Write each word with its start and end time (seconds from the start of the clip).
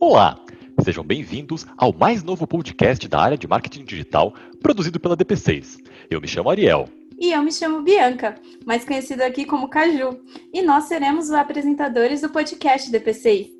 Olá, 0.00 0.38
sejam 0.84 1.02
bem-vindos 1.02 1.66
ao 1.76 1.92
mais 1.92 2.22
novo 2.22 2.46
podcast 2.46 3.08
da 3.08 3.20
área 3.20 3.36
de 3.36 3.48
marketing 3.48 3.84
digital 3.84 4.32
produzido 4.62 5.00
pela 5.00 5.16
DP6. 5.16 5.78
Eu 6.08 6.20
me 6.20 6.28
chamo 6.28 6.48
Ariel. 6.48 6.88
E 7.18 7.32
eu 7.32 7.42
me 7.42 7.50
chamo 7.50 7.82
Bianca, 7.82 8.36
mais 8.64 8.84
conhecida 8.84 9.26
aqui 9.26 9.44
como 9.44 9.68
Caju, 9.68 10.20
e 10.54 10.62
nós 10.62 10.84
seremos 10.84 11.24
os 11.24 11.32
apresentadores 11.32 12.20
do 12.20 12.28
podcast 12.28 12.92
DP6. 12.92 13.50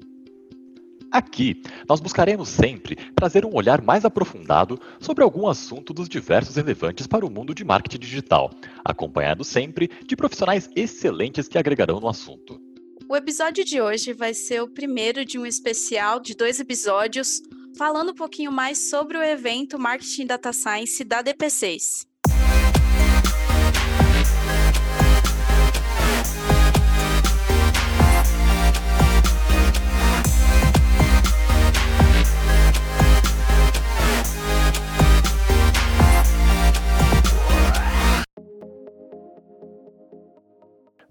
Aqui, 1.11 1.61
nós 1.89 1.99
buscaremos 1.99 2.49
sempre 2.49 2.95
trazer 3.17 3.45
um 3.45 3.53
olhar 3.53 3.83
mais 3.83 4.05
aprofundado 4.05 4.79
sobre 5.01 5.25
algum 5.25 5.49
assunto 5.49 5.93
dos 5.93 6.09
diversos 6.09 6.55
relevantes 6.55 7.09
para 7.09 7.27
o 7.27 7.31
mundo 7.31 7.53
de 7.53 7.65
marketing 7.65 7.99
digital, 7.99 8.51
acompanhado 8.85 9.43
sempre 9.43 9.91
de 10.07 10.15
profissionais 10.15 10.71
excelentes 10.77 11.49
que 11.49 11.59
agregarão 11.59 11.99
no 11.99 12.09
assunto. 12.09 12.68
O 13.11 13.17
episódio 13.17 13.65
de 13.65 13.81
hoje 13.81 14.13
vai 14.13 14.35
ser 14.35 14.61
o 14.61 14.69
primeiro 14.69 15.25
de 15.25 15.39
um 15.39 15.47
especial 15.47 16.21
de 16.21 16.35
dois 16.35 16.61
episódios, 16.61 17.41
falando 17.75 18.11
um 18.11 18.15
pouquinho 18.15 18.53
mais 18.53 18.91
sobre 18.91 19.17
o 19.17 19.23
evento 19.23 19.79
Marketing 19.79 20.27
Data 20.27 20.53
Science 20.53 21.03
da 21.05 21.25
DP6. 21.25 22.08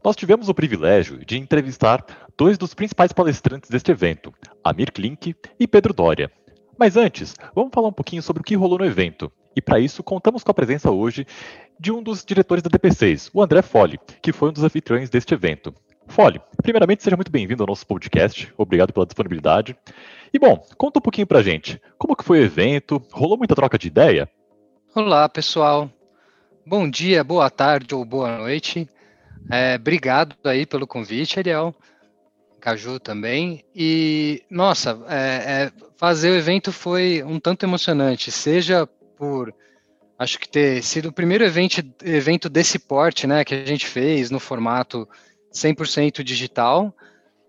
Nós 0.08 0.16
tivemos 0.16 0.48
o 0.48 0.54
privilégio 0.54 1.18
de 1.26 1.38
entrevistar 1.38 2.02
dois 2.38 2.58
dos 2.58 2.74
principais 2.74 3.12
palestrantes 3.12 3.70
deste 3.70 3.92
evento, 3.92 4.34
Amir 4.64 4.90
Klink 4.90 5.36
e 5.60 5.68
Pedro 5.68 5.94
Doria. 5.94 6.32
Mas 6.80 6.96
antes, 6.96 7.36
vamos 7.54 7.74
falar 7.74 7.90
um 7.90 7.94
pouquinho 7.94 8.24
sobre 8.24 8.40
o 8.40 8.44
que 8.46 8.56
rolou 8.56 8.80
no 8.80 8.86
evento. 8.86 9.30
E 9.54 9.62
para 9.62 9.82
isso, 9.82 10.02
contamos 10.02 10.46
com 10.46 10.52
a 10.52 10.54
presença 10.54 10.90
hoje 10.90 11.28
de 11.78 11.92
um 11.92 12.02
dos 12.02 12.24
diretores 12.24 12.64
da 12.64 12.70
DP6, 12.70 13.32
o 13.34 13.42
André 13.44 13.62
Fole, 13.62 14.00
que 14.22 14.32
foi 14.32 14.48
um 14.48 14.54
dos 14.54 14.64
anfitriões 14.64 15.10
deste 15.10 15.34
evento. 15.34 15.76
Fole, 16.08 16.40
primeiramente 16.64 17.04
seja 17.04 17.18
muito 17.18 17.30
bem-vindo 17.30 17.62
ao 17.64 17.68
nosso 17.68 17.86
podcast, 17.86 18.54
obrigado 18.58 18.94
pela 18.94 19.06
disponibilidade. 19.06 19.76
E 20.34 20.40
bom, 20.40 20.66
conta 20.78 21.00
um 21.00 21.02
pouquinho 21.02 21.28
pra 21.28 21.44
gente, 21.44 21.82
como 21.98 22.16
que 22.16 22.24
foi 22.24 22.40
o 22.40 22.46
evento, 22.46 23.04
rolou 23.12 23.38
muita 23.38 23.56
troca 23.56 23.78
de 23.78 23.88
ideia? 23.88 24.30
Olá, 24.96 25.28
pessoal. 25.28 25.92
Bom 26.66 26.90
dia, 26.90 27.26
boa 27.26 27.50
tarde 27.50 27.94
ou 27.94 28.06
boa 28.06 28.38
noite. 28.38 28.88
É, 29.50 29.76
obrigado 29.76 30.36
aí 30.44 30.66
pelo 30.66 30.88
convite, 30.88 31.40
Ariel. 31.40 31.74
Caju 32.60 33.00
também. 33.00 33.64
E, 33.76 34.44
nossa, 34.50 35.00
é, 35.08 35.16
é, 35.16 35.72
fazer 35.98 36.32
o 36.32 36.36
evento 36.36 36.72
foi 36.72 37.24
um 37.24 37.40
tanto 37.40 37.66
emocionante, 37.66 38.32
seja 38.32 38.88
por 39.18 39.54
acho 40.20 40.40
que 40.40 40.50
ter 40.50 40.84
sido 40.84 41.10
o 41.10 41.14
primeiro 41.14 41.44
evento, 41.44 41.84
evento 42.04 42.50
desse 42.50 42.80
porte, 42.80 43.28
né, 43.28 43.46
que 43.46 43.54
a 43.54 43.66
gente 43.66 43.86
fez 43.86 44.32
no 44.32 44.40
formato 44.40 45.08
100% 45.54 46.24
digital, 46.24 46.94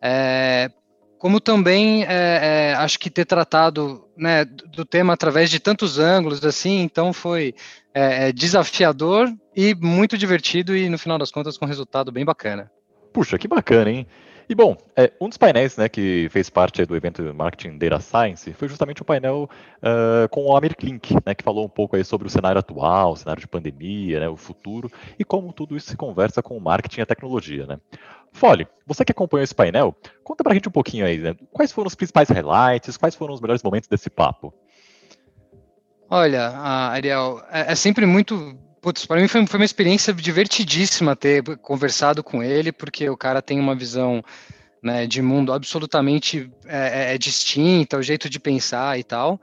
é, 0.03 0.71
como 1.19 1.41
também 1.41 2.05
é, 2.05 2.71
é, 2.71 2.75
acho 2.75 2.99
que 2.99 3.11
ter 3.11 3.25
tratado 3.25 4.05
né, 4.17 4.45
do 4.45 4.85
tema 4.85 5.13
através 5.13 5.51
de 5.51 5.59
tantos 5.59 5.99
ângulos 5.99 6.45
assim, 6.45 6.81
então 6.81 7.13
foi 7.13 7.55
é, 7.93 8.29
é, 8.29 8.33
desafiador 8.33 9.29
e 9.55 9.75
muito 9.75 10.17
divertido 10.17 10.77
e 10.77 10.89
no 10.89 10.99
final 10.99 11.19
das 11.19 11.31
contas 11.31 11.59
com 11.59 11.65
um 11.65 11.69
resultado 11.69 12.13
bem 12.13 12.25
bacana. 12.25 12.71
Puxa, 13.13 13.39
que 13.39 13.49
bacana, 13.49 13.91
hein? 13.91 14.07
E 14.49 14.55
bom, 14.55 14.79
é, 14.97 15.13
um 15.21 15.29
dos 15.29 15.37
painéis 15.37 15.77
né, 15.77 15.91
que 15.91 16.27
fez 16.31 16.49
parte 16.49 16.83
do 16.87 16.97
evento 16.97 17.23
Marketing 17.35 17.77
Data 17.77 18.01
Science 18.01 18.51
foi 18.55 18.67
justamente 18.67 19.03
o 19.03 19.05
um 19.05 19.07
painel 19.07 19.51
uh, 19.83 20.27
com 20.31 20.47
o 20.47 20.57
Amir 20.57 20.75
Klink, 20.75 21.15
né, 21.27 21.35
que 21.35 21.45
falou 21.45 21.67
um 21.67 21.69
pouco 21.69 21.97
aí 21.97 22.03
sobre 22.03 22.27
o 22.27 22.31
cenário 22.31 22.59
atual, 22.59 23.13
o 23.13 23.17
cenário 23.17 23.43
de 23.43 23.47
pandemia, 23.47 24.21
né, 24.21 24.29
o 24.29 24.37
futuro 24.39 24.91
e 25.19 25.25
como 25.25 25.53
tudo 25.53 25.77
isso 25.77 25.91
se 25.91 25.99
conversa 25.99 26.43
com 26.43 26.57
o 26.57 26.61
marketing 26.61 27.01
e 27.01 27.03
a 27.03 27.07
tecnologia. 27.07 27.67
Né. 27.67 27.79
Fole, 28.33 28.67
você 28.87 29.05
que 29.05 29.13
acompanhou 29.13 29.45
esse 29.45 29.55
painel, 29.55 29.95
conta 30.25 30.43
pra 30.43 30.55
gente 30.55 30.67
um 30.67 30.73
pouquinho 30.73 31.05
aí, 31.05 31.19
né, 31.19 31.37
quais 31.53 31.71
foram 31.71 31.89
os 31.89 31.95
principais 31.95 32.31
highlights, 32.31 32.97
quais 32.97 33.15
foram 33.15 33.35
os 33.35 33.43
melhores 33.43 33.63
momentos 33.63 33.87
desse 33.87 34.09
papo? 34.09 34.55
Olha, 36.09 36.49
Ariel, 36.57 37.43
é, 37.51 37.73
é 37.73 37.75
sempre 37.75 38.07
muito 38.07 38.57
Putz, 38.81 39.07
para 39.07 39.21
mim 39.21 39.29
foi, 39.29 39.47
foi, 39.47 39.59
uma 39.59 39.65
experiência 39.65 40.13
divertidíssima 40.13 41.17
ter 41.17 41.43
conversado 41.59 42.23
com 42.23 42.43
ele, 42.43 42.73
porque 42.73 43.09
o 43.09 43.17
cara 43.17 43.43
tem 43.43 43.59
uma 43.59 43.75
visão 43.75 44.23
né, 44.83 45.07
de 45.07 45.21
mundo 45.21 45.53
absolutamente 45.53 46.51
é, 46.67 47.11
é, 47.11 47.15
é 47.15 47.19
distinta, 47.19 47.99
o 47.99 48.03
jeito 48.03 48.31
de 48.31 48.39
pensar 48.39 48.99
e 48.99 49.05
tal. 49.05 49.41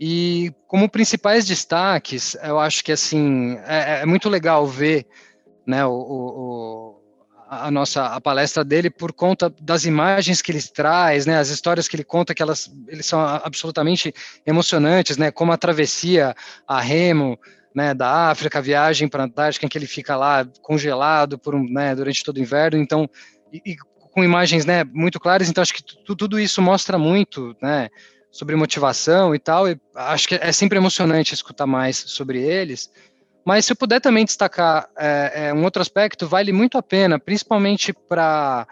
E 0.00 0.52
como 0.66 0.88
principais 0.88 1.46
destaques, 1.46 2.36
eu 2.42 2.58
acho 2.58 2.82
que 2.82 2.92
assim 2.92 3.56
é, 3.66 4.00
é 4.02 4.06
muito 4.06 4.28
legal 4.28 4.66
ver 4.66 5.06
né, 5.66 5.84
o, 5.84 5.92
o, 5.92 7.00
a 7.48 7.70
nossa 7.70 8.06
a 8.06 8.20
palestra 8.20 8.64
dele 8.64 8.90
por 8.90 9.12
conta 9.12 9.52
das 9.60 9.84
imagens 9.84 10.40
que 10.40 10.50
ele 10.50 10.62
traz, 10.62 11.26
né, 11.26 11.38
as 11.38 11.50
histórias 11.50 11.86
que 11.86 11.94
ele 11.94 12.04
conta 12.04 12.34
que 12.34 12.42
elas 12.42 12.72
eles 12.88 13.06
são 13.06 13.20
absolutamente 13.20 14.12
emocionantes, 14.46 15.16
né, 15.16 15.30
como 15.30 15.52
a 15.52 15.58
travessia 15.58 16.34
a 16.66 16.80
remo, 16.80 17.38
né, 17.74 17.94
da 17.94 18.30
África, 18.30 18.58
a 18.58 18.62
viagem 18.62 19.08
para 19.08 19.22
a 19.22 19.26
Antártica, 19.26 19.66
em 19.66 19.68
que 19.68 19.78
ele 19.78 19.86
fica 19.86 20.16
lá 20.16 20.46
congelado 20.60 21.38
por 21.38 21.54
um, 21.54 21.64
né, 21.64 21.94
durante 21.94 22.22
todo 22.22 22.36
o 22.36 22.40
inverno, 22.40 22.78
então 22.78 23.08
e, 23.52 23.72
e 23.72 23.76
com 24.12 24.22
imagens, 24.22 24.64
né, 24.64 24.84
muito 24.84 25.18
claras. 25.18 25.48
Então 25.48 25.62
acho 25.62 25.74
que 25.74 25.82
tudo 26.04 26.38
isso 26.38 26.60
mostra 26.60 26.98
muito, 26.98 27.56
né, 27.62 27.88
sobre 28.30 28.54
motivação 28.56 29.34
e 29.34 29.38
tal. 29.38 29.68
E 29.68 29.78
acho 29.94 30.28
que 30.28 30.34
é 30.34 30.52
sempre 30.52 30.78
emocionante 30.78 31.34
escutar 31.34 31.66
mais 31.66 31.96
sobre 31.96 32.40
eles. 32.40 32.90
Mas 33.44 33.64
se 33.64 33.72
eu 33.72 33.76
puder 33.76 34.00
também 34.00 34.24
destacar 34.24 34.88
é, 34.96 35.46
é, 35.46 35.54
um 35.54 35.64
outro 35.64 35.82
aspecto, 35.82 36.28
vale 36.28 36.52
muito 36.52 36.78
a 36.78 36.82
pena, 36.82 37.18
principalmente 37.18 37.92
para 37.92 38.66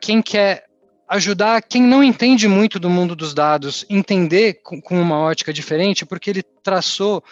quem 0.00 0.20
quer 0.20 0.66
ajudar 1.08 1.62
quem 1.62 1.82
não 1.82 2.04
entende 2.04 2.46
muito 2.46 2.78
do 2.78 2.90
mundo 2.90 3.16
dos 3.16 3.32
dados, 3.32 3.86
entender 3.88 4.60
com, 4.62 4.80
com 4.80 5.00
uma 5.00 5.18
ótica 5.18 5.52
diferente, 5.52 6.04
porque 6.04 6.28
ele 6.28 6.42
traçou 6.62 7.22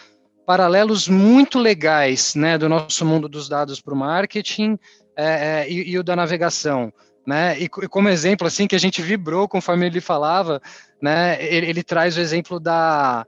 paralelos 0.46 1.08
muito 1.08 1.58
legais 1.58 2.36
né, 2.36 2.56
do 2.56 2.68
nosso 2.68 3.04
mundo 3.04 3.28
dos 3.28 3.48
dados 3.48 3.80
para 3.80 3.92
o 3.92 3.96
marketing 3.96 4.78
é, 5.16 5.24
é, 5.64 5.70
e, 5.70 5.90
e, 5.90 5.98
o 5.98 6.04
da 6.04 6.14
navegação. 6.14 6.92
Né? 7.26 7.58
E, 7.58 7.64
e, 7.64 7.68
como 7.88 8.08
exemplo, 8.08 8.46
assim, 8.46 8.68
que 8.68 8.76
a 8.76 8.78
gente 8.78 9.02
vibrou 9.02 9.48
conforme 9.48 9.86
ele 9.86 10.00
falava, 10.00 10.62
né, 11.02 11.44
ele, 11.44 11.66
ele 11.66 11.82
traz 11.82 12.16
o 12.16 12.20
exemplo 12.20 12.60
da 12.60 13.26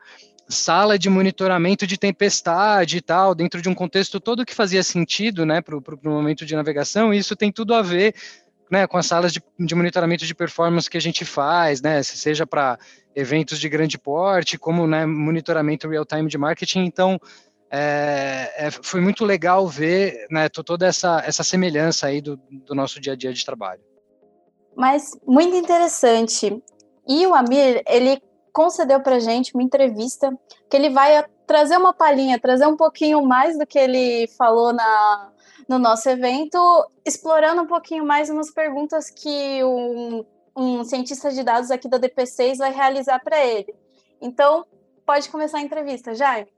sala 0.49 0.99
de 0.99 1.11
monitoramento 1.11 1.87
de 1.87 1.99
tempestade 1.99 2.99
e 2.99 3.01
tal, 3.01 3.35
dentro 3.35 3.61
de 3.61 3.69
um 3.69 3.75
contexto 3.75 4.19
todo 4.21 4.47
que 4.47 4.55
fazia 4.55 4.83
sentido 4.83 5.45
né, 5.45 5.61
para 5.61 5.77
o 5.77 5.83
momento 6.05 6.47
de 6.47 6.55
navegação, 6.55 7.13
e 7.13 7.19
isso 7.19 7.37
tem 7.37 7.53
tudo 7.53 7.75
a 7.75 7.83
ver 7.83 8.15
né, 8.71 8.87
com 8.87 8.97
as 8.97 9.07
salas 9.07 9.33
de, 9.33 9.43
de, 9.59 9.75
monitoramento 9.75 10.27
de 10.27 10.35
performance 10.35 10.89
que 10.89 10.97
a 10.97 11.01
gente 11.01 11.25
faz, 11.25 11.81
né, 11.81 12.03
seja 12.03 12.47
para 12.47 12.79
eventos 13.15 13.59
de 13.59 13.69
grande 13.69 13.99
porte, 13.99 14.59
como 14.59 14.87
né, 14.87 15.07
monitoramento 15.07 15.89
real-time 15.89 16.29
de 16.29 16.39
marketing. 16.39 16.85
Então, 16.85 17.19
é, 17.71 18.53
é, 18.57 18.71
foi 18.71 19.01
muito 19.01 19.25
legal 19.25 19.67
ver 19.67 20.27
né, 20.31 20.49
toda 20.49 20.87
essa, 20.87 21.23
essa 21.27 21.45
semelhança 21.45 22.07
aí 22.07 22.21
do, 22.21 22.37
do 22.51 22.75
nosso 22.75 23.01
dia 23.01 23.13
a 23.13 23.17
dia 23.17 23.33
de 23.33 23.45
trabalho. 23.45 23.83
Mas 24.77 25.11
muito 25.27 25.57
interessante. 25.57 26.63
E 27.07 27.27
o 27.27 27.35
Amir, 27.35 27.83
ele 27.87 28.21
concedeu 28.59 28.99
para 28.99 29.21
gente 29.21 29.55
uma 29.55 29.63
entrevista 29.63 30.37
que 30.69 30.77
ele 30.77 30.91
vai 30.91 31.25
trazer 31.47 31.77
uma 31.77 31.93
palhinha, 31.93 32.41
trazer 32.41 32.67
um 32.67 32.77
pouquinho 32.77 33.25
mais 33.25 33.57
do 33.57 33.65
que 33.65 33.79
ele 33.79 34.27
falou 34.37 34.73
na, 34.73 35.31
no 35.69 35.79
nosso 35.79 36.09
evento, 36.09 36.59
explorando 37.07 37.63
um 37.63 37.69
pouquinho 37.69 38.05
mais 38.05 38.29
umas 38.29 38.51
perguntas 38.51 39.11
que 39.11 39.63
um, 39.63 40.25
um 40.57 40.83
cientista 40.83 41.31
de 41.31 41.45
dados 41.45 41.71
aqui 41.71 41.89
da 41.89 42.01
DP6 42.01 42.57
vai 42.57 42.73
realizar 42.75 43.23
para 43.23 43.47
ele. 43.47 43.73
Então, 44.21 44.67
pode 45.07 45.29
começar 45.29 45.59
a 45.59 45.63
entrevista, 45.63 46.13
Jaime. 46.13 46.49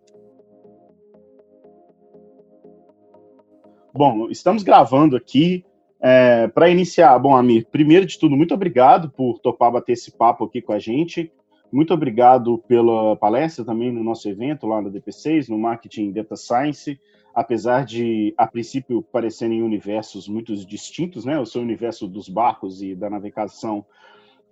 Bom, 3.93 4.31
estamos 4.31 4.63
gravando 4.63 5.17
aqui 5.17 5.67
é, 6.01 6.49
para 6.49 6.71
iniciar. 6.71 7.19
Bom, 7.19 7.37
Amir, 7.37 7.67
primeiro 7.71 8.07
de 8.07 8.19
tudo, 8.19 8.39
muito 8.39 8.55
obrigado 8.55 9.11
por 9.11 9.39
topar 9.41 9.71
bater 9.71 9.93
esse 9.93 10.11
papo 10.11 10.45
aqui 10.45 10.63
com 10.63 10.73
a 10.73 10.79
gente. 10.79 11.31
Muito 11.73 11.95
obrigado 11.95 12.59
pela 12.67 13.17
palestra 13.17 13.65
também 13.65 13.93
no 13.93 14.03
nosso 14.03 14.29
evento 14.29 14.67
lá 14.67 14.83
na 14.83 14.91
DP6, 14.91 15.49
no 15.49 15.59
Marketing 15.59 16.13
Data 16.13 16.37
Science 16.37 16.99
apesar 17.35 17.85
de, 17.85 18.35
a 18.37 18.47
princípio, 18.47 19.03
parecerem 19.03 19.63
universos 19.63 20.29
muito 20.29 20.55
distintos, 20.67 21.25
né? 21.25 21.39
O 21.39 21.47
seu 21.47 21.63
universo 21.63 22.07
dos 22.07 22.29
barcos 22.29 22.83
e 22.83 22.95
da 22.95 23.09
navegação 23.09 23.85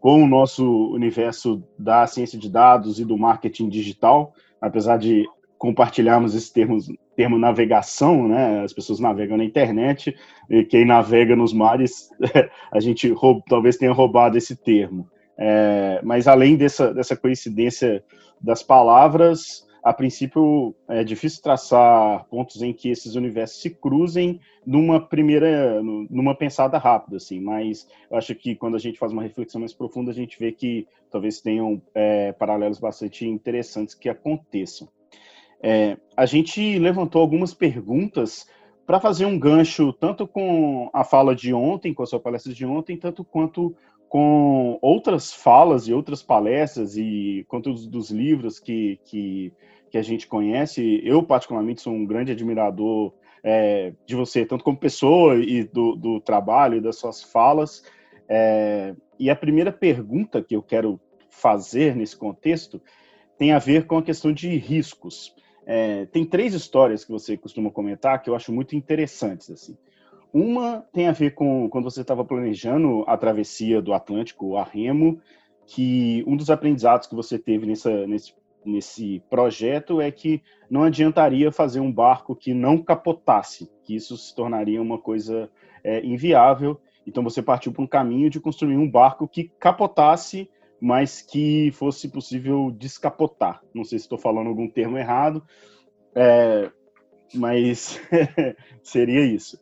com 0.01 0.23
o 0.23 0.29
nosso 0.29 0.93
universo 0.93 1.63
da 1.77 2.07
ciência 2.07 2.39
de 2.39 2.49
dados 2.49 3.01
e 3.01 3.05
do 3.05 3.19
marketing 3.19 3.69
digital, 3.69 4.33
apesar 4.61 4.97
de 4.97 5.29
compartilharmos 5.59 6.37
esse 6.37 6.53
termo, 6.53 6.79
termo 7.17 7.37
navegação, 7.37 8.29
né? 8.29 8.63
As 8.63 8.73
pessoas 8.73 9.01
navegam 9.01 9.37
na 9.37 9.45
internet 9.45 10.17
e 10.49 10.65
quem 10.65 10.85
navega 10.85 11.35
nos 11.35 11.53
mares, 11.53 12.11
a 12.71 12.79
gente 12.79 13.13
talvez 13.49 13.77
tenha 13.77 13.93
roubado 13.93 14.39
esse 14.39 14.57
termo. 14.57 15.09
É, 15.39 16.01
mas 16.03 16.27
além 16.27 16.57
dessa, 16.57 16.93
dessa 16.93 17.17
coincidência 17.17 18.03
das 18.41 18.63
palavras, 18.63 19.67
a 19.83 19.93
princípio 19.93 20.75
é 20.89 21.05
difícil 21.05 21.43
traçar 21.43 22.25
pontos 22.25 22.61
em 22.61 22.73
que 22.73 22.91
esses 22.91 23.15
universos 23.15 23.63
se 23.63 23.71
cruzem 23.71 24.41
numa 24.67 25.01
primeira, 25.01 25.83
numa 25.83 26.35
pensada 26.35 26.77
rápida, 26.77 27.17
assim. 27.17 27.41
Mas 27.41 27.87
eu 28.11 28.19
acho 28.19 28.35
que 28.35 28.55
quando 28.57 28.75
a 28.75 28.79
gente 28.81 28.99
faz 28.99 29.13
uma 29.13 29.23
reflexão 29.23 29.61
mais 29.61 29.73
profunda, 29.73 30.11
a 30.11 30.15
gente 30.15 30.39
vê 30.39 30.53
que 30.53 30.87
talvez 31.11 31.41
tenham 31.41 31.81
é, 31.95 32.33
paralelos 32.33 32.81
bastante 32.81 33.27
interessantes 33.27 33.95
que 33.95 34.09
aconteçam. 34.09 34.89
É, 35.63 35.97
a 36.17 36.27
gente 36.27 36.79
levantou 36.79 37.21
algumas 37.21 37.55
perguntas 37.55 38.47
para 38.87 39.01
fazer 39.01 39.27
um 39.27 39.39
gancho 39.39 39.93
tanto 39.93 40.27
com 40.27 40.89
a 40.93 41.05
fala 41.05 41.35
de 41.35 41.53
ontem, 41.53 41.93
com 41.93 42.03
a 42.03 42.07
sua 42.07 42.21
palestra 42.21 42.53
de 42.53 42.65
ontem, 42.65 42.97
tanto 42.97 43.25
quanto 43.25 43.77
com 44.09 44.79
outras 44.81 45.33
falas 45.33 45.87
e 45.87 45.93
outras 45.93 46.23
palestras 46.23 46.97
e 46.97 47.45
conteúdos 47.49 47.87
dos 47.87 48.11
livros 48.11 48.59
que, 48.59 48.99
que, 49.05 49.53
que 49.91 49.99
a 49.99 50.03
gente 50.03 50.27
conhece. 50.27 51.01
Eu, 51.05 51.23
particularmente, 51.23 51.83
sou 51.83 51.93
um 51.93 52.07
grande 52.07 52.33
admirador 52.33 53.13
é, 53.43 53.93
de 54.07 54.15
você, 54.15 54.47
tanto 54.47 54.65
como 54.65 54.79
pessoa 54.79 55.37
e 55.37 55.65
do, 55.65 55.95
do 55.95 56.21
trabalho 56.21 56.81
das 56.81 56.97
suas 56.97 57.23
falas. 57.23 57.83
É, 58.29 58.95
e 59.19 59.29
a 59.29 59.37
primeira 59.37 59.73
pergunta 59.73 60.43
que 60.43 60.57
eu 60.57 60.63
quero 60.63 60.99
fazer 61.29 61.95
nesse 61.95 62.17
contexto 62.17 62.81
tem 63.37 63.53
a 63.53 63.59
ver 63.59 63.87
com 63.87 63.99
a 63.99 64.03
questão 64.03 64.33
de 64.33 64.57
riscos. 64.57 65.35
É, 65.67 66.07
tem 66.07 66.25
três 66.25 66.55
histórias 66.55 67.05
que 67.05 67.13
você 67.13 67.37
costuma 67.37 67.71
comentar 67.71 68.23
que 68.23 68.31
eu 68.31 68.35
acho 68.35 68.51
muito 68.53 68.75
interessantes. 68.75 69.51
assim. 69.51 69.77
Uma 70.33 70.85
tem 70.93 71.09
a 71.09 71.13
ver 71.13 71.35
com 71.35 71.69
quando 71.69 71.91
você 71.91 72.03
estava 72.03 72.25
planejando 72.25 73.05
a 73.07 73.17
travessia 73.17 73.81
do 73.81 73.95
Atlântico 73.95 74.57
a 74.57 74.65
remo, 74.65 75.21
que 75.67 76.23
um 76.27 76.37
dos 76.37 76.51
aprendizados 76.51 77.07
que 77.07 77.15
você 77.15 77.39
teve 77.39 77.67
nessa, 77.67 78.07
nesse, 78.07 78.35
nesse 78.65 79.23
projeto 79.31 80.01
é 80.01 80.11
que 80.11 80.43
não 80.71 80.83
adiantaria 80.83 81.51
fazer 81.51 81.81
um 81.81 81.93
barco 81.93 82.37
que 82.37 82.53
não 82.53 82.83
capotasse, 82.83 83.71
que 83.83 83.95
isso 83.95 84.17
se 84.17 84.35
tornaria 84.35 84.81
uma 84.81 84.99
coisa 84.99 85.51
é, 85.83 86.05
inviável. 86.05 86.79
Então 87.07 87.23
você 87.23 87.43
partiu 87.43 87.73
para 87.73 87.83
um 87.83 87.87
caminho 87.87 88.29
de 88.29 88.39
construir 88.39 88.77
um 88.77 88.91
barco 88.91 89.27
que 89.27 89.51
capotasse, 89.59 90.51
mas 90.81 91.23
que 91.23 91.71
fosse 91.73 92.09
possível 92.09 92.71
descapotar. 92.71 93.63
Não 93.75 93.85
sei 93.85 93.99
se 93.99 94.05
estou 94.05 94.19
falando 94.19 94.49
algum 94.49 94.69
termo 94.69 94.99
errado, 94.99 95.43
é, 96.15 96.71
mas 97.35 98.01
seria 98.83 99.25
isso. 99.25 99.59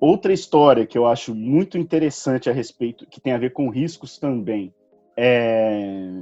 Outra 0.00 0.32
história 0.32 0.86
que 0.86 0.96
eu 0.96 1.06
acho 1.06 1.34
muito 1.34 1.76
interessante 1.76 2.48
a 2.48 2.52
respeito, 2.52 3.06
que 3.06 3.20
tem 3.20 3.32
a 3.32 3.38
ver 3.38 3.52
com 3.52 3.68
riscos 3.68 4.18
também, 4.18 4.72
é 5.16 6.12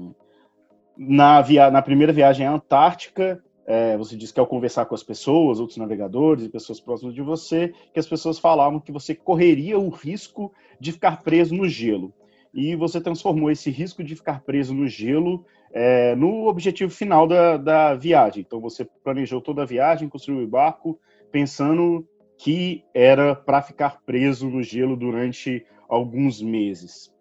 na, 0.96 1.43
via, 1.43 1.70
na 1.70 1.82
primeira 1.82 2.12
viagem 2.12 2.46
à 2.46 2.52
Antártica, 2.52 3.43
é, 3.67 3.96
você 3.96 4.17
disse 4.17 4.32
que 4.32 4.40
ao 4.40 4.46
conversar 4.46 4.87
com 4.87 4.94
as 4.94 5.02
pessoas, 5.02 5.61
outros 5.61 5.76
navegadores 5.76 6.44
e 6.44 6.49
pessoas 6.49 6.81
próximas 6.81 7.14
de 7.14 7.20
você, 7.20 7.75
que 7.93 8.00
as 8.00 8.06
pessoas 8.06 8.38
falavam 8.38 8.81
que 8.81 8.93
você 8.93 9.14
correria 9.14 9.79
o 9.79 9.88
risco 9.88 10.52
de 10.81 10.93
ficar 10.93 11.22
preso 11.22 11.55
no 11.55 11.69
gelo. 11.69 12.14
E 12.55 12.75
você 12.75 13.00
transformou 13.00 13.50
esse 13.50 13.70
risco 13.70 14.02
de 14.02 14.17
ficar 14.17 14.40
preso 14.40 14.72
no 14.72 14.88
gelo 14.88 15.44
é, 15.72 16.14
no 16.14 16.46
objetivo 16.46 16.90
final 16.90 17.26
da, 17.26 17.56
da 17.56 17.94
viagem. 17.94 18.44
Então 18.46 18.61
você 18.61 18.87
planejou 19.05 19.43
toda 19.43 19.62
a 19.62 19.67
viagem, 19.67 20.08
construiu 20.08 20.44
o 20.44 20.49
barco, 20.49 20.99
pensando 21.31 22.06
que 22.38 22.85
era 22.93 23.35
para 23.35 23.62
ficar 23.62 24.00
preso 24.05 24.49
no 24.49 24.62
gelo 24.62 24.97
durante 24.97 25.65
alguns 25.88 26.43
meses. 26.43 27.15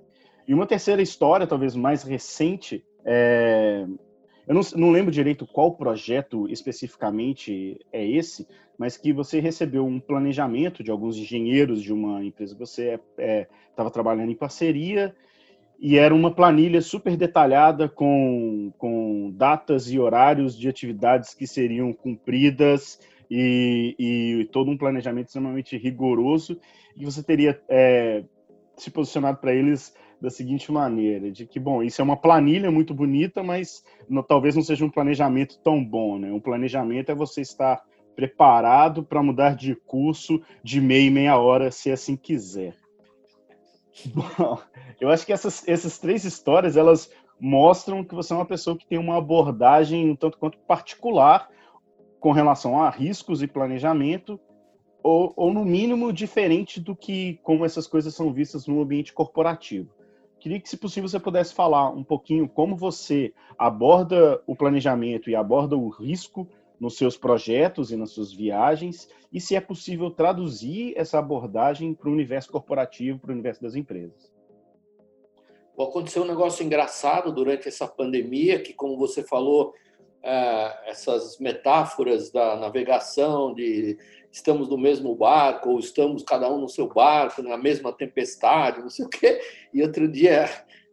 E 0.47 0.53
uma 0.53 0.67
terceira 0.67 1.01
história, 1.01 1.47
talvez 1.47 1.75
mais 1.75 2.03
recente, 2.03 2.83
é... 3.03 3.85
eu 4.47 4.53
não, 4.53 4.61
não, 4.75 4.91
lembro 4.91 5.11
direito 5.11 5.47
qual 5.47 5.75
projeto 5.75 6.47
especificamente 6.49 7.79
é 7.91 8.05
esse, 8.05 8.47
mas 8.77 8.97
que 8.97 9.13
você 9.13 9.39
recebeu 9.39 9.85
um 9.85 9.99
planejamento 9.99 10.83
de 10.83 10.91
alguns 10.91 11.17
engenheiros 11.17 11.81
de 11.81 11.93
uma 11.93 12.23
empresa 12.23 12.55
você 12.57 12.99
estava 13.17 13.89
é, 13.89 13.93
trabalhando 13.93 14.31
em 14.31 14.35
parceria, 14.35 15.15
e 15.79 15.97
era 15.97 16.15
uma 16.15 16.33
planilha 16.33 16.81
super 16.81 17.17
detalhada 17.17 17.89
com, 17.89 18.71
com 18.77 19.31
datas 19.35 19.91
e 19.91 19.99
horários 19.99 20.57
de 20.57 20.69
atividades 20.69 21.33
que 21.33 21.45
seriam 21.45 21.91
cumpridas 21.91 22.99
e, 23.29 23.95
e 23.97 24.45
todo 24.51 24.69
um 24.69 24.77
planejamento 24.77 25.27
extremamente 25.27 25.77
rigoroso, 25.77 26.59
e 26.95 27.05
você 27.05 27.23
teria 27.23 27.61
é, 27.69 28.23
se 28.77 28.91
posicionado 28.91 29.37
para 29.39 29.53
eles 29.53 29.93
da 30.21 30.29
seguinte 30.29 30.71
maneira, 30.71 31.31
de 31.31 31.45
que, 31.45 31.59
bom, 31.59 31.83
isso 31.83 32.01
é 32.01 32.03
uma 32.03 32.17
planilha 32.17 32.71
muito 32.71 32.93
bonita, 32.93 33.43
mas 33.43 33.83
no, 34.09 34.23
talvez 34.23 34.55
não 34.55 34.63
seja 34.63 34.85
um 34.85 34.89
planejamento 34.89 35.59
tão 35.59 35.83
bom, 35.83 36.17
né? 36.17 36.31
Um 36.31 36.39
planejamento 36.39 37.11
é 37.11 37.15
você 37.15 37.41
estar 37.41 37.83
preparado 38.15 39.03
para 39.03 39.21
mudar 39.21 39.55
de 39.55 39.75
curso 39.75 40.41
de 40.63 40.79
meia 40.79 41.07
e 41.07 41.11
meia 41.11 41.37
hora, 41.37 41.69
se 41.69 41.91
assim 41.91 42.15
quiser. 42.15 42.75
Bom, 44.13 44.57
eu 44.99 45.09
acho 45.09 45.25
que 45.25 45.33
essas, 45.33 45.67
essas 45.67 45.97
três 45.97 46.23
histórias, 46.23 46.77
elas 46.77 47.11
mostram 47.39 48.03
que 48.03 48.15
você 48.15 48.33
é 48.33 48.35
uma 48.35 48.45
pessoa 48.45 48.77
que 48.77 48.87
tem 48.87 48.97
uma 48.97 49.17
abordagem 49.17 50.09
um 50.09 50.15
tanto 50.15 50.37
quanto 50.37 50.57
particular 50.59 51.49
com 52.25 52.31
relação 52.31 52.81
a 52.81 52.89
riscos 52.89 53.43
e 53.43 53.47
planejamento, 53.47 54.39
ou, 55.03 55.31
ou, 55.35 55.53
no 55.53 55.63
mínimo 55.63 56.11
diferente 56.11 56.81
do 56.81 56.95
que 56.95 57.39
como 57.43 57.63
essas 57.63 57.85
coisas 57.85 58.15
são 58.15 58.33
vistas 58.33 58.65
no 58.65 58.81
ambiente 58.81 59.13
corporativo. 59.13 59.91
Queria 60.39 60.59
que, 60.59 60.67
se 60.67 60.75
possível, 60.75 61.07
você 61.07 61.19
pudesse 61.19 61.53
falar 61.53 61.91
um 61.91 62.03
pouquinho 62.03 62.49
como 62.49 62.75
você 62.75 63.31
aborda 63.59 64.41
o 64.47 64.55
planejamento 64.55 65.29
e 65.29 65.35
aborda 65.35 65.77
o 65.77 65.87
risco 65.87 66.47
nos 66.79 66.97
seus 66.97 67.15
projetos 67.15 67.91
e 67.91 67.95
nas 67.95 68.09
suas 68.09 68.33
viagens, 68.33 69.07
e 69.31 69.39
se 69.39 69.55
é 69.55 69.61
possível 69.61 70.09
traduzir 70.09 70.95
essa 70.97 71.19
abordagem 71.19 71.93
para 71.93 72.09
o 72.09 72.11
universo 72.11 72.51
corporativo, 72.51 73.19
para 73.19 73.29
o 73.29 73.33
universo 73.33 73.61
das 73.61 73.75
empresas. 73.75 74.33
Aconteceu 75.79 76.23
um 76.23 76.27
negócio 76.27 76.65
engraçado 76.65 77.31
durante 77.31 77.67
essa 77.67 77.87
pandemia, 77.87 78.59
que, 78.59 78.73
como 78.73 78.97
você 78.97 79.21
falou, 79.21 79.75
essas 80.85 81.37
metáforas 81.39 82.31
da 82.31 82.55
navegação, 82.55 83.53
de 83.53 83.97
estamos 84.31 84.67
no 84.69 84.77
mesmo 84.77 85.15
barco, 85.15 85.69
ou 85.69 85.79
estamos 85.79 86.23
cada 86.23 86.51
um 86.51 86.59
no 86.59 86.67
seu 86.67 86.87
barco, 86.87 87.41
na 87.41 87.57
mesma 87.57 87.93
tempestade, 87.93 88.81
não 88.81 88.89
sei 88.89 89.05
o 89.05 89.09
quê. 89.09 89.39
E 89.73 89.81
outro 89.81 90.07
dia 90.07 90.49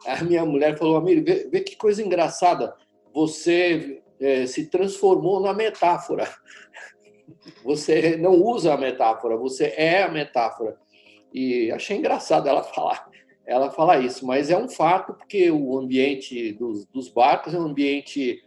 a 0.07 0.23
minha 0.23 0.45
mulher 0.45 0.77
falou, 0.77 0.97
amigo, 0.97 1.25
vê, 1.25 1.49
vê 1.51 1.61
que 1.61 1.77
coisa 1.77 2.03
engraçada, 2.03 2.75
você 3.13 4.03
é, 4.21 4.47
se 4.47 4.67
transformou 4.67 5.41
na 5.41 5.53
metáfora. 5.53 6.29
Você 7.65 8.17
não 8.17 8.35
usa 8.35 8.75
a 8.75 8.77
metáfora, 8.77 9.37
você 9.37 9.73
é 9.77 10.03
a 10.03 10.11
metáfora. 10.11 10.77
E 11.33 11.71
achei 11.71 11.97
engraçado 11.97 12.49
ela 12.49 12.63
falar, 12.63 13.09
ela 13.47 13.71
falar 13.71 14.01
isso, 14.01 14.27
mas 14.27 14.51
é 14.51 14.57
um 14.57 14.69
fato 14.69 15.15
porque 15.15 15.51
o 15.51 15.79
ambiente 15.79 16.53
dos, 16.53 16.85
dos 16.87 17.09
barcos 17.09 17.55
é 17.55 17.59
um 17.59 17.67
ambiente 17.67 18.43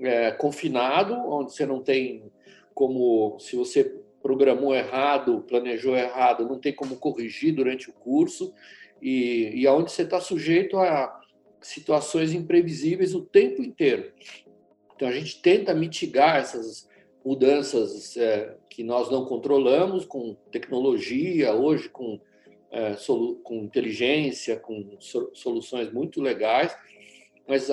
é, 0.00 0.30
confinado, 0.32 1.14
onde 1.14 1.52
você 1.52 1.66
não 1.66 1.80
tem 1.80 2.30
como, 2.74 3.38
se 3.38 3.56
você 3.56 4.00
programou 4.22 4.74
errado, 4.74 5.44
planejou 5.48 5.96
errado, 5.96 6.48
não 6.48 6.58
tem 6.58 6.72
como 6.72 6.96
corrigir 6.96 7.54
durante 7.54 7.90
o 7.90 7.92
curso, 7.92 8.54
e, 9.00 9.50
e 9.54 9.66
onde 9.66 9.90
você 9.90 10.02
está 10.02 10.20
sujeito 10.20 10.78
a 10.78 11.20
situações 11.60 12.32
imprevisíveis 12.32 13.14
o 13.14 13.22
tempo 13.22 13.62
inteiro. 13.62 14.12
Então 14.94 15.08
a 15.08 15.12
gente 15.12 15.42
tenta 15.42 15.74
mitigar 15.74 16.36
essas 16.36 16.88
mudanças 17.24 18.16
é, 18.16 18.56
que 18.68 18.82
nós 18.82 19.10
não 19.10 19.24
controlamos 19.24 20.04
com 20.04 20.36
tecnologia, 20.50 21.52
hoje 21.52 21.88
com, 21.88 22.20
é, 22.70 22.96
com 23.42 23.56
inteligência, 23.56 24.56
com 24.56 24.96
soluções 25.32 25.92
muito 25.92 26.20
legais, 26.20 26.76
mas 27.46 27.70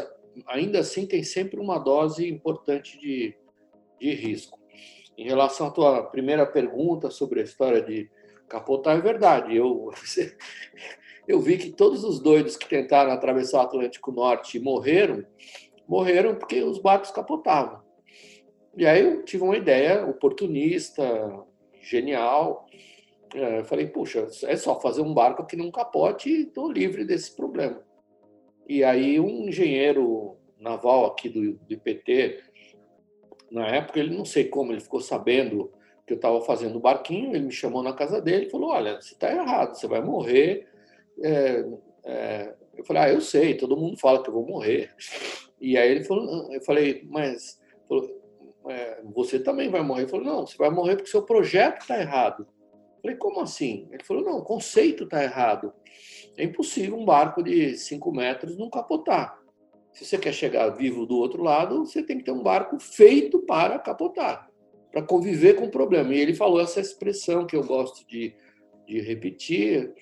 ainda 0.48 0.80
assim 0.80 1.06
tem 1.06 1.24
sempre 1.24 1.60
uma 1.60 1.78
dose 1.78 2.28
importante 2.28 3.00
de, 3.00 3.36
de 4.00 4.14
risco. 4.14 4.60
Em 5.18 5.26
relação 5.26 5.68
à 5.68 5.72
tua 5.72 6.04
primeira 6.04 6.46
pergunta 6.46 7.10
sobre 7.10 7.42
a 7.42 7.44
história 7.44 7.82
de 7.82 8.10
capotar, 8.48 8.98
é 8.98 9.02
verdade. 9.02 9.56
Eu, 9.56 9.92
eu 11.28 11.40
vi 11.40 11.58
que 11.58 11.72
todos 11.72 12.04
os 12.04 12.20
doidos 12.20 12.58
que 12.58 12.68
tentaram 12.68 13.12
atravessar 13.12 13.60
o 13.60 13.62
Atlântico 13.62 14.12
Norte 14.12 14.58
e 14.58 14.62
morreram, 14.62 15.26
morreram 15.88 16.36
porque 16.36 16.62
os 16.64 16.80
barcos 16.80 17.12
capotavam. 17.12 17.82
E 18.78 18.86
aí 18.86 19.04
eu 19.04 19.24
tive 19.24 19.44
uma 19.44 19.58
ideia 19.58 20.06
oportunista, 20.06 21.04
genial. 21.82 22.66
É, 23.34 23.60
eu 23.60 23.66
falei, 23.66 23.88
puxa, 23.88 24.28
é 24.44 24.56
só 24.56 24.80
fazer 24.80 25.02
um 25.02 25.14
barco 25.14 25.46
que 25.46 25.56
não 25.56 25.72
capote 25.72 26.30
e 26.30 26.42
estou 26.44 26.72
livre 26.72 27.04
desse 27.04 27.36
problema. 27.36 27.84
E 28.70 28.84
aí 28.84 29.20
um 29.20 29.50
engenheiro 29.50 30.38
naval 30.60 31.08
aqui 31.08 31.28
do, 31.28 31.54
do 31.54 31.74
IPT, 31.74 32.44
na 33.50 33.68
época, 33.68 34.00
ele 34.00 34.16
não 34.16 34.24
sei 34.24 34.46
como, 34.46 34.72
ele 34.72 34.80
ficou 34.80 35.02
sabendo 35.02 35.72
que 36.06 36.14
eu 36.14 36.18
estava 36.18 36.40
fazendo 36.42 36.76
o 36.76 36.80
barquinho, 36.80 37.36
ele 37.36 37.46
me 37.46 37.52
chamou 37.52 37.82
na 37.82 37.94
casa 37.94 38.22
dele 38.22 38.46
e 38.46 38.50
falou, 38.50 38.70
olha, 38.70 39.02
você 39.02 39.14
está 39.14 39.32
errado, 39.32 39.76
você 39.76 39.88
vai 39.88 40.02
morrer, 40.02 40.68
é, 41.24 41.66
é, 42.06 42.56
Eu 42.78 42.86
falei, 42.86 43.02
ah, 43.04 43.10
eu 43.10 43.22
sei, 43.22 43.58
todo 43.58 43.76
mundo 43.76 44.00
fala 44.00 44.22
que 44.22 44.30
eu 44.30 44.34
vou 44.34 44.46
morrer. 44.46 44.94
E 45.60 45.76
aí 45.76 45.90
ele 45.90 46.04
falou, 46.04 46.54
eu 46.54 46.62
falei, 46.62 47.04
mas 47.10 47.60
falou, 47.88 48.08
é, 48.70 49.02
você 49.14 49.40
também 49.40 49.70
vai 49.70 49.82
morrer. 49.82 50.04
Ele 50.04 50.12
falou, 50.12 50.26
não, 50.26 50.48
você 50.48 50.56
vai 50.58 50.70
morrer 50.70 50.96
porque 50.96 51.10
seu 51.10 51.24
projeto 51.24 51.82
está 51.82 52.00
errado. 52.00 52.48
Eu 52.72 53.02
falei, 53.02 53.18
como 53.18 53.42
assim? 53.42 53.88
Ele 53.92 54.04
falou, 54.04 54.24
não, 54.24 54.38
o 54.38 54.44
conceito 54.44 55.06
está 55.06 55.24
errado. 55.24 55.74
É 56.40 56.46
impossível 56.46 56.98
um 56.98 57.04
barco 57.04 57.44
de 57.44 57.78
5 57.78 58.12
metros 58.14 58.58
não 58.58 58.70
capotar. 58.70 59.38
Se 59.92 60.06
você 60.06 60.18
quer 60.18 60.34
chegar 60.34 60.70
vivo 60.70 61.06
do 61.06 61.18
outro 61.18 61.44
lado, 61.44 61.86
você 61.86 62.02
tem 62.02 62.18
que 62.18 62.24
ter 62.24 62.32
um 62.32 62.42
barco 62.42 62.80
feito 62.80 63.40
para 63.40 63.78
capotar, 63.78 64.50
para 64.90 65.02
conviver 65.02 65.56
com 65.56 65.66
o 65.66 65.72
problema. 65.72 66.14
E 66.14 66.20
ele 66.20 66.34
falou 66.34 66.62
essa 66.62 66.80
expressão 66.80 67.46
que 67.46 67.58
eu 67.58 67.64
gosto 67.64 68.08
de, 68.08 68.34
de 68.88 69.02
repetir. 69.02 69.94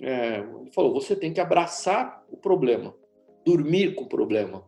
É, 0.00 0.38
ele 0.38 0.72
falou: 0.72 0.92
você 0.92 1.14
tem 1.14 1.32
que 1.32 1.40
abraçar 1.40 2.24
o 2.28 2.36
problema, 2.36 2.92
dormir 3.44 3.94
com 3.94 4.02
o 4.02 4.08
problema. 4.08 4.64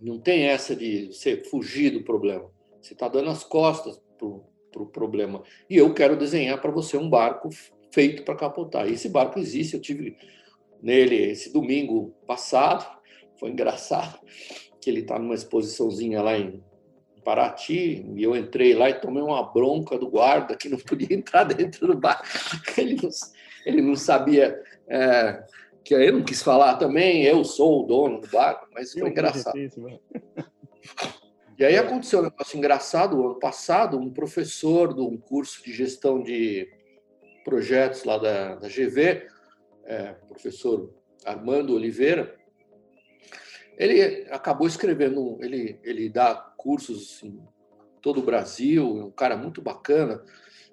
Não 0.00 0.18
tem 0.18 0.48
essa 0.48 0.76
de 0.76 1.14
você 1.14 1.38
fugir 1.44 1.92
do 1.92 2.04
problema. 2.04 2.50
Você 2.80 2.92
está 2.92 3.08
dando 3.08 3.30
as 3.30 3.42
costas 3.42 3.98
para 4.18 4.26
o 4.26 4.44
pro 4.70 4.86
problema. 4.86 5.42
E 5.68 5.76
eu 5.76 5.92
quero 5.94 6.16
desenhar 6.16 6.60
para 6.60 6.70
você 6.70 6.96
um 6.96 7.08
barco 7.08 7.48
feito 7.92 8.22
para 8.22 8.36
capotar. 8.36 8.88
E 8.88 8.94
esse 8.94 9.08
barco 9.08 9.38
existe, 9.38 9.74
eu 9.74 9.80
tive 9.80 10.16
nele 10.82 11.16
esse 11.16 11.52
domingo 11.52 12.14
passado, 12.26 12.86
foi 13.38 13.50
engraçado, 13.50 14.18
que 14.80 14.90
ele 14.90 15.00
está 15.00 15.18
numa 15.18 15.34
exposiçãozinha 15.34 16.22
lá 16.22 16.36
em 16.36 16.62
Paraty, 17.24 18.06
e 18.14 18.22
eu 18.22 18.34
entrei 18.36 18.74
lá 18.74 18.88
e 18.88 19.00
tomei 19.00 19.22
uma 19.22 19.42
bronca 19.42 19.98
do 19.98 20.08
guarda 20.08 20.56
que 20.56 20.68
não 20.68 20.78
podia 20.78 21.14
entrar 21.14 21.44
dentro 21.44 21.86
do 21.86 21.96
barco. 21.96 22.24
Ele 22.76 22.96
não, 23.02 23.10
ele 23.66 23.82
não 23.82 23.96
sabia 23.96 24.58
é, 24.88 25.44
que 25.84 25.94
eu 25.94 26.12
não 26.12 26.22
quis 26.22 26.42
falar 26.42 26.76
também, 26.76 27.24
eu 27.24 27.44
sou 27.44 27.82
o 27.82 27.86
dono 27.86 28.20
do 28.20 28.28
barco, 28.28 28.66
mas 28.72 28.92
foi 28.92 29.08
engraçado. 29.08 29.58
E 31.58 31.64
aí 31.64 31.76
aconteceu 31.76 32.20
um 32.20 32.22
negócio 32.22 32.56
engraçado. 32.56 33.20
Ano 33.20 33.38
passado, 33.38 33.98
um 33.98 34.12
professor 34.12 34.94
de 34.94 35.00
um 35.00 35.16
curso 35.16 35.62
de 35.64 35.72
gestão 35.72 36.22
de 36.22 36.68
projetos 37.48 38.04
lá 38.04 38.18
da, 38.18 38.56
da 38.56 38.68
GV, 38.68 39.26
é, 39.86 40.12
professor 40.28 40.94
Armando 41.24 41.74
Oliveira, 41.74 42.36
ele 43.78 44.26
acabou 44.30 44.66
escrevendo, 44.66 45.38
ele, 45.40 45.80
ele 45.82 46.10
dá 46.10 46.34
cursos 46.58 47.22
em 47.22 47.40
todo 48.02 48.20
o 48.20 48.24
Brasil, 48.24 49.00
é 49.00 49.04
um 49.04 49.10
cara 49.10 49.34
muito 49.34 49.62
bacana. 49.62 50.22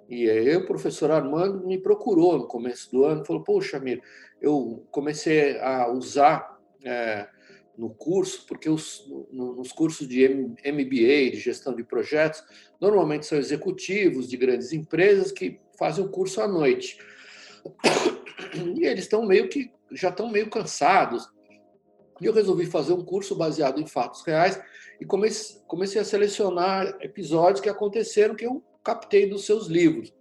E 0.10 0.30
aí 0.30 0.54
o 0.58 0.66
professor 0.66 1.12
Armando 1.12 1.66
me 1.66 1.78
procurou 1.78 2.38
no 2.38 2.48
começo 2.48 2.92
do 2.92 3.06
ano, 3.06 3.26
falou: 3.26 3.44
Poxa, 3.44 3.80
Mir, 3.80 4.02
eu 4.42 4.86
comecei 4.92 5.58
a 5.60 5.90
usar 5.90 6.60
é, 6.84 7.28
no 7.78 7.90
curso, 7.90 8.46
porque 8.46 8.70
os, 8.70 9.10
no, 9.32 9.56
nos 9.56 9.72
cursos 9.72 10.08
de 10.08 10.28
MBA, 10.28 11.32
de 11.32 11.40
gestão 11.40 11.74
de 11.74 11.84
projetos, 11.86 12.44
normalmente 12.82 13.26
são 13.26 13.38
executivos 13.38 14.28
de 14.30 14.36
grandes 14.36 14.74
empresas 14.74 15.32
que 15.32 15.64
fazem 15.78 16.04
o 16.04 16.10
curso 16.10 16.42
à 16.42 16.48
noite. 16.48 16.98
E 18.54 18.86
eles 18.86 19.06
estão 19.06 19.26
meio 19.26 19.50
que 19.50 19.72
já 19.92 20.10
estão 20.10 20.30
meio 20.30 20.50
cansados. 20.50 21.28
E 22.22 22.26
eu 22.26 22.34
resolvi 22.34 22.66
fazer 22.66 22.94
um 22.94 23.04
curso 23.04 23.36
baseado 23.36 23.80
em 23.80 23.86
fatos 23.86 24.24
reais 24.26 24.62
e 25.00 25.06
comecei, 25.06 25.62
comecei 25.68 26.02
a 26.02 26.06
selecionar 26.06 26.98
episódios 27.02 27.60
que 27.60 27.70
aconteceram 27.70 28.36
que 28.36 28.46
eu 28.46 28.64
captei 28.84 29.28
dos 29.28 29.46
seus 29.46 29.68
livros. 29.68 30.14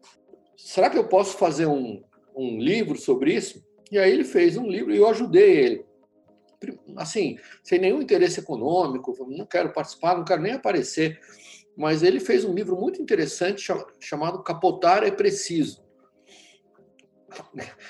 Será 0.56 0.90
que 0.90 0.98
eu 0.98 1.06
posso 1.06 1.36
fazer 1.36 1.66
um, 1.66 2.02
um 2.34 2.58
livro 2.58 2.98
sobre 2.98 3.34
isso? 3.34 3.64
E 3.90 3.98
aí 3.98 4.10
ele 4.10 4.24
fez 4.24 4.56
um 4.56 4.66
livro 4.66 4.92
e 4.92 4.96
eu 4.96 5.08
ajudei 5.08 5.56
ele. 5.56 5.86
Assim, 6.96 7.38
sem 7.62 7.78
nenhum 7.78 8.00
interesse 8.00 8.40
econômico, 8.40 9.14
não 9.28 9.44
quero 9.46 9.72
participar, 9.72 10.16
não 10.16 10.24
quero 10.24 10.42
nem 10.42 10.54
aparecer. 10.54 11.20
Mas 11.76 12.02
ele 12.02 12.20
fez 12.20 12.44
um 12.44 12.54
livro 12.54 12.76
muito 12.76 13.02
interessante 13.02 13.66
chamado 14.00 14.42
Capotar 14.42 15.02
é 15.04 15.10
Preciso. 15.10 15.82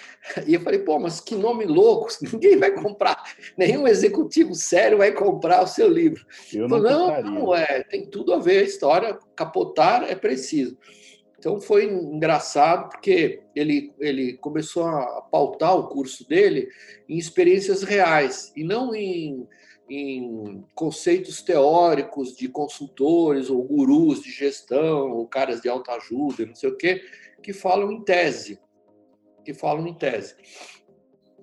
E 0.46 0.54
eu 0.54 0.60
falei, 0.62 0.78
pô, 0.78 0.98
mas 0.98 1.20
que 1.20 1.34
nome 1.34 1.66
louco, 1.66 2.08
ninguém 2.32 2.56
vai 2.56 2.70
comprar, 2.70 3.22
nenhum 3.58 3.86
executivo 3.86 4.54
sério 4.54 4.96
vai 4.96 5.12
comprar 5.12 5.62
o 5.62 5.66
seu 5.66 5.86
livro. 5.86 6.24
Eu 6.50 6.66
não, 6.66 6.82
falei, 6.82 6.92
não, 6.92 7.22
não, 7.22 7.54
é, 7.54 7.82
tem 7.82 8.08
tudo 8.08 8.32
a 8.32 8.38
ver 8.38 8.60
a 8.60 8.62
história, 8.62 9.18
capotar 9.36 10.04
é 10.04 10.14
preciso. 10.14 10.78
Então 11.44 11.60
foi 11.60 11.84
engraçado 11.84 12.88
porque 12.88 13.42
ele, 13.54 13.92
ele 14.00 14.32
começou 14.38 14.86
a 14.86 15.20
pautar 15.20 15.76
o 15.76 15.88
curso 15.88 16.26
dele 16.26 16.66
em 17.06 17.18
experiências 17.18 17.82
reais 17.82 18.50
e 18.56 18.64
não 18.64 18.94
em, 18.94 19.46
em 19.90 20.64
conceitos 20.74 21.42
teóricos 21.42 22.34
de 22.34 22.48
consultores 22.48 23.50
ou 23.50 23.62
gurus 23.62 24.22
de 24.22 24.30
gestão 24.30 25.12
ou 25.12 25.28
caras 25.28 25.60
de 25.60 25.68
alta 25.68 25.92
ajuda, 25.92 26.46
não 26.46 26.54
sei 26.54 26.70
o 26.70 26.76
quê, 26.78 27.02
que 27.42 27.52
falam 27.52 27.92
em 27.92 28.02
tese 28.02 28.58
que 29.44 29.52
falam 29.52 29.86
em 29.86 29.92
tese. 29.92 30.34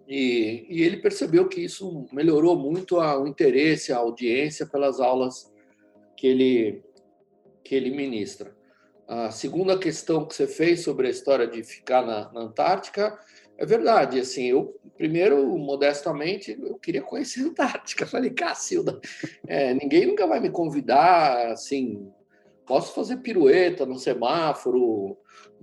E, 0.08 0.66
e 0.68 0.82
ele 0.82 0.98
percebeu 0.98 1.48
que 1.48 1.62
isso 1.62 2.08
melhorou 2.12 2.58
muito 2.58 3.00
a, 3.00 3.22
o 3.22 3.28
interesse, 3.28 3.94
a 3.94 3.98
audiência 3.98 4.66
pelas 4.66 5.00
aulas 5.00 5.54
que 6.18 6.26
ele, 6.26 6.84
que 7.64 7.76
ele 7.76 7.92
ministra. 7.92 8.60
A 9.12 9.30
segunda 9.30 9.78
questão 9.78 10.26
que 10.26 10.34
você 10.34 10.48
fez 10.48 10.84
sobre 10.84 11.06
a 11.06 11.10
história 11.10 11.46
de 11.46 11.62
ficar 11.64 12.02
na, 12.02 12.32
na 12.32 12.44
Antártica 12.44 13.20
é 13.58 13.66
verdade. 13.66 14.18
Assim, 14.18 14.46
eu 14.46 14.80
primeiro, 14.98 15.58
modestamente, 15.58 16.58
eu 16.58 16.78
queria 16.78 17.02
conhecer 17.02 17.42
a 17.42 17.48
Antártica. 17.48 18.06
Falei, 18.08 18.30
Cacilda, 18.30 19.02
é, 19.46 19.74
ninguém 19.74 20.06
nunca 20.06 20.26
vai 20.26 20.40
me 20.40 20.50
convidar, 20.50 21.52
assim, 21.52 22.10
posso 22.66 22.96
fazer 22.96 23.18
pirueta 23.18 23.86
no 23.86 24.00
semáforo, 24.00 25.18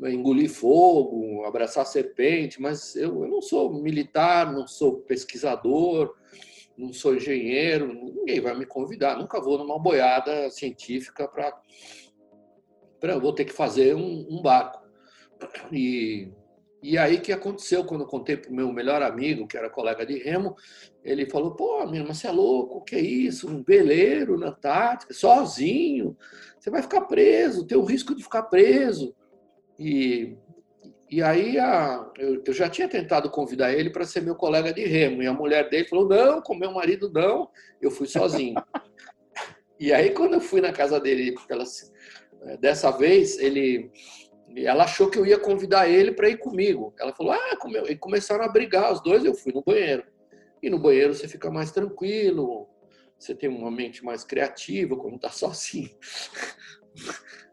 engolir 0.04 0.50
fogo, 0.50 1.42
abraçar 1.46 1.86
serpente, 1.86 2.60
mas 2.60 2.96
eu, 2.96 3.24
eu 3.24 3.30
não 3.30 3.40
sou 3.40 3.72
militar, 3.72 4.52
não 4.52 4.66
sou 4.66 4.98
pesquisador, 4.98 6.14
não 6.76 6.92
sou 6.92 7.16
engenheiro, 7.16 7.94
ninguém 7.94 8.40
vai 8.40 8.54
me 8.58 8.66
convidar, 8.66 9.16
nunca 9.16 9.40
vou 9.40 9.56
numa 9.56 9.78
boiada 9.78 10.50
científica 10.50 11.26
para. 11.26 11.58
Vou 13.20 13.32
ter 13.32 13.44
que 13.44 13.52
fazer 13.52 13.94
um, 13.94 14.26
um 14.28 14.42
barco. 14.42 14.82
E, 15.72 16.28
e 16.82 16.96
aí 16.96 17.18
que 17.18 17.32
aconteceu 17.32 17.84
quando 17.84 18.02
eu 18.02 18.06
contei 18.06 18.36
para 18.36 18.50
o 18.50 18.54
meu 18.54 18.72
melhor 18.72 19.02
amigo, 19.02 19.46
que 19.46 19.56
era 19.56 19.70
colega 19.70 20.06
de 20.06 20.18
remo, 20.18 20.54
ele 21.04 21.28
falou: 21.28 21.54
pô, 21.54 21.84
mas 21.86 22.06
você 22.06 22.28
é 22.28 22.30
louco, 22.30 22.78
o 22.78 22.82
que 22.82 22.96
é 22.96 23.00
isso? 23.00 23.48
Um 23.48 23.62
veleiro 23.62 24.38
na 24.38 24.48
Antártica, 24.48 25.12
sozinho, 25.12 26.16
você 26.58 26.70
vai 26.70 26.82
ficar 26.82 27.02
preso, 27.02 27.66
tem 27.66 27.76
o 27.76 27.84
risco 27.84 28.14
de 28.14 28.22
ficar 28.22 28.44
preso. 28.44 29.14
E, 29.78 30.36
e 31.10 31.22
aí 31.22 31.58
a, 31.58 32.10
eu, 32.18 32.42
eu, 32.44 32.52
já 32.52 32.68
tinha 32.68 32.88
tentado 32.88 33.30
convidar 33.30 33.72
ele 33.72 33.90
para 33.90 34.04
ser 34.04 34.20
meu 34.20 34.34
colega 34.34 34.72
de 34.72 34.84
remo, 34.84 35.22
e 35.22 35.26
a 35.26 35.32
mulher 35.32 35.68
dele 35.68 35.88
falou: 35.88 36.08
não, 36.08 36.40
com 36.40 36.54
meu 36.54 36.72
marido 36.72 37.10
não, 37.12 37.48
eu 37.80 37.90
fui 37.90 38.06
sozinho. 38.06 38.54
e 39.80 39.92
aí, 39.92 40.10
quando 40.10 40.34
eu 40.34 40.40
fui 40.40 40.60
na 40.60 40.72
casa 40.72 41.00
dele, 41.00 41.34
pela, 41.48 41.64
eh, 41.64 41.66
dessa 42.61 42.90
vez, 42.90 43.38
ele. 43.38 43.90
Ela 44.57 44.85
achou 44.85 45.11
que 45.11 45.18
eu 45.18 45.26
ia 45.26 45.38
convidar 45.38 45.88
ele 45.88 46.12
para 46.12 46.28
ir 46.28 46.38
comigo. 46.38 46.95
Ela 46.99 47.14
falou: 47.14 47.33
Ah, 47.33 47.59
e 47.88 47.97
começaram 47.97 48.45
a 48.45 48.49
brigar 48.49 48.92
os 48.92 49.02
dois. 49.02 49.25
Eu 49.25 49.35
fui 49.35 49.52
no 49.52 49.62
banheiro. 49.62 50.04
E 50.62 50.71
no 50.71 50.78
banheiro 50.78 51.14
você 51.14 51.28
fica 51.28 51.50
mais 51.50 51.71
tranquilo, 51.71 52.68
você 53.18 53.35
tem 53.35 53.49
uma 53.49 53.71
mente 53.71 54.04
mais 54.04 54.25
criativa 54.25 54.97
quando 54.97 55.16
está 55.16 55.30
sozinho, 55.30 55.90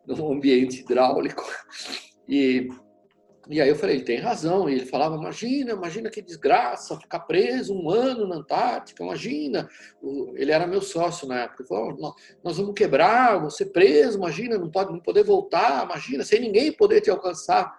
num 0.05 0.33
ambiente 0.33 0.81
hidráulico. 0.81 1.43
E, 2.27 2.67
e 3.47 3.61
aí 3.61 3.69
eu 3.69 3.75
falei, 3.75 3.97
ele 3.97 4.05
tem 4.05 4.17
razão. 4.17 4.69
E 4.69 4.73
ele 4.73 4.85
falava, 4.85 5.15
imagina, 5.15 5.71
imagina 5.71 6.09
que 6.09 6.21
desgraça, 6.21 6.99
ficar 6.99 7.21
preso 7.21 7.73
um 7.73 7.89
ano 7.89 8.27
na 8.27 8.37
Antártica, 8.37 9.03
imagina. 9.03 9.69
Ele 10.35 10.51
era 10.51 10.65
meu 10.65 10.81
sócio 10.81 11.27
na 11.27 11.41
época. 11.41 11.61
Ele 11.61 11.69
falou, 11.69 12.15
nós 12.43 12.57
vamos 12.57 12.73
quebrar, 12.73 13.49
ser 13.51 13.67
preso, 13.67 14.17
imagina, 14.17 14.57
não 14.57 14.69
pode 14.69 14.91
não 14.91 14.99
poder 14.99 15.23
voltar, 15.23 15.85
imagina, 15.85 16.23
sem 16.23 16.39
ninguém 16.39 16.71
poder 16.71 17.01
te 17.01 17.09
alcançar. 17.09 17.77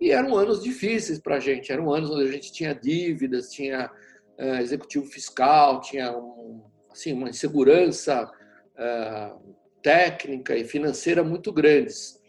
E 0.00 0.10
eram 0.10 0.36
anos 0.36 0.62
difíceis 0.62 1.18
para 1.18 1.36
a 1.36 1.40
gente, 1.40 1.72
eram 1.72 1.92
anos 1.92 2.10
onde 2.10 2.28
a 2.28 2.32
gente 2.32 2.52
tinha 2.52 2.74
dívidas, 2.74 3.50
tinha 3.50 3.90
uh, 4.38 4.60
executivo 4.60 5.06
fiscal, 5.06 5.80
tinha 5.80 6.16
um, 6.16 6.62
assim, 6.90 7.12
uma 7.12 7.30
insegurança 7.30 8.24
uh, 8.24 9.56
técnica 9.82 10.56
e 10.56 10.64
financeira 10.64 11.22
muito 11.22 11.52
grandes. 11.52 12.20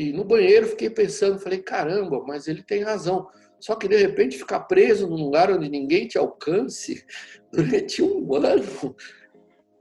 E 0.00 0.14
no 0.14 0.24
banheiro 0.24 0.66
fiquei 0.66 0.88
pensando, 0.88 1.38
falei, 1.38 1.58
caramba, 1.58 2.24
mas 2.26 2.48
ele 2.48 2.62
tem 2.62 2.82
razão. 2.82 3.28
Só 3.60 3.76
que 3.76 3.86
de 3.86 3.98
repente 3.98 4.38
ficar 4.38 4.60
preso 4.60 5.06
num 5.06 5.24
lugar 5.24 5.50
onde 5.50 5.68
ninguém 5.68 6.08
te 6.08 6.16
alcance 6.16 7.04
durante 7.52 8.02
um 8.02 8.34
ano, 8.34 8.96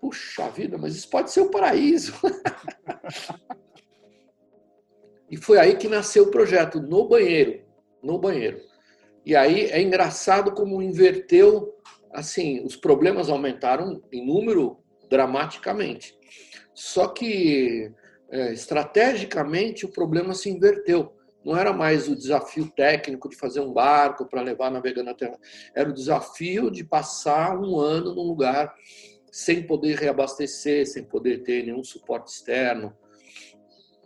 puxa 0.02 0.50
vida, 0.50 0.78
mas 0.78 0.94
isso 0.94 1.10
pode 1.10 1.32
ser 1.32 1.40
o 1.40 1.46
um 1.46 1.50
paraíso. 1.50 2.14
e 5.32 5.38
foi 5.38 5.58
aí 5.58 5.78
que 5.78 5.88
nasceu 5.88 6.26
o 6.26 6.32
projeto, 6.32 6.82
no 6.82 7.08
banheiro, 7.08 7.62
no 8.04 8.20
banheiro. 8.20 8.60
E 9.26 9.38
aí 9.38 9.68
é 9.68 9.82
engraçado 9.82 10.52
como 10.52 10.82
inverteu, 10.82 11.74
assim, 12.12 12.62
os 12.66 12.76
problemas 12.76 13.30
aumentaram 13.30 14.04
em 14.12 14.28
número 14.28 14.84
dramaticamente. 15.10 16.14
Só 16.74 17.08
que 17.08 17.90
é, 18.32 18.54
estrategicamente 18.54 19.86
o 19.86 19.92
problema 19.92 20.34
se 20.34 20.50
inverteu. 20.50 21.14
Não 21.44 21.56
era 21.56 21.72
mais 21.72 22.08
o 22.08 22.16
desafio 22.16 22.70
técnico 22.70 23.30
de 23.30 23.36
fazer 23.36 23.62
um 23.62 23.72
barco 23.72 24.26
para 24.26 24.42
levar 24.42 24.70
navegando 24.70 25.06
na 25.06 25.14
Terra, 25.14 25.40
era 25.74 25.90
o 25.90 25.94
desafio 25.94 26.70
de 26.70 26.84
passar 26.84 27.58
um 27.58 27.80
ano 27.80 28.14
num 28.14 28.28
lugar 28.28 28.74
sem 29.32 29.66
poder 29.66 29.98
reabastecer, 29.98 30.86
sem 30.88 31.04
poder 31.04 31.44
ter 31.44 31.64
nenhum 31.64 31.84
suporte 31.84 32.32
externo. 32.32 32.94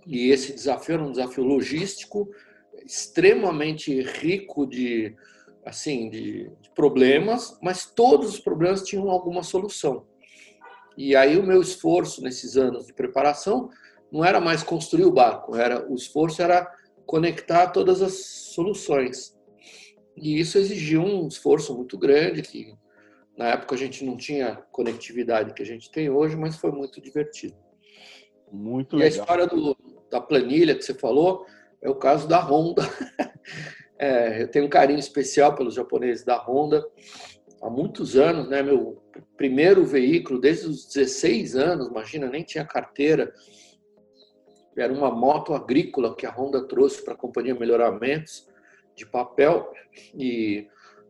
E 0.06 0.30
esse 0.30 0.54
desafio 0.54 0.96
era 0.96 1.04
um 1.04 1.12
desafio 1.12 1.44
logístico 1.44 2.30
extremamente 2.86 4.02
rico 4.02 4.68
de 4.68 5.16
assim 5.66 6.10
de, 6.10 6.52
de 6.62 6.70
problemas, 6.76 7.58
mas 7.62 7.86
todos 7.86 8.34
os 8.34 8.40
problemas 8.40 8.84
tinham 8.84 9.10
alguma 9.10 9.44
solução. 9.44 10.06
E 10.98 11.16
aí 11.16 11.38
o 11.38 11.44
meu 11.44 11.62
esforço 11.62 12.22
nesses 12.22 12.58
anos 12.58 12.86
de 12.86 12.94
preparação 12.94 13.70
não 14.14 14.24
era 14.24 14.40
mais 14.40 14.62
construir 14.62 15.06
o 15.06 15.12
barco, 15.12 15.56
era 15.56 15.92
o 15.92 15.96
esforço 15.96 16.40
era 16.40 16.72
conectar 17.04 17.72
todas 17.72 18.00
as 18.00 18.14
soluções. 18.54 19.36
E 20.16 20.40
isso 20.40 20.60
exigiu 20.60 21.02
um 21.02 21.28
esforço 21.28 21.76
muito 21.76 21.98
grande 21.98 22.44
que 22.44 22.76
na 23.36 23.48
época 23.50 23.74
a 23.74 23.78
gente 23.78 24.06
não 24.06 24.16
tinha 24.16 24.64
conectividade 24.72 25.56
que 25.56 25.64
a 25.64 25.66
gente 25.66 25.90
tem 25.90 26.12
hoje, 26.12 26.36
mas 26.36 26.58
foi 26.58 26.72
muito 26.72 27.02
divertido. 27.02 27.56
Muito 28.52 28.98
e 28.98 29.00
legal. 29.00 29.06
a 29.06 29.22
história 29.22 29.48
do, 29.48 29.76
da 30.12 30.22
planilha 30.22 30.76
que 30.76 30.84
você 30.84 30.94
falou 30.94 31.48
é 31.82 31.90
o 31.90 31.96
caso 31.96 32.28
da 32.28 32.40
Honda. 32.40 32.84
É, 33.96 34.42
eu 34.42 34.48
tenho 34.50 34.66
um 34.66 34.70
carinho 34.70 35.00
especial 35.00 35.56
pelos 35.56 35.76
japoneses 35.76 36.26
da 36.26 36.36
Honda. 36.36 36.84
Há 37.62 37.70
muitos 37.70 38.18
anos, 38.18 38.50
né? 38.50 38.62
Meu 38.62 39.02
primeiro 39.38 39.86
veículo, 39.86 40.42
desde 40.42 40.68
os 40.68 40.88
16 40.88 41.56
anos, 41.56 41.88
imagina, 41.88 42.28
nem 42.28 42.44
tinha 42.44 42.66
carteira. 42.66 43.32
Era 44.76 44.92
uma 44.92 45.12
moto 45.12 45.54
agrícola 45.54 46.16
que 46.16 46.26
a 46.26 46.32
Honda 46.32 46.68
trouxe 46.68 47.04
para 47.04 47.14
a 47.14 47.18
companhia 47.18 47.56
Melhoramentos 47.56 48.48
de 48.96 49.06
papel. 49.06 49.72
E, 50.16 50.68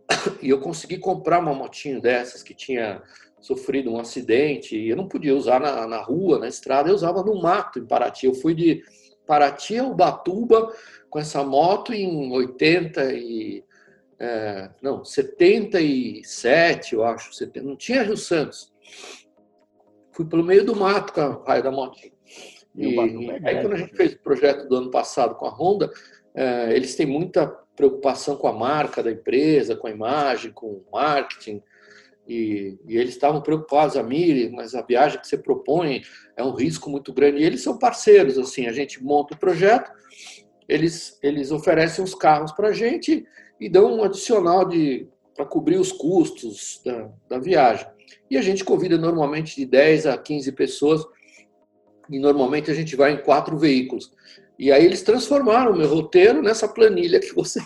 e 0.42 0.50
eu 0.50 0.60
consegui 0.60 0.98
comprar 0.98 1.40
uma 1.40 1.54
motinho 1.54 2.02
dessas 2.02 2.44
que 2.44 2.54
tinha 2.54 3.02
sofrido 3.40 3.92
um 3.92 4.00
acidente 4.00 4.78
e 4.78 4.90
eu 4.90 4.96
não 4.96 5.08
podia 5.08 5.36
usar 5.36 5.60
na, 5.60 5.86
na 5.86 6.02
rua, 6.02 6.40
na 6.40 6.48
estrada, 6.48 6.90
eu 6.90 6.96
usava 6.96 7.22
no 7.24 7.42
mato 7.42 7.80
em 7.80 7.86
Paraty. 7.86 8.26
Eu 8.26 8.34
fui 8.34 8.54
de 8.54 8.84
Paraty 9.26 9.78
a 9.78 9.86
Ubatuba 9.86 10.74
com 11.10 11.20
essa 11.20 11.44
moto 11.44 11.94
em 11.94 12.32
80 12.32 13.14
e 13.14 13.64
é, 14.20 14.70
não, 14.82 15.04
77, 15.04 16.96
eu 16.96 17.04
acho, 17.04 17.34
70, 17.34 17.68
não 17.68 17.76
tinha 17.76 18.04
Rio 18.04 18.16
Santos. 18.16 18.72
Fui 20.12 20.26
pelo 20.26 20.44
meio 20.44 20.64
do 20.66 20.76
mato 20.76 21.12
com 21.12 21.22
a 21.22 21.44
raio 21.46 21.64
da 21.64 21.72
moto. 21.72 22.00
E, 22.76 23.00
aí 23.44 23.62
quando 23.62 23.74
a 23.74 23.78
gente 23.78 23.96
fez 23.96 24.14
o 24.14 24.20
projeto 24.20 24.68
do 24.68 24.76
ano 24.76 24.92
passado 24.92 25.36
com 25.36 25.46
a 25.46 25.50
Honda, 25.50 25.92
é, 26.34 26.76
eles 26.76 26.96
têm 26.96 27.06
muita 27.06 27.48
preocupação 27.76 28.36
com 28.36 28.48
a 28.48 28.54
marca 28.54 29.04
da 29.04 29.12
empresa, 29.12 29.76
com 29.76 29.88
a 29.88 29.92
imagem, 29.92 30.52
com 30.52 30.68
o 30.68 30.86
marketing. 30.92 31.62
E, 32.28 32.78
e, 32.88 32.98
eles 32.98 33.14
estavam 33.14 33.42
preocupados, 33.42 33.98
a 33.98 34.04
Miri, 34.04 34.50
mas 34.50 34.74
a 34.74 34.82
viagem 34.82 35.20
que 35.20 35.28
você 35.28 35.38
propõe 35.38 36.02
é 36.36 36.44
um 36.44 36.54
risco 36.54 36.90
muito 36.90 37.14
grande. 37.14 37.40
E 37.40 37.46
eles 37.46 37.62
são 37.62 37.78
parceiros, 37.78 38.38
assim, 38.38 38.66
a 38.66 38.72
gente 38.72 39.04
monta 39.04 39.36
o 39.36 39.40
projeto, 39.40 39.92
eles, 40.68 41.20
eles 41.22 41.52
oferecem 41.52 42.04
os 42.04 42.16
carros 42.16 42.52
para 42.52 42.70
a 42.70 42.74
gente 42.74 43.26
e 43.60 43.70
dão 43.70 43.98
um 43.98 44.04
adicional 44.04 44.68
de 44.68 45.08
para 45.36 45.46
cobrir 45.46 45.78
os 45.78 45.92
custos 45.92 46.80
da, 46.86 47.10
da 47.28 47.40
viagem. 47.40 47.88
E 48.30 48.38
a 48.38 48.42
gente 48.42 48.64
convida 48.64 48.98
normalmente 48.98 49.56
de 49.56 49.66
10 49.66 50.06
a 50.06 50.18
15 50.18 50.52
pessoas 50.52 51.04
e 52.10 52.20
normalmente 52.20 52.70
a 52.70 52.74
gente 52.74 52.96
vai 52.96 53.14
em 53.14 53.24
quatro 53.24 53.58
veículos. 53.58 54.12
E 54.58 54.72
aí 54.72 54.86
eles 54.86 55.02
transformaram 55.02 55.72
o 55.72 55.78
meu 55.78 55.88
roteiro 55.88 56.42
nessa 56.42 56.68
planilha 56.68 57.20
que 57.20 57.34
você 57.34 57.60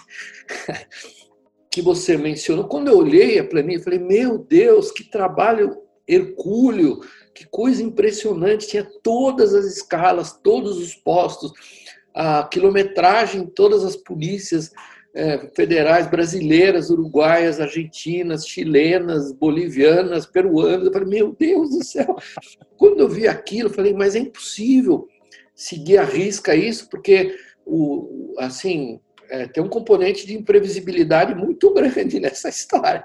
que 1.72 1.82
você 1.82 2.18
mencionou. 2.18 2.68
Quando 2.68 2.88
eu 2.88 2.98
olhei 2.98 3.40
a 3.40 3.44
planilha, 3.44 3.84
falei: 3.84 4.00
"Meu 4.00 4.38
Deus, 4.38 4.92
que 4.92 5.04
trabalho 5.04 5.78
hercúleo, 6.08 7.02
que 7.36 7.46
coisa 7.46 7.84
impressionante, 7.84 8.68
tinha 8.68 8.88
todas 9.04 9.54
as 9.54 9.66
escalas, 9.66 10.40
todos 10.42 10.78
os 10.78 10.96
postos, 10.96 11.52
a 12.16 12.44
quilometragem, 12.44 13.46
todas 13.46 13.84
as 13.84 13.96
polícias 13.96 14.72
é, 15.18 15.50
federais 15.56 16.06
brasileiras, 16.08 16.92
uruguaias, 16.92 17.60
argentinas, 17.60 18.48
chilenas, 18.48 19.32
bolivianas, 19.32 20.28
peruanas. 20.28 20.86
Eu 20.86 20.94
falei, 20.94 21.08
meu 21.08 21.36
Deus 21.38 21.72
do 21.72 21.84
céu! 21.84 22.16
Quando 22.78 23.00
eu 23.00 23.10
vi 23.10 23.28
aquilo, 23.28 23.70
eu 23.70 23.74
falei, 23.74 23.94
mas 23.94 24.16
é 24.16 24.20
impossível 24.20 25.08
seguir 25.56 25.98
a 25.98 26.04
risca 26.04 26.56
isso, 26.56 26.88
porque 26.88 27.36
o, 27.66 28.36
assim, 28.38 29.00
é, 29.28 29.48
tem 29.48 29.64
um 29.64 29.68
componente 29.68 30.28
de 30.28 30.36
imprevisibilidade 30.36 31.34
muito 31.34 31.74
grande 31.74 32.20
nessa 32.20 32.50
história. 32.50 33.04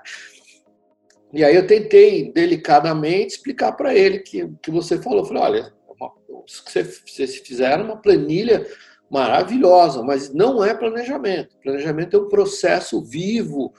E 1.33 1.43
aí 1.43 1.57
eu 1.57 1.67
tentei 1.67 2.31
delicadamente 2.31 3.37
explicar 3.37 3.73
para 3.73 3.95
ele 3.95 4.19
que 4.19 4.51
que 4.63 4.71
você 4.71 5.01
falou, 5.01 5.21
eu 5.21 5.25
falei, 5.25 5.43
olha, 5.43 5.73
uma, 5.89 6.13
vocês 6.47 7.37
fizeram 7.39 7.87
uma 7.87 7.97
planilha 7.97 8.67
maravilhosa, 9.13 10.03
mas 10.03 10.33
não 10.33 10.65
é 10.65 10.73
planejamento. 10.73 11.55
Planejamento 11.63 12.17
é 12.17 12.21
um 12.21 12.29
processo 12.31 13.05
vivo, 13.05 13.75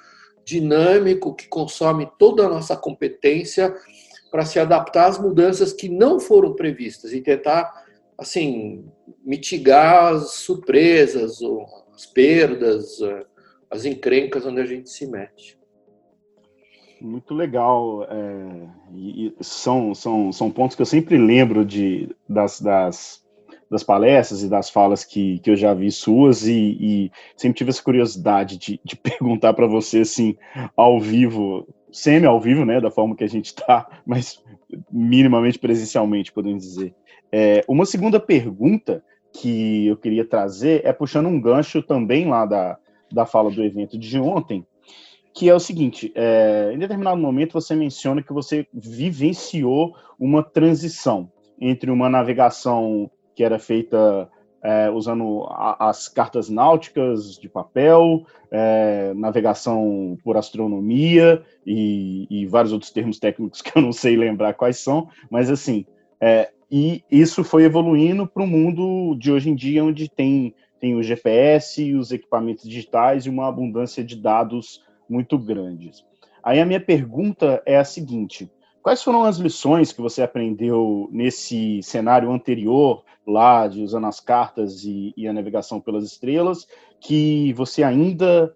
dinâmico, 0.46 1.34
que 1.34 1.48
consome 1.48 2.08
toda 2.20 2.46
a 2.46 2.50
nossa 2.50 2.78
competência 2.78 3.74
para 4.30 4.46
se 4.46 4.60
adaptar 4.60 5.08
às 5.08 5.18
mudanças 5.18 5.74
que 5.74 5.90
não 5.90 6.20
foram 6.20 6.54
previstas 6.54 7.14
e 7.14 7.22
tentar, 7.22 7.84
assim, 8.16 8.86
mitigar 9.26 10.14
as 10.14 10.34
surpresas, 10.34 11.40
as 11.96 12.06
perdas, 12.06 13.00
as 13.72 13.86
encrencas 13.86 14.46
onde 14.46 14.62
a 14.62 14.66
gente 14.66 14.92
se 14.92 15.08
mete. 15.08 15.58
Muito 17.02 17.34
legal. 17.34 18.04
É, 18.04 18.68
e, 18.96 19.34
são, 19.42 19.96
são, 19.96 20.32
são 20.32 20.52
pontos 20.52 20.76
que 20.76 20.82
eu 20.84 20.86
sempre 20.86 21.18
lembro 21.18 21.66
de, 21.66 22.16
das, 22.30 22.62
das 22.62 23.23
das 23.74 23.84
palestras 23.84 24.44
e 24.44 24.50
das 24.50 24.70
falas 24.70 25.04
que, 25.04 25.40
que 25.40 25.50
eu 25.50 25.56
já 25.56 25.74
vi 25.74 25.92
suas 25.92 26.48
e, 26.48 26.78
e 26.80 27.12
sempre 27.36 27.58
tive 27.58 27.72
essa 27.72 27.84
curiosidade 27.84 28.58
de, 28.58 28.80
de 28.84 28.96
perguntar 28.96 29.54
para 29.54 29.68
você 29.68 30.00
assim 30.02 30.38
ao 30.78 31.00
vivo, 31.00 31.68
semi 31.92 32.26
ao 32.26 32.40
vivo, 32.40 32.64
né, 32.64 32.80
da 32.80 32.92
forma 32.92 33.16
que 33.16 33.24
a 33.24 33.30
gente 33.30 33.48
está, 33.48 34.02
mas 34.06 34.42
minimamente 34.92 35.60
presencialmente, 35.60 36.32
podemos 36.32 36.64
dizer. 36.64 36.94
É, 37.32 37.66
uma 37.68 37.86
segunda 37.86 38.20
pergunta 38.20 39.04
que 39.34 39.88
eu 39.88 39.98
queria 39.98 40.24
trazer 40.24 40.86
é 40.86 40.94
puxando 40.94 41.26
um 41.26 41.42
gancho 41.42 41.82
também 41.82 42.28
lá 42.30 42.46
da, 42.46 42.78
da 43.12 43.26
fala 43.26 43.50
do 43.50 43.64
evento 43.64 43.98
de 43.98 44.20
ontem, 44.20 44.64
que 45.34 45.50
é 45.50 45.56
o 45.56 45.60
seguinte: 45.60 46.12
é, 46.16 46.72
em 46.74 46.78
determinado 46.78 47.20
momento 47.20 47.54
você 47.54 47.76
menciona 47.76 48.22
que 48.22 48.32
você 48.32 48.68
vivenciou 48.72 49.96
uma 50.20 50.44
transição 50.44 51.32
entre 51.60 51.90
uma 51.90 52.08
navegação 52.08 53.10
que 53.36 53.44
era 53.44 53.60
feita 53.60 54.30
é, 54.64 54.90
usando 54.90 55.46
a, 55.50 55.90
as 55.90 56.08
cartas 56.08 56.50
náuticas 56.50 57.38
de 57.38 57.50
papel, 57.50 58.26
é, 58.50 59.14
navegação 59.16 60.18
por 60.24 60.38
astronomia 60.38 61.44
e, 61.66 62.26
e, 62.30 62.46
vários 62.46 62.72
outros 62.72 62.92
termos 62.92 63.20
técnicos 63.20 63.62
que 63.64 63.78
eu 63.78 63.82
não 63.82 63.92
sei 63.92 64.16
lembrar 64.16 64.54
quais 64.54 64.80
são, 64.80 65.10
mas 65.30 65.52
assim, 65.52 65.86
é, 66.22 66.50
e 66.72 67.04
isso 67.12 67.44
foi 67.44 67.66
evoluindo 67.66 68.26
para 68.26 68.42
o 68.42 68.48
mundo 68.48 69.16
de 69.16 69.32
hoje 69.32 69.50
em 69.50 69.56
dia, 69.56 69.84
onde 69.84 70.10
tem, 70.10 70.56
tem 70.80 70.96
o 70.96 71.04
GPS, 71.04 71.94
os 71.94 72.12
equipamentos 72.12 72.68
digitais 72.68 73.26
e 73.26 73.30
uma 73.30 73.48
abundância 73.48 74.04
de 74.04 74.16
dados 74.16 74.82
muito 75.08 75.38
grandes. 75.38 76.04
Aí 76.42 76.60
a 76.60 76.66
minha 76.66 76.80
pergunta 76.80 77.62
é 77.66 77.78
a 77.78 77.84
seguinte: 77.84 78.50
Quais 78.84 79.02
foram 79.02 79.24
as 79.24 79.38
lições 79.38 79.94
que 79.94 80.02
você 80.02 80.22
aprendeu 80.22 81.08
nesse 81.10 81.82
cenário 81.82 82.30
anterior, 82.30 83.06
lá 83.26 83.66
de 83.66 83.82
usando 83.82 84.08
as 84.08 84.20
cartas 84.20 84.84
e, 84.84 85.14
e, 85.16 85.26
a 85.26 85.32
navegação 85.32 85.80
pelas 85.80 86.04
estrelas, 86.04 86.68
que 87.00 87.54
você 87.54 87.82
ainda 87.82 88.54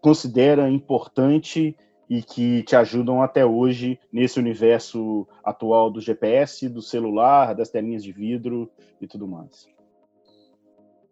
considera 0.00 0.70
importante 0.70 1.76
e 2.08 2.22
que 2.22 2.62
te 2.62 2.76
ajudam 2.76 3.20
até 3.20 3.44
hoje 3.44 3.98
nesse 4.12 4.38
universo 4.38 5.26
atual 5.42 5.90
do 5.90 6.00
GPS, 6.00 6.68
do 6.68 6.80
celular, 6.80 7.52
das 7.52 7.68
telinhas 7.68 8.04
de 8.04 8.12
vidro 8.12 8.70
e 9.00 9.08
tudo 9.08 9.26
mais? 9.26 9.66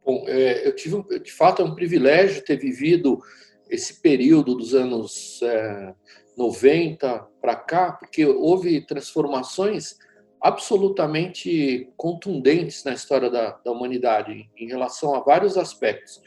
Bom, 0.05 0.25
é, 0.29 0.69
eu 0.69 0.77
tive, 0.77 1.03
de 1.19 1.33
fato, 1.33 1.63
é 1.63 1.65
um 1.65 1.75
privilégio 1.75 2.45
ter 2.45 2.59
vivido 2.59 3.21
esse 3.69 4.01
período 4.01 4.55
dos 4.55 4.73
anos 4.73 5.41
é, 5.43 5.95
90 6.37 7.27
para 7.41 7.57
cá, 7.57 7.93
porque 7.93 8.25
houve 8.25 8.81
transformações 8.81 9.97
absolutamente 10.41 11.89
contundentes 11.97 12.83
na 12.85 12.93
história 12.93 13.31
da, 13.31 13.51
da 13.65 13.71
humanidade 13.71 14.51
em 14.57 14.67
relação 14.67 15.15
a 15.15 15.21
vários 15.21 15.57
aspectos. 15.57 16.21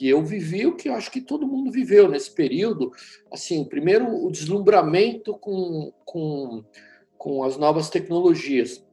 E 0.00 0.08
eu 0.08 0.20
vivi 0.24 0.66
o 0.66 0.74
que 0.74 0.88
eu 0.88 0.94
acho 0.94 1.10
que 1.10 1.20
todo 1.20 1.46
mundo 1.46 1.70
viveu 1.70 2.08
nesse 2.08 2.34
período. 2.34 2.90
Assim, 3.30 3.64
primeiro, 3.64 4.24
o 4.24 4.32
deslumbramento 4.32 5.34
com, 5.34 5.92
com, 6.04 6.64
com 7.16 7.44
as 7.44 7.56
novas 7.56 7.88
tecnologias. 7.88 8.84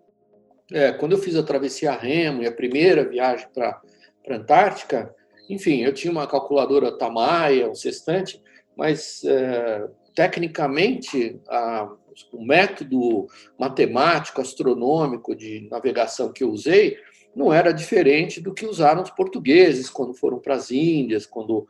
É, 0.71 0.91
quando 0.91 1.13
eu 1.13 1.17
fiz 1.17 1.35
a 1.35 1.41
travessia 1.41 1.93
remo 1.93 2.43
e 2.43 2.47
a 2.47 2.51
primeira 2.51 3.03
viagem 3.07 3.47
para 3.51 3.81
a 4.29 4.35
Antártica, 4.35 5.15
enfim, 5.49 5.81
eu 5.81 5.93
tinha 5.93 6.11
uma 6.11 6.27
calculadora 6.27 6.95
Tamaia, 6.95 7.67
um 7.67 7.73
sextante, 7.73 8.39
mas 8.77 9.23
é, 9.23 9.89
tecnicamente 10.15 11.39
a, 11.47 11.91
o 12.33 12.43
método 12.43 13.27
matemático, 13.57 14.41
astronômico 14.41 15.35
de 15.35 15.67
navegação 15.69 16.31
que 16.31 16.43
eu 16.43 16.51
usei 16.51 16.97
não 17.35 17.53
era 17.53 17.71
diferente 17.71 18.41
do 18.41 18.53
que 18.53 18.65
usaram 18.65 19.01
os 19.01 19.11
portugueses 19.11 19.89
quando 19.89 20.13
foram 20.13 20.39
para 20.39 20.55
as 20.55 20.71
Índias, 20.71 21.25
quando 21.25 21.67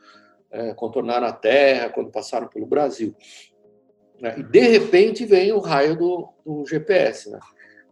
é, 0.50 0.74
contornaram 0.74 1.26
a 1.26 1.32
Terra, 1.32 1.90
quando 1.90 2.10
passaram 2.10 2.48
pelo 2.48 2.66
Brasil. 2.66 3.14
Né? 4.20 4.36
E 4.38 4.42
de 4.42 4.60
repente 4.60 5.24
vem 5.24 5.52
o 5.52 5.60
raio 5.60 5.96
do, 5.96 6.28
do 6.44 6.66
GPS. 6.66 7.30
Né? 7.30 7.38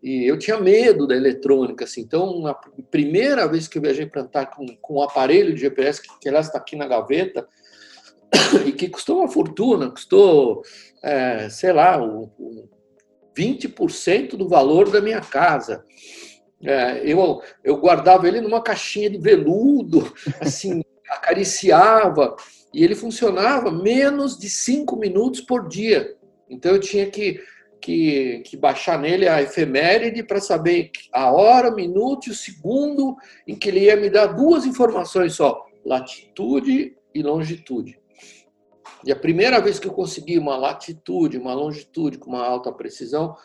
E 0.02 0.26
eu 0.26 0.38
tinha 0.38 0.58
medo 0.58 1.06
da 1.06 1.16
eletrônica, 1.16 1.84
assim. 1.84 2.02
Então, 2.02 2.40
na 2.40 2.54
primeira 2.54 3.46
vez 3.46 3.66
que 3.66 3.78
eu 3.78 3.82
viajei 3.82 4.06
para 4.06 4.22
Antártica 4.22 4.56
com, 4.56 4.66
com 4.80 4.94
um 4.94 5.02
aparelho 5.02 5.54
de 5.54 5.60
GPS, 5.60 6.02
que, 6.02 6.08
que 6.20 6.28
aliás 6.28 6.46
está 6.46 6.58
aqui 6.58 6.76
na 6.76 6.86
gaveta, 6.86 7.46
e 8.66 8.72
que 8.72 8.88
custou 8.88 9.18
uma 9.18 9.28
fortuna, 9.28 9.90
custou, 9.90 10.62
é, 11.02 11.48
sei 11.48 11.72
lá, 11.72 12.02
um, 12.02 12.30
um 12.38 12.68
20% 13.36 14.36
do 14.36 14.48
valor 14.48 14.90
da 14.90 15.00
minha 15.00 15.20
casa. 15.20 15.84
É, 16.62 17.02
eu, 17.04 17.40
eu 17.62 17.76
guardava 17.76 18.26
ele 18.26 18.40
numa 18.40 18.60
caixinha 18.60 19.08
de 19.08 19.18
veludo, 19.18 20.12
assim, 20.40 20.82
acariciava, 21.08 22.34
e 22.74 22.84
ele 22.84 22.94
funcionava 22.94 23.70
menos 23.70 24.36
de 24.36 24.50
cinco 24.50 24.96
minutos 24.96 25.40
por 25.40 25.68
dia. 25.68 26.16
Então 26.50 26.72
eu 26.72 26.80
tinha 26.80 27.06
que, 27.06 27.40
que, 27.80 28.42
que 28.44 28.56
baixar 28.56 28.98
nele 28.98 29.28
a 29.28 29.40
efeméride 29.40 30.22
para 30.22 30.40
saber 30.40 30.90
a 31.12 31.30
hora, 31.30 31.70
o 31.70 31.74
minuto 31.74 32.28
e 32.28 32.30
o 32.30 32.34
segundo 32.34 33.16
em 33.46 33.54
que 33.54 33.68
ele 33.68 33.80
ia 33.80 33.96
me 33.96 34.10
dar 34.10 34.26
duas 34.26 34.66
informações 34.66 35.34
só: 35.34 35.64
latitude 35.84 36.96
e 37.14 37.22
longitude. 37.22 37.97
E 39.04 39.12
a 39.12 39.16
primeira 39.16 39.60
vez 39.60 39.78
que 39.78 39.86
eu 39.86 39.92
consegui 39.92 40.38
uma 40.38 40.56
latitude, 40.56 41.38
uma 41.38 41.54
longitude 41.54 42.18
com 42.18 42.30
uma 42.30 42.44
alta 42.44 42.72
precisão, 42.72 43.36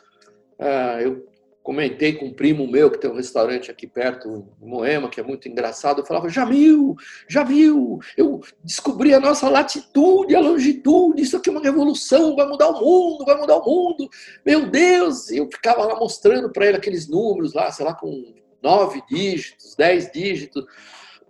é, 0.57 1.05
eu 1.05 1.27
comentei 1.63 2.13
com 2.13 2.25
um 2.25 2.33
primo 2.33 2.67
meu 2.67 2.91
que 2.91 2.99
tem 2.99 3.09
um 3.09 3.15
restaurante 3.15 3.71
aqui 3.71 3.87
perto, 3.87 4.45
em 4.61 4.67
Moema, 4.67 5.09
que 5.09 5.19
é 5.19 5.23
muito 5.23 5.47
engraçado. 5.47 6.01
Eu 6.01 6.05
falava, 6.05 6.27
Jamil, 6.27 6.95
Jamil, 7.27 7.99
eu 8.17 8.41
descobri 8.63 9.13
a 9.13 9.19
nossa 9.19 9.49
latitude, 9.49 10.35
a 10.35 10.41
longitude, 10.41 11.21
isso 11.21 11.37
aqui 11.37 11.49
é 11.49 11.51
uma 11.53 11.61
revolução, 11.61 12.35
vai 12.35 12.45
mudar 12.45 12.67
o 12.67 12.81
mundo, 12.81 13.25
vai 13.25 13.37
mudar 13.39 13.57
o 13.57 13.65
mundo. 13.65 14.09
Meu 14.45 14.69
Deus! 14.69 15.29
E 15.29 15.37
eu 15.37 15.49
ficava 15.49 15.85
lá 15.85 15.95
mostrando 15.95 16.51
para 16.51 16.67
ele 16.67 16.77
aqueles 16.77 17.07
números 17.07 17.53
lá, 17.53 17.71
sei 17.71 17.85
lá, 17.85 17.93
com 17.93 18.33
nove 18.61 19.01
dígitos, 19.09 19.73
dez 19.75 20.11
dígitos. 20.11 20.65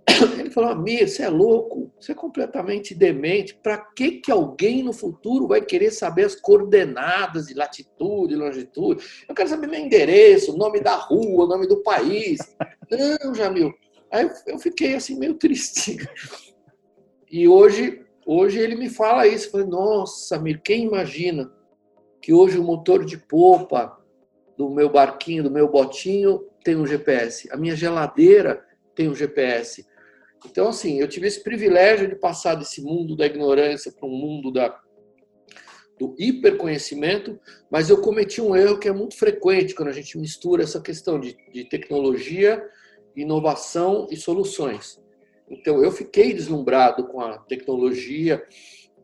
Ele 0.40 0.50
falou: 0.50 0.72
Amir, 0.72 1.08
você 1.08 1.24
é 1.24 1.30
louco, 1.30 1.92
você 2.00 2.12
é 2.12 2.16
completamente 2.16 2.94
demente. 2.94 3.56
Para 3.56 3.78
que, 3.78 4.12
que 4.20 4.32
alguém 4.32 4.84
no 4.84 4.94
futuro 4.94 5.48
vai 5.48 5.62
querer 5.62 5.92
saber 5.92 6.26
as 6.26 6.36
coordenadas 6.36 7.48
de 7.48 7.54
latitude, 7.54 8.36
longitude? 8.36 9.04
Eu 9.28 9.36
quero 9.36 9.50
saber 9.50 9.68
meu 9.68 9.80
endereço, 9.80 10.58
nome 10.58 10.80
da 10.82 10.96
rua, 10.96 11.48
nome 11.48 11.68
do 11.68 11.82
país. 11.82 12.40
Não, 12.90 13.34
Jamil. 13.34 13.74
Aí 14.12 14.30
eu 14.48 14.60
fiquei 14.60 14.96
assim 14.96 15.18
meio 15.18 15.36
triste. 15.36 15.98
E 17.32 17.48
hoje, 17.48 18.06
hoje 18.26 18.60
ele 18.60 18.76
me 18.76 18.90
fala 18.90 19.28
isso. 19.28 19.48
Eu 19.48 19.52
falei: 19.52 19.68
Nossa, 19.68 20.36
Amir, 20.36 20.62
quem 20.62 20.86
imagina 20.86 21.52
que 22.22 22.34
hoje 22.34 22.60
o 22.60 22.64
motor 22.64 23.06
de 23.06 23.18
popa 23.18 23.98
do 24.58 24.70
meu 24.70 24.90
barquinho, 24.90 25.44
do 25.44 25.52
meu 25.52 25.68
botinho, 25.68 26.46
tem 26.64 26.76
um 26.76 26.86
GPS? 26.86 27.50
A 27.52 27.58
minha 27.58 27.76
geladeira 27.76 28.64
tem 28.96 29.10
um 29.10 29.16
GPS 29.16 29.86
então, 30.46 30.68
assim, 30.68 31.00
eu 31.00 31.08
tive 31.08 31.28
esse 31.28 31.42
privilégio 31.42 32.08
de 32.08 32.16
passar 32.16 32.56
desse 32.56 32.82
mundo 32.82 33.16
da 33.16 33.26
ignorância 33.26 33.92
para 33.92 34.08
um 34.08 34.12
mundo 34.12 34.52
da, 34.52 34.80
do 36.00 36.16
hiperconhecimento, 36.18 37.40
mas 37.72 37.90
eu 37.90 38.02
cometi 38.02 38.42
um 38.42 38.56
erro 38.56 38.78
que 38.78 38.88
é 38.88 38.94
muito 38.94 39.18
frequente 39.18 39.74
quando 39.74 39.90
a 39.90 39.94
gente 39.94 40.18
mistura 40.18 40.64
essa 40.64 40.82
questão 40.82 41.20
de, 41.20 41.38
de 41.52 41.64
tecnologia, 41.66 42.64
inovação 43.16 44.08
e 44.12 44.18
soluções. 44.18 45.02
Então, 45.50 45.84
eu 45.84 45.92
fiquei 45.92 46.34
deslumbrado 46.34 47.08
com 47.08 47.22
a 47.22 47.38
tecnologia 47.38 48.44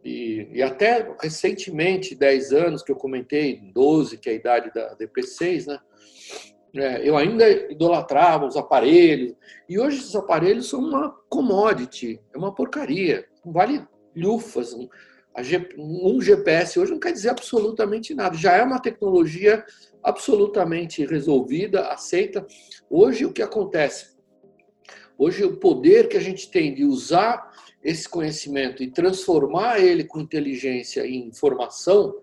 e, 0.04 0.48
e, 0.54 0.62
até 0.62 1.14
recentemente, 1.22 2.16
10 2.16 2.54
anos 2.54 2.84
que 2.84 2.92
eu 2.92 2.96
comentei, 2.96 3.60
12, 3.74 4.18
que 4.18 4.30
é 4.30 4.34
a 4.34 4.36
idade 4.36 4.72
da 4.74 4.96
DP6, 4.96 5.68
né? 5.68 5.80
É, 6.76 7.08
eu 7.08 7.18
ainda 7.18 7.50
idolatrava 7.72 8.46
os 8.46 8.56
aparelhos, 8.56 9.34
e 9.68 9.80
hoje 9.80 9.98
esses 9.98 10.16
aparelhos 10.16 10.70
são 10.70 10.80
uma 10.80 11.10
commodity, 11.28 12.20
é 12.34 12.38
uma 12.38 12.54
porcaria, 12.54 13.26
não 13.44 13.52
vale 13.52 13.84
lufas. 14.16 14.74
Um, 14.74 14.88
um 15.78 16.22
GPS 16.22 16.80
hoje 16.80 16.92
não 16.92 17.00
quer 17.00 17.12
dizer 17.12 17.30
absolutamente 17.30 18.14
nada, 18.14 18.38
já 18.38 18.54
é 18.54 18.64
uma 18.64 18.80
tecnologia 18.80 19.64
absolutamente 20.04 21.06
resolvida, 21.06 21.88
aceita. 21.88 22.46
Hoje 22.90 23.26
o 23.26 23.34
que 23.34 23.42
acontece? 23.42 24.18
Hoje 25.18 25.44
o 25.44 25.58
poder 25.58 26.08
que 26.08 26.18
a 26.18 26.22
gente 26.22 26.50
tem 26.50 26.74
de 26.74 26.86
usar 26.86 27.52
esse 27.84 28.08
conhecimento 28.08 28.84
e 28.84 28.92
transformar 28.92 29.80
ele 29.80 30.04
com 30.04 30.20
inteligência 30.20 31.06
em 31.06 31.28
informação, 31.28 32.16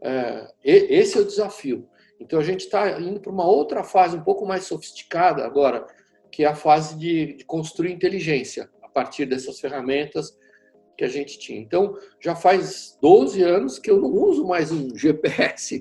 é, 0.00 0.52
esse 0.64 1.18
é 1.18 1.20
o 1.20 1.26
desafio. 1.26 1.88
Então 2.20 2.38
a 2.38 2.44
gente 2.44 2.60
está 2.60 3.00
indo 3.00 3.18
para 3.18 3.32
uma 3.32 3.46
outra 3.46 3.82
fase 3.82 4.16
um 4.16 4.22
pouco 4.22 4.46
mais 4.46 4.64
sofisticada 4.64 5.44
agora, 5.44 5.86
que 6.30 6.44
é 6.44 6.46
a 6.46 6.54
fase 6.54 6.96
de, 6.96 7.34
de, 7.34 7.44
construir 7.44 7.92
inteligência 7.92 8.70
a 8.82 8.88
partir 8.88 9.24
dessas 9.24 9.58
ferramentas 9.58 10.36
que 10.96 11.02
a 11.02 11.08
gente 11.08 11.38
tinha. 11.38 11.58
Então 11.58 11.96
já 12.20 12.36
faz 12.36 12.98
12 13.00 13.42
anos 13.42 13.78
que 13.78 13.90
eu 13.90 13.98
não 13.98 14.12
uso 14.12 14.46
mais 14.46 14.70
um 14.70 14.92
GPS, 14.94 15.80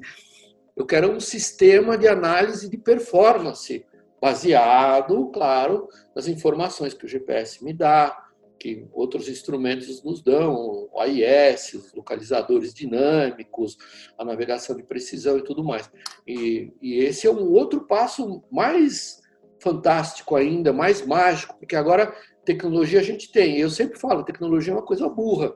eu 0.75 0.85
quero 0.85 1.11
um 1.11 1.19
sistema 1.19 1.97
de 1.97 2.07
análise 2.07 2.69
de 2.69 2.77
performance 2.77 3.85
baseado, 4.21 5.29
claro, 5.31 5.89
nas 6.15 6.27
informações 6.27 6.93
que 6.93 7.05
o 7.05 7.09
GPS 7.09 7.63
me 7.63 7.73
dá, 7.73 8.28
que 8.59 8.85
outros 8.91 9.29
instrumentos 9.29 10.03
nos 10.03 10.21
dão, 10.21 10.89
o 10.91 10.99
AIS, 10.99 11.73
os 11.73 11.93
localizadores 11.93 12.73
dinâmicos, 12.73 13.77
a 14.17 14.25
navegação 14.25 14.75
de 14.75 14.83
precisão 14.83 15.37
e 15.37 15.43
tudo 15.43 15.63
mais. 15.63 15.89
E, 16.27 16.73
e, 16.81 16.99
esse 16.99 17.25
é 17.25 17.31
um 17.31 17.51
outro 17.53 17.87
passo 17.87 18.43
mais 18.51 19.21
fantástico 19.59 20.35
ainda, 20.35 20.73
mais 20.73 21.05
mágico, 21.05 21.57
porque 21.57 21.75
agora 21.75 22.13
tecnologia 22.43 22.99
a 22.99 23.03
gente 23.03 23.31
tem. 23.31 23.57
Eu 23.57 23.69
sempre 23.69 23.97
falo, 23.97 24.23
tecnologia 24.23 24.73
é 24.73 24.75
uma 24.75 24.85
coisa 24.85 25.07
burra. 25.07 25.55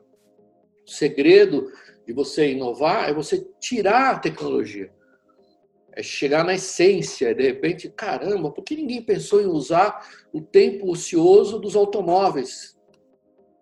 O 0.86 0.90
segredo 0.90 1.70
de 2.06 2.12
você 2.12 2.52
inovar 2.52 3.08
é 3.08 3.14
você 3.14 3.46
tirar 3.60 4.14
a 4.14 4.18
tecnologia. 4.18 4.92
É 5.96 6.02
chegar 6.02 6.44
na 6.44 6.54
essência, 6.54 7.34
de 7.34 7.42
repente, 7.42 7.88
caramba, 7.88 8.50
por 8.50 8.64
que 8.64 8.74
ninguém 8.74 9.00
pensou 9.00 9.40
em 9.40 9.46
usar 9.46 10.08
o 10.32 10.40
tempo 10.40 10.90
ocioso 10.90 11.58
dos 11.58 11.76
automóveis? 11.76 12.73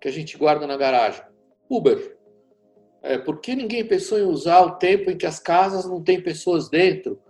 Que 0.03 0.09
a 0.09 0.13
gente 0.13 0.37
guarda 0.37 0.67
na 0.67 0.77
garagem? 0.77 1.23
Uber. 1.71 2.17
É, 3.03 3.17
por 3.19 3.41
que 3.41 3.55
ninguém 3.55 3.85
pensou 3.85 4.19
em 4.19 4.25
usar 4.25 4.61
o 4.61 4.73
tempo 4.73 5.09
em 5.11 5.17
que 5.17 5.27
as 5.27 5.39
casas 5.39 5.85
não 5.85 6.03
têm 6.03 6.21
pessoas 6.21 6.69
dentro? 6.69 7.21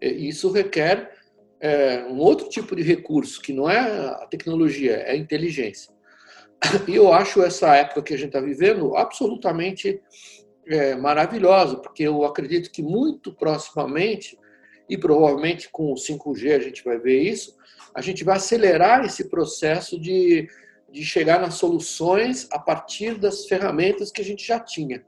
É, 0.00 0.08
isso 0.08 0.50
requer 0.52 1.12
é, 1.60 2.04
um 2.04 2.18
outro 2.20 2.48
tipo 2.48 2.76
de 2.76 2.82
recurso, 2.82 3.42
que 3.42 3.52
não 3.52 3.68
é 3.68 3.78
a 3.78 4.26
tecnologia, 4.30 4.92
é 4.92 5.10
a 5.10 5.16
inteligência. 5.16 5.92
E 6.86 6.94
eu 6.94 7.12
acho 7.12 7.42
essa 7.42 7.74
época 7.74 8.02
que 8.02 8.14
a 8.14 8.16
gente 8.16 8.28
está 8.28 8.40
vivendo 8.40 8.96
absolutamente 8.96 10.00
é, 10.66 10.94
maravilhosa, 10.94 11.76
porque 11.76 12.04
eu 12.04 12.24
acredito 12.24 12.70
que 12.70 12.82
muito 12.82 13.34
proximamente, 13.34 14.38
e 14.88 14.96
provavelmente 14.96 15.68
com 15.70 15.92
o 15.92 15.96
5G 15.96 16.54
a 16.54 16.60
gente 16.60 16.84
vai 16.84 16.98
ver 16.98 17.20
isso, 17.22 17.56
a 17.94 18.00
gente 18.00 18.22
vai 18.22 18.36
acelerar 18.36 19.04
esse 19.04 19.28
processo 19.28 19.98
de 19.98 20.48
de 20.94 21.04
chegar 21.04 21.40
nas 21.40 21.54
soluções 21.54 22.46
a 22.52 22.58
partir 22.58 23.18
das 23.18 23.46
ferramentas 23.46 24.12
que 24.12 24.22
a 24.22 24.24
gente 24.24 24.46
já 24.46 24.60
tinha. 24.60 25.04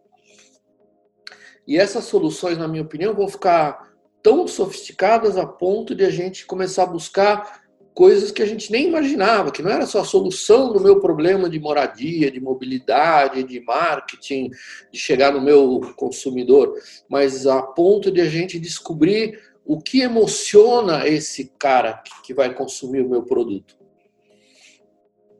E 1.64 1.78
essas 1.78 2.04
soluções, 2.04 2.58
na 2.58 2.66
minha 2.66 2.82
opinião, 2.82 3.14
vão 3.14 3.28
ficar 3.28 3.94
tão 4.20 4.48
sofisticadas 4.48 5.36
a 5.36 5.46
ponto 5.46 5.94
de 5.94 6.04
a 6.04 6.10
gente 6.10 6.44
começar 6.44 6.82
a 6.82 6.86
buscar 6.86 7.62
coisas 7.94 8.32
que 8.32 8.42
a 8.42 8.46
gente 8.46 8.72
nem 8.72 8.88
imaginava, 8.88 9.52
que 9.52 9.62
não 9.62 9.70
era 9.70 9.86
só 9.86 10.00
a 10.00 10.04
solução 10.04 10.72
do 10.72 10.80
meu 10.80 10.98
problema 10.98 11.48
de 11.48 11.60
moradia, 11.60 12.32
de 12.32 12.40
mobilidade, 12.40 13.44
de 13.44 13.60
marketing, 13.60 14.50
de 14.92 14.98
chegar 14.98 15.32
no 15.32 15.40
meu 15.40 15.94
consumidor, 15.96 16.74
mas 17.08 17.46
a 17.46 17.62
ponto 17.62 18.10
de 18.10 18.20
a 18.20 18.28
gente 18.28 18.58
descobrir 18.58 19.40
o 19.64 19.80
que 19.80 20.00
emociona 20.00 21.06
esse 21.06 21.52
cara 21.58 22.02
que 22.24 22.34
vai 22.34 22.52
consumir 22.52 23.02
o 23.02 23.08
meu 23.08 23.22
produto. 23.22 23.85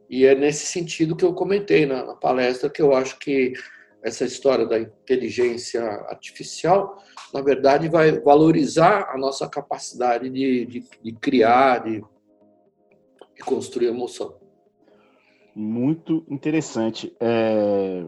E 0.09 0.25
é 0.25 0.33
nesse 0.33 0.65
sentido 0.65 1.15
que 1.15 1.25
eu 1.25 1.33
comentei 1.33 1.85
na, 1.85 2.05
na 2.05 2.15
palestra 2.15 2.69
que 2.69 2.81
eu 2.81 2.95
acho 2.95 3.19
que 3.19 3.53
essa 4.03 4.23
história 4.23 4.65
da 4.65 4.79
inteligência 4.79 5.81
artificial, 5.81 6.97
na 7.33 7.41
verdade, 7.41 7.89
vai 7.89 8.19
valorizar 8.19 9.09
a 9.09 9.17
nossa 9.17 9.49
capacidade 9.49 10.29
de, 10.29 10.65
de, 10.65 10.83
de 11.03 11.11
criar, 11.13 11.79
de, 11.79 12.01
de, 13.35 13.43
construir 13.43 13.87
emoção. 13.87 14.35
Muito 15.53 16.25
interessante. 16.29 17.13
É... 17.19 18.05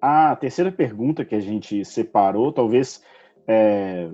A 0.00 0.34
terceira 0.34 0.72
pergunta 0.72 1.24
que 1.24 1.34
a 1.34 1.40
gente 1.40 1.84
separou, 1.84 2.52
talvez 2.52 3.02
é, 3.46 4.10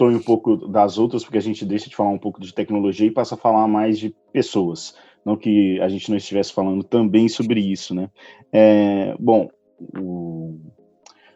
um 0.00 0.20
pouco 0.20 0.56
das 0.68 0.98
outras, 0.98 1.24
porque 1.24 1.38
a 1.38 1.42
gente 1.42 1.64
deixa 1.64 1.90
de 1.90 1.96
falar 1.96 2.10
um 2.10 2.18
pouco 2.18 2.40
de 2.40 2.54
tecnologia 2.54 3.06
e 3.06 3.10
passa 3.10 3.34
a 3.34 3.38
falar 3.38 3.66
mais 3.66 3.98
de 3.98 4.14
pessoas. 4.32 4.96
Não 5.24 5.36
que 5.36 5.80
a 5.80 5.88
gente 5.88 6.10
não 6.10 6.16
estivesse 6.16 6.52
falando 6.52 6.84
também 6.84 7.28
sobre 7.28 7.60
isso, 7.60 7.94
né? 7.94 8.10
É, 8.52 9.16
bom, 9.18 9.48
o, 9.98 10.58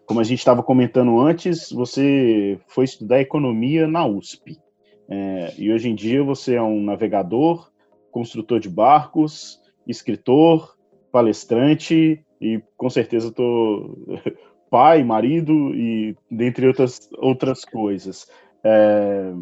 como 0.05 0.21
a 0.21 0.25
gente 0.25 0.39
estava 0.39 0.63
comentando 0.63 1.19
antes, 1.21 1.71
você 1.71 2.59
foi 2.69 2.85
estudar 2.85 3.21
economia 3.21 3.87
na 3.87 4.07
USP. 4.07 4.59
É, 5.09 5.55
e 5.59 5.73
hoje 5.73 5.89
em 5.89 5.95
dia 5.95 6.23
você 6.23 6.55
é 6.55 6.63
um 6.63 6.83
navegador, 6.83 7.71
construtor 8.11 8.61
de 8.61 8.69
barcos, 8.69 9.61
escritor, 9.87 10.77
palestrante 11.11 12.25
e 12.41 12.63
com 12.77 12.91
certeza 12.91 13.29
estou 13.29 13.99
pai, 14.71 15.03
marido 15.03 15.75
e 15.75 16.15
dentre 16.31 16.67
outras 16.67 17.09
outras 17.19 17.65
coisas. 17.65 18.31
É, 18.63 19.33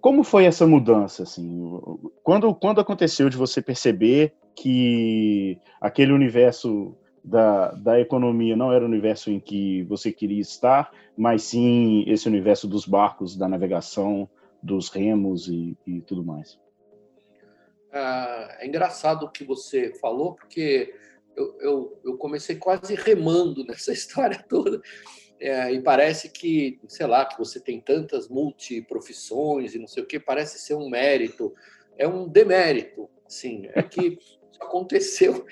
como 0.00 0.22
foi 0.22 0.44
essa 0.44 0.66
mudança 0.66 1.22
assim? 1.22 1.80
Quando 2.22 2.54
quando 2.54 2.80
aconteceu 2.80 3.28
de 3.28 3.36
você 3.36 3.60
perceber 3.60 4.34
que 4.54 5.58
aquele 5.80 6.12
universo 6.12 6.96
da, 7.22 7.72
da 7.72 8.00
economia 8.00 8.56
não 8.56 8.72
era 8.72 8.84
o 8.84 8.88
universo 8.88 9.30
em 9.30 9.38
que 9.38 9.82
você 9.84 10.10
queria 10.10 10.40
estar, 10.40 10.90
mas 11.16 11.42
sim 11.42 12.04
esse 12.06 12.26
universo 12.26 12.66
dos 12.66 12.86
barcos, 12.86 13.36
da 13.36 13.48
navegação, 13.48 14.28
dos 14.62 14.88
remos 14.88 15.48
e, 15.48 15.76
e 15.86 16.00
tudo 16.00 16.24
mais. 16.24 16.58
É, 17.92 18.64
é 18.64 18.66
engraçado 18.66 19.24
o 19.24 19.30
que 19.30 19.44
você 19.44 19.94
falou, 20.00 20.34
porque 20.34 20.94
eu, 21.36 21.56
eu, 21.60 22.00
eu 22.04 22.16
comecei 22.16 22.56
quase 22.56 22.94
remando 22.94 23.64
nessa 23.68 23.92
história 23.92 24.44
toda. 24.48 24.80
É, 25.40 25.72
e 25.72 25.80
parece 25.80 26.30
que, 26.30 26.80
sei 26.88 27.06
lá, 27.06 27.24
que 27.24 27.38
você 27.38 27.60
tem 27.60 27.80
tantas 27.80 28.28
multiprofissões 28.28 29.74
e 29.74 29.78
não 29.78 29.86
sei 29.86 30.02
o 30.02 30.06
que, 30.06 30.18
parece 30.18 30.58
ser 30.58 30.74
um 30.74 30.88
mérito. 30.88 31.54
É 31.96 32.08
um 32.08 32.28
demérito, 32.28 33.08
sim. 33.28 33.68
É 33.74 33.82
que 33.82 34.18
aconteceu 34.60 35.46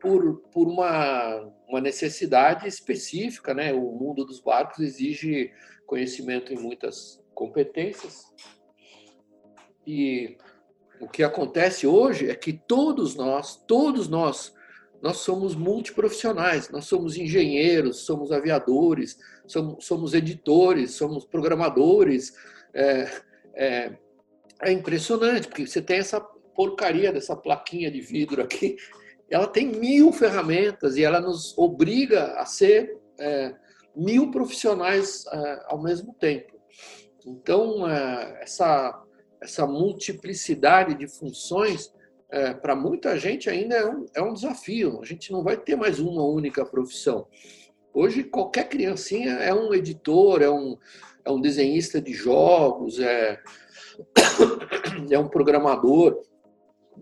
por, 0.00 0.40
por 0.52 0.68
uma, 0.68 1.52
uma 1.68 1.80
necessidade 1.80 2.66
específica, 2.66 3.54
né? 3.54 3.72
O 3.72 3.92
mundo 3.92 4.24
dos 4.24 4.40
barcos 4.40 4.80
exige 4.80 5.52
conhecimento 5.86 6.52
em 6.52 6.58
muitas 6.58 7.22
competências. 7.34 8.24
E 9.86 10.36
o 11.00 11.08
que 11.08 11.22
acontece 11.22 11.86
hoje 11.86 12.30
é 12.30 12.34
que 12.34 12.52
todos 12.52 13.14
nós, 13.14 13.56
todos 13.66 14.08
nós, 14.08 14.54
nós 15.02 15.18
somos 15.18 15.54
multiprofissionais, 15.54 16.68
nós 16.70 16.84
somos 16.84 17.16
engenheiros, 17.16 18.04
somos 18.04 18.30
aviadores, 18.32 19.18
somos, 19.46 19.84
somos 19.84 20.14
editores, 20.14 20.92
somos 20.92 21.24
programadores. 21.24 22.34
É, 22.74 23.10
é, 23.54 23.92
é 24.62 24.72
impressionante, 24.72 25.48
porque 25.48 25.66
você 25.66 25.80
tem 25.80 25.98
essa 25.98 26.20
porcaria 26.20 27.12
dessa 27.12 27.34
plaquinha 27.34 27.90
de 27.90 28.00
vidro 28.00 28.42
aqui 28.42 28.76
ela 29.30 29.46
tem 29.46 29.68
mil 29.68 30.12
ferramentas 30.12 30.96
e 30.96 31.04
ela 31.04 31.20
nos 31.20 31.56
obriga 31.56 32.34
a 32.34 32.44
ser 32.44 32.98
é, 33.18 33.54
mil 33.94 34.30
profissionais 34.30 35.24
é, 35.32 35.64
ao 35.66 35.80
mesmo 35.80 36.12
tempo. 36.14 36.60
Então, 37.24 37.88
é, 37.88 38.40
essa, 38.42 39.00
essa 39.40 39.66
multiplicidade 39.66 40.94
de 40.94 41.06
funções, 41.06 41.92
é, 42.32 42.54
para 42.54 42.74
muita 42.76 43.18
gente 43.18 43.50
ainda 43.50 43.74
é 43.74 43.86
um, 43.86 44.06
é 44.14 44.22
um 44.22 44.34
desafio. 44.34 45.00
A 45.02 45.04
gente 45.04 45.32
não 45.32 45.42
vai 45.42 45.56
ter 45.56 45.76
mais 45.76 45.98
uma 45.98 46.24
única 46.24 46.64
profissão. 46.64 47.26
Hoje, 47.92 48.22
qualquer 48.22 48.68
criancinha 48.68 49.32
é 49.32 49.52
um 49.52 49.74
editor, 49.74 50.42
é 50.42 50.50
um, 50.50 50.76
é 51.24 51.30
um 51.30 51.40
desenhista 51.40 52.00
de 52.00 52.12
jogos, 52.12 53.00
é, 53.00 53.40
é 55.10 55.18
um 55.18 55.28
programador. 55.28 56.22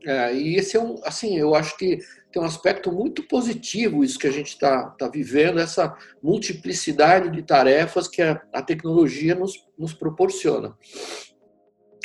É, 0.06 0.34
e 0.34 0.56
esse 0.56 0.76
é 0.76 0.80
um, 0.80 1.00
assim, 1.04 1.36
eu 1.36 1.54
acho 1.54 1.76
que 1.76 1.98
tem 2.32 2.40
um 2.40 2.44
aspecto 2.46 2.92
muito 2.92 3.26
positivo 3.26 4.04
isso 4.04 4.18
que 4.18 4.26
a 4.26 4.32
gente 4.32 4.48
está 4.48 4.90
tá 4.90 5.08
vivendo, 5.08 5.58
essa 5.58 5.96
multiplicidade 6.22 7.30
de 7.30 7.42
tarefas 7.42 8.06
que 8.06 8.22
a, 8.22 8.40
a 8.52 8.62
tecnologia 8.62 9.34
nos, 9.34 9.66
nos 9.76 9.92
proporciona. 9.92 10.76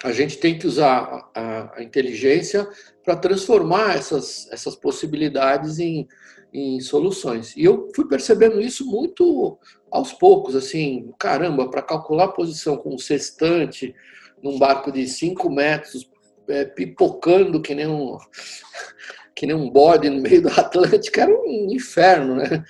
A 0.04 0.12
gente 0.12 0.38
tem 0.38 0.58
que 0.58 0.68
usar 0.68 1.30
a, 1.34 1.78
a 1.78 1.84
inteligência 1.84 2.68
para 3.04 3.16
transformar 3.16 3.96
essas, 3.96 4.50
essas 4.52 4.76
possibilidades 4.76 5.80
em, 5.80 6.08
em 6.54 6.80
soluções. 6.82 7.56
E 7.56 7.64
eu 7.64 7.90
fui 7.96 8.08
percebendo 8.08 8.60
isso 8.60 8.86
muito 8.86 9.58
aos 9.90 10.12
poucos, 10.12 10.56
assim, 10.56 11.14
caramba, 11.18 11.70
para 11.70 11.82
calcular 11.82 12.26
a 12.26 12.32
posição 12.32 12.76
com 12.76 12.94
um 12.94 12.98
sextante 12.98 13.96
num 14.42 14.60
barco 14.60 14.92
de 14.92 15.08
5 15.08 15.50
metros 15.50 16.10
é, 16.48 16.66
pipocando 16.66 17.62
que 17.62 17.74
nem 17.74 17.88
um 17.88 18.18
que 19.36 19.48
nem 19.48 19.56
um 19.56 19.70
bode 19.70 20.10
no 20.10 20.22
meio 20.22 20.44
do 20.44 20.50
Atlântico, 20.50 21.20
era 21.20 21.32
um 21.32 21.68
inferno, 21.72 22.36
né? 22.36 22.64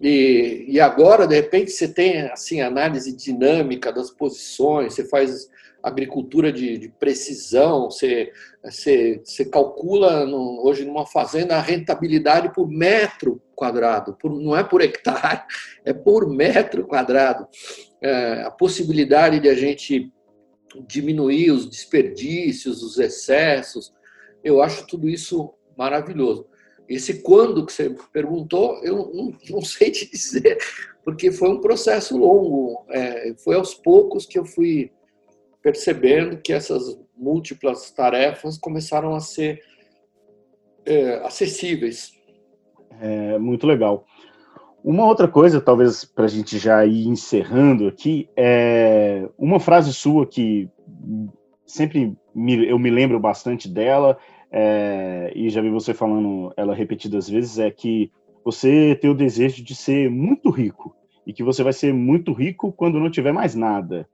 E, 0.00 0.66
e 0.68 0.80
agora, 0.80 1.26
de 1.26 1.34
repente, 1.34 1.70
você 1.70 1.88
tem 1.88 2.20
assim 2.22 2.60
análise 2.60 3.16
dinâmica 3.16 3.92
das 3.92 4.10
posições, 4.10 4.94
você 4.94 5.04
faz 5.08 5.48
agricultura 5.84 6.50
de, 6.50 6.78
de 6.78 6.88
precisão, 6.88 7.90
você, 7.90 8.32
você, 8.64 9.20
você 9.22 9.44
calcula 9.44 10.24
no, 10.24 10.66
hoje 10.66 10.82
numa 10.82 11.04
fazenda 11.04 11.56
a 11.56 11.60
rentabilidade 11.60 12.52
por 12.54 12.66
metro 12.66 13.42
quadrado, 13.54 14.14
por, 14.14 14.34
não 14.34 14.56
é 14.56 14.64
por 14.64 14.80
hectare, 14.80 15.42
é 15.84 15.92
por 15.92 16.26
metro 16.28 16.86
quadrado. 16.86 17.46
É, 18.00 18.42
a 18.42 18.50
possibilidade 18.50 19.38
de 19.40 19.48
a 19.48 19.54
gente 19.54 20.10
diminuir 20.86 21.50
os 21.50 21.68
desperdícios, 21.68 22.82
os 22.82 22.98
excessos. 22.98 23.92
Eu 24.42 24.62
acho 24.62 24.86
tudo 24.86 25.08
isso 25.08 25.52
maravilhoso. 25.76 26.46
Esse 26.88 27.22
quando 27.22 27.64
que 27.64 27.72
você 27.72 27.94
perguntou, 28.12 28.82
eu 28.82 29.10
não, 29.12 29.32
não 29.50 29.62
sei 29.62 29.90
te 29.90 30.08
dizer, 30.10 30.58
porque 31.04 31.30
foi 31.30 31.50
um 31.50 31.60
processo 31.60 32.16
longo. 32.16 32.86
É, 32.90 33.34
foi 33.44 33.56
aos 33.56 33.74
poucos 33.74 34.24
que 34.24 34.38
eu 34.38 34.46
fui 34.46 34.90
percebendo 35.64 36.36
que 36.36 36.52
essas 36.52 37.00
múltiplas 37.16 37.90
tarefas 37.90 38.58
começaram 38.58 39.14
a 39.14 39.20
ser 39.20 39.62
é, 40.84 41.14
acessíveis. 41.24 42.12
É, 43.00 43.38
muito 43.38 43.66
legal. 43.66 44.04
Uma 44.84 45.06
outra 45.06 45.26
coisa, 45.26 45.62
talvez 45.62 46.04
para 46.04 46.26
a 46.26 46.28
gente 46.28 46.58
já 46.58 46.84
ir 46.84 47.06
encerrando 47.06 47.88
aqui, 47.88 48.28
é 48.36 49.26
uma 49.38 49.58
frase 49.58 49.94
sua 49.94 50.26
que 50.26 50.68
sempre 51.64 52.14
me, 52.34 52.68
eu 52.68 52.78
me 52.78 52.90
lembro 52.90 53.18
bastante 53.18 53.66
dela, 53.66 54.18
é, 54.52 55.32
e 55.34 55.48
já 55.48 55.62
vi 55.62 55.70
você 55.70 55.94
falando 55.94 56.52
ela 56.58 56.74
repetidas 56.74 57.26
vezes, 57.26 57.58
é 57.58 57.70
que 57.70 58.12
você 58.44 58.94
tem 59.00 59.08
o 59.08 59.14
desejo 59.14 59.64
de 59.64 59.74
ser 59.74 60.10
muito 60.10 60.50
rico, 60.50 60.94
e 61.26 61.32
que 61.32 61.42
você 61.42 61.62
vai 61.62 61.72
ser 61.72 61.94
muito 61.94 62.34
rico 62.34 62.70
quando 62.70 63.00
não 63.00 63.10
tiver 63.10 63.32
mais 63.32 63.54
nada. 63.54 64.06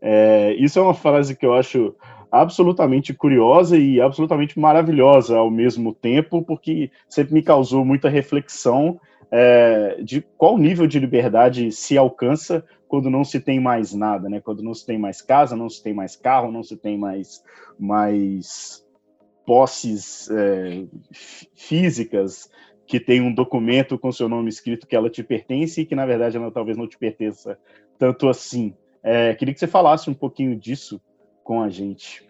É, 0.00 0.54
isso 0.58 0.78
é 0.78 0.82
uma 0.82 0.94
frase 0.94 1.36
que 1.36 1.44
eu 1.44 1.54
acho 1.54 1.94
absolutamente 2.30 3.14
curiosa 3.14 3.78
e 3.78 4.00
absolutamente 4.00 4.58
maravilhosa 4.58 5.36
ao 5.36 5.50
mesmo 5.50 5.94
tempo, 5.94 6.42
porque 6.42 6.90
sempre 7.08 7.34
me 7.34 7.42
causou 7.42 7.84
muita 7.84 8.08
reflexão 8.08 9.00
é, 9.30 10.00
de 10.02 10.20
qual 10.36 10.58
nível 10.58 10.86
de 10.86 10.98
liberdade 10.98 11.72
se 11.72 11.96
alcança 11.96 12.64
quando 12.88 13.10
não 13.10 13.24
se 13.24 13.40
tem 13.40 13.58
mais 13.58 13.92
nada, 13.92 14.28
né? 14.28 14.40
Quando 14.40 14.62
não 14.62 14.74
se 14.74 14.86
tem 14.86 14.98
mais 14.98 15.20
casa, 15.20 15.56
não 15.56 15.68
se 15.68 15.82
tem 15.82 15.92
mais 15.92 16.14
carro, 16.14 16.52
não 16.52 16.62
se 16.62 16.76
tem 16.76 16.96
mais, 16.96 17.42
mais 17.78 18.86
posses 19.44 20.28
é, 20.30 20.84
físicas 21.54 22.50
que 22.86 23.00
tem 23.00 23.20
um 23.20 23.34
documento 23.34 23.98
com 23.98 24.12
seu 24.12 24.28
nome 24.28 24.48
escrito 24.48 24.86
que 24.86 24.94
ela 24.94 25.10
te 25.10 25.22
pertence 25.22 25.80
e 25.80 25.86
que 25.86 25.96
na 25.96 26.06
verdade 26.06 26.36
ela 26.36 26.52
talvez 26.52 26.76
não 26.76 26.86
te 26.86 26.96
pertença 26.96 27.58
tanto 27.98 28.28
assim. 28.28 28.74
É, 29.08 29.32
queria 29.36 29.54
que 29.54 29.60
você 29.60 29.68
falasse 29.68 30.10
um 30.10 30.14
pouquinho 30.14 30.56
disso 30.56 31.00
com 31.44 31.62
a 31.62 31.68
gente. 31.68 32.26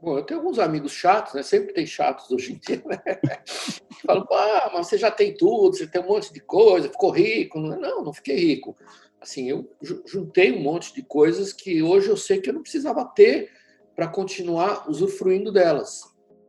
Bom, 0.00 0.16
eu 0.16 0.22
tenho 0.22 0.38
alguns 0.38 0.60
amigos 0.60 0.92
chatos, 0.92 1.34
né? 1.34 1.42
Sempre 1.42 1.74
tem 1.74 1.84
chatos 1.84 2.30
hoje 2.30 2.52
em 2.52 2.56
dia, 2.56 2.80
né? 2.86 2.98
Falam, 4.06 4.24
ah, 4.30 4.70
mas 4.72 4.86
você 4.86 4.96
já 4.96 5.10
tem 5.10 5.34
tudo, 5.34 5.76
você 5.76 5.84
tem 5.84 6.00
um 6.00 6.06
monte 6.06 6.32
de 6.32 6.38
coisa, 6.38 6.88
ficou 6.88 7.10
rico. 7.10 7.58
Não, 7.58 8.04
não 8.04 8.12
fiquei 8.12 8.36
rico. 8.36 8.76
Assim, 9.20 9.50
eu 9.50 9.68
juntei 10.06 10.52
um 10.52 10.62
monte 10.62 10.94
de 10.94 11.02
coisas 11.02 11.52
que 11.52 11.82
hoje 11.82 12.10
eu 12.10 12.16
sei 12.16 12.40
que 12.40 12.48
eu 12.48 12.54
não 12.54 12.62
precisava 12.62 13.04
ter 13.04 13.50
para 13.96 14.06
continuar 14.06 14.88
usufruindo 14.88 15.50
delas. 15.50 16.02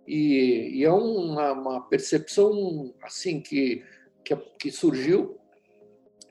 E, 0.05 0.73
e 0.75 0.83
é 0.83 0.91
uma, 0.91 1.53
uma, 1.53 1.81
percepção 1.81 2.93
assim 3.01 3.41
que, 3.41 3.83
que, 4.23 4.35
que 4.59 4.71
surgiu 4.71 5.39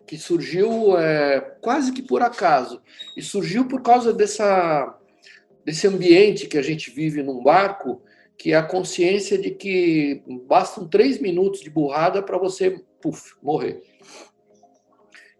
que 0.06 0.16
surgiu 0.16 0.96
é, 0.98 1.40
quase 1.60 1.92
que 1.92 2.02
por 2.02 2.22
acaso. 2.22 2.80
E 3.16 3.22
surgiu 3.22 3.66
por 3.66 3.82
causa 3.82 4.12
dessa 4.12 4.98
desse 5.64 5.88
ambiente 5.88 6.46
que 6.46 6.56
a 6.56 6.62
gente 6.62 6.92
vive 6.92 7.24
num 7.24 7.42
barco 7.42 8.00
que 8.38 8.52
é 8.52 8.56
a 8.56 8.62
consciência 8.62 9.36
de 9.36 9.50
que 9.50 10.22
bastam 10.46 10.86
três 10.86 11.20
minutos 11.20 11.60
de 11.60 11.70
burrada 11.70 12.22
para 12.22 12.38
você 12.38 12.82
puff, 13.00 13.34
morrer. 13.42 13.82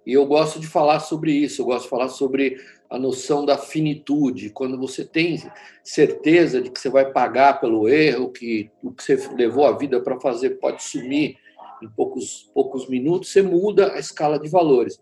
E 0.04 0.12
eu 0.12 0.24
gosto 0.24 0.58
de 0.58 0.66
falar 0.66 1.00
sobre 1.00 1.32
isso, 1.32 1.62
eu 1.62 1.66
gosto 1.66 1.84
de 1.84 1.90
falar 1.90 2.08
sobre 2.08 2.56
a 2.88 2.98
noção 2.98 3.44
da 3.44 3.58
finitude, 3.58 4.50
quando 4.50 4.78
você 4.78 5.04
tem 5.04 5.42
certeza 5.82 6.60
de 6.60 6.70
que 6.70 6.80
você 6.80 6.88
vai 6.88 7.10
pagar 7.10 7.60
pelo 7.60 7.88
erro, 7.88 8.30
que 8.30 8.70
o 8.82 8.92
que 8.92 9.02
você 9.02 9.16
levou 9.36 9.66
a 9.66 9.76
vida 9.76 10.00
para 10.00 10.18
fazer 10.20 10.50
pode 10.58 10.82
sumir 10.82 11.36
em 11.82 11.88
poucos, 11.88 12.50
poucos 12.54 12.88
minutos, 12.88 13.30
você 13.30 13.42
muda 13.42 13.92
a 13.92 13.98
escala 13.98 14.38
de 14.38 14.48
valores. 14.48 15.00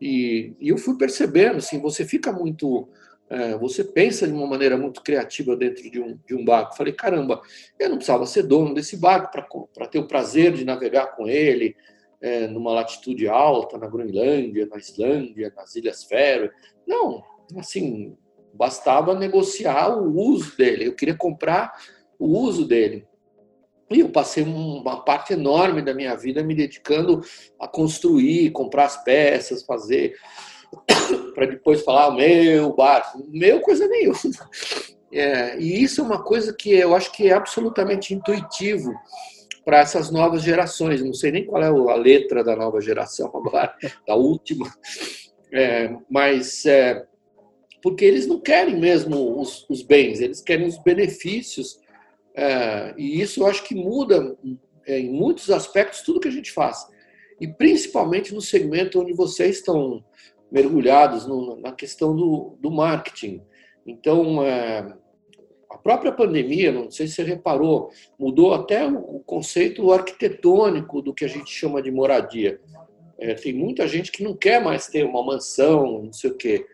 E, 0.00 0.54
e 0.60 0.68
eu 0.68 0.78
fui 0.78 0.96
percebendo, 0.96 1.56
assim, 1.56 1.80
você 1.80 2.04
fica 2.04 2.32
muito. 2.32 2.88
É, 3.30 3.56
você 3.56 3.82
pensa 3.82 4.26
de 4.26 4.34
uma 4.34 4.46
maneira 4.46 4.76
muito 4.76 5.02
criativa 5.02 5.56
dentro 5.56 5.90
de 5.90 6.00
um, 6.00 6.18
de 6.26 6.34
um 6.34 6.44
barco. 6.44 6.76
Falei, 6.76 6.92
caramba, 6.92 7.40
eu 7.78 7.88
não 7.88 7.96
precisava 7.96 8.26
ser 8.26 8.42
dono 8.42 8.74
desse 8.74 8.98
barco 8.98 9.30
para 9.72 9.86
ter 9.86 9.98
o 9.98 10.06
prazer 10.06 10.52
de 10.52 10.64
navegar 10.64 11.16
com 11.16 11.26
ele, 11.26 11.74
é, 12.20 12.46
numa 12.46 12.72
latitude 12.72 13.26
alta, 13.26 13.78
na 13.78 13.86
Groenlândia, 13.86 14.66
na 14.66 14.76
Islândia, 14.76 15.52
nas 15.56 15.74
Ilhas 15.74 16.04
Férreas. 16.04 16.52
Não, 16.86 17.22
assim, 17.56 18.14
bastava 18.52 19.14
negociar 19.14 19.96
o 19.96 20.14
uso 20.16 20.56
dele. 20.56 20.86
Eu 20.86 20.94
queria 20.94 21.16
comprar 21.16 21.72
o 22.18 22.26
uso 22.26 22.66
dele. 22.66 23.06
E 23.90 24.00
eu 24.00 24.08
passei 24.08 24.42
uma 24.42 25.04
parte 25.04 25.32
enorme 25.32 25.82
da 25.82 25.94
minha 25.94 26.16
vida 26.16 26.42
me 26.42 26.54
dedicando 26.54 27.22
a 27.60 27.68
construir, 27.68 28.50
comprar 28.50 28.84
as 28.86 29.02
peças, 29.04 29.64
fazer, 29.64 30.14
para 31.34 31.46
depois 31.46 31.82
falar 31.82 32.08
o 32.08 32.16
meu 32.16 32.74
barco. 32.74 33.24
Meu, 33.28 33.60
coisa 33.60 33.86
nenhuma. 33.86 34.18
É, 35.16 35.56
e 35.60 35.80
isso 35.80 36.00
é 36.00 36.04
uma 36.04 36.24
coisa 36.24 36.52
que 36.52 36.70
eu 36.70 36.92
acho 36.92 37.12
que 37.12 37.28
é 37.28 37.32
absolutamente 37.32 38.12
intuitivo 38.12 38.92
para 39.64 39.78
essas 39.78 40.10
novas 40.10 40.42
gerações. 40.42 41.00
Não 41.04 41.14
sei 41.14 41.30
nem 41.30 41.46
qual 41.46 41.62
é 41.62 41.68
a 41.68 41.94
letra 41.94 42.42
da 42.42 42.56
nova 42.56 42.80
geração 42.80 43.28
agora, 43.32 43.72
da 44.04 44.16
última, 44.16 44.68
é, 45.52 45.96
mas 46.10 46.66
é, 46.66 47.06
porque 47.80 48.04
eles 48.04 48.26
não 48.26 48.40
querem 48.40 48.76
mesmo 48.76 49.40
os, 49.40 49.64
os 49.70 49.82
bens, 49.82 50.20
eles 50.20 50.40
querem 50.40 50.66
os 50.66 50.78
benefícios. 50.78 51.78
É, 52.34 52.94
e 52.96 53.20
isso 53.20 53.42
eu 53.42 53.46
acho 53.46 53.62
que 53.64 53.74
muda 53.74 54.36
é, 54.86 54.98
em 54.98 55.10
muitos 55.10 55.50
aspectos 55.50 56.02
tudo 56.02 56.20
que 56.20 56.28
a 56.28 56.32
gente 56.32 56.50
faz. 56.52 56.86
E 57.40 57.48
principalmente 57.48 58.34
no 58.34 58.40
segmento 58.40 59.00
onde 59.00 59.12
vocês 59.12 59.58
estão 59.58 60.04
mergulhados 60.50 61.26
no, 61.26 61.56
na 61.60 61.72
questão 61.72 62.14
do, 62.14 62.56
do 62.60 62.70
marketing. 62.70 63.42
Então, 63.86 64.42
é, 64.42 64.94
a 65.70 65.78
própria 65.78 66.12
pandemia, 66.12 66.70
não 66.70 66.90
sei 66.90 67.08
se 67.08 67.14
você 67.14 67.24
reparou, 67.24 67.90
mudou 68.18 68.54
até 68.54 68.86
o 68.86 69.20
conceito 69.26 69.90
arquitetônico 69.92 71.02
do 71.02 71.12
que 71.12 71.24
a 71.24 71.28
gente 71.28 71.50
chama 71.50 71.82
de 71.82 71.90
moradia. 71.90 72.60
É, 73.18 73.34
tem 73.34 73.52
muita 73.52 73.86
gente 73.88 74.12
que 74.12 74.22
não 74.22 74.36
quer 74.36 74.62
mais 74.62 74.86
ter 74.86 75.04
uma 75.04 75.24
mansão, 75.24 76.04
não 76.04 76.12
sei 76.12 76.30
o 76.30 76.36
quê. 76.36 76.66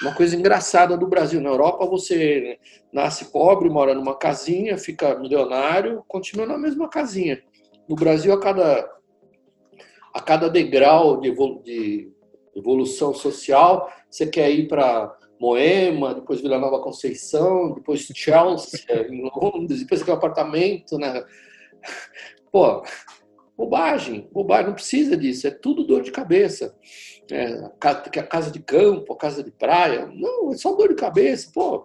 Uma 0.00 0.14
coisa 0.14 0.36
engraçada 0.36 0.96
do 0.96 1.08
Brasil. 1.08 1.40
Na 1.40 1.50
Europa, 1.50 1.84
você 1.86 2.58
nasce 2.92 3.32
pobre, 3.32 3.68
mora 3.68 3.94
numa 3.94 4.16
casinha, 4.16 4.78
fica 4.78 5.18
milionário, 5.18 6.04
continua 6.06 6.46
na 6.46 6.56
mesma 6.56 6.88
casinha. 6.88 7.42
No 7.88 7.96
Brasil, 7.96 8.32
a 8.32 8.40
cada, 8.40 8.88
a 10.14 10.20
cada 10.20 10.48
degrau 10.48 11.20
de, 11.20 11.34
de 11.64 12.12
evolução 12.54 13.12
social, 13.12 13.90
você 14.08 14.26
quer 14.26 14.50
ir 14.50 14.68
para 14.68 15.16
Moema, 15.40 16.14
depois 16.14 16.40
Vila 16.40 16.58
Nova 16.58 16.80
Conceição, 16.80 17.74
depois 17.74 18.00
Chelsea, 18.14 18.80
em 19.10 19.30
Londres, 19.34 19.80
depois 19.80 20.00
aquele 20.00 20.16
apartamento, 20.16 20.96
né? 20.96 21.24
Pô, 22.52 22.82
bobagem, 23.58 24.28
bobagem, 24.30 24.66
não 24.68 24.74
precisa 24.74 25.16
disso, 25.16 25.48
é 25.48 25.50
tudo 25.50 25.82
dor 25.82 26.02
de 26.02 26.12
cabeça. 26.12 26.76
É, 27.28 27.64
a 27.80 28.22
casa 28.22 28.52
de 28.52 28.60
campo, 28.60 29.12
a 29.12 29.16
casa 29.16 29.42
de 29.42 29.50
praia, 29.50 30.06
não, 30.06 30.52
é 30.52 30.56
só 30.56 30.72
dor 30.76 30.90
de 30.90 30.94
cabeça, 30.94 31.50
pô. 31.52 31.84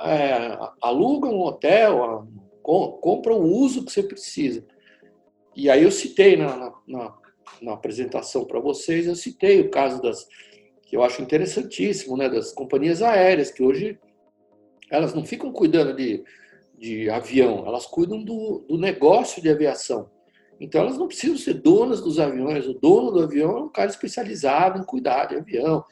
É, 0.00 0.58
aluga 0.80 1.28
um 1.28 1.42
hotel, 1.42 2.26
compra 2.62 3.34
o 3.34 3.42
uso 3.42 3.84
que 3.84 3.92
você 3.92 4.02
precisa. 4.02 4.64
E 5.54 5.68
aí 5.68 5.82
eu 5.82 5.90
citei 5.90 6.36
na, 6.36 6.72
na, 6.86 7.14
na 7.60 7.72
apresentação 7.74 8.46
para 8.46 8.58
vocês, 8.58 9.06
eu 9.06 9.14
citei 9.14 9.60
o 9.60 9.70
caso 9.70 10.00
das 10.00 10.26
que 10.86 10.96
eu 10.96 11.02
acho 11.02 11.20
interessantíssimo, 11.20 12.16
né, 12.16 12.30
das 12.30 12.50
companhias 12.50 13.02
aéreas, 13.02 13.50
que 13.50 13.62
hoje 13.62 13.98
elas 14.90 15.12
não 15.12 15.22
ficam 15.22 15.52
cuidando 15.52 15.94
de, 15.94 16.24
de 16.78 17.10
avião, 17.10 17.66
elas 17.66 17.84
cuidam 17.84 18.24
do, 18.24 18.64
do 18.66 18.78
negócio 18.78 19.42
de 19.42 19.50
aviação. 19.50 20.08
Então 20.60 20.80
elas 20.80 20.98
não 20.98 21.06
precisam 21.06 21.36
ser 21.36 21.54
donas 21.54 22.00
dos 22.00 22.18
aviões, 22.18 22.66
o 22.66 22.74
dono 22.74 23.12
do 23.12 23.22
avião 23.22 23.56
é 23.56 23.62
um 23.62 23.68
cara 23.68 23.90
especializado 23.90 24.80
em 24.80 24.84
cuidar 24.84 25.26
de 25.26 25.36
avião, 25.36 25.84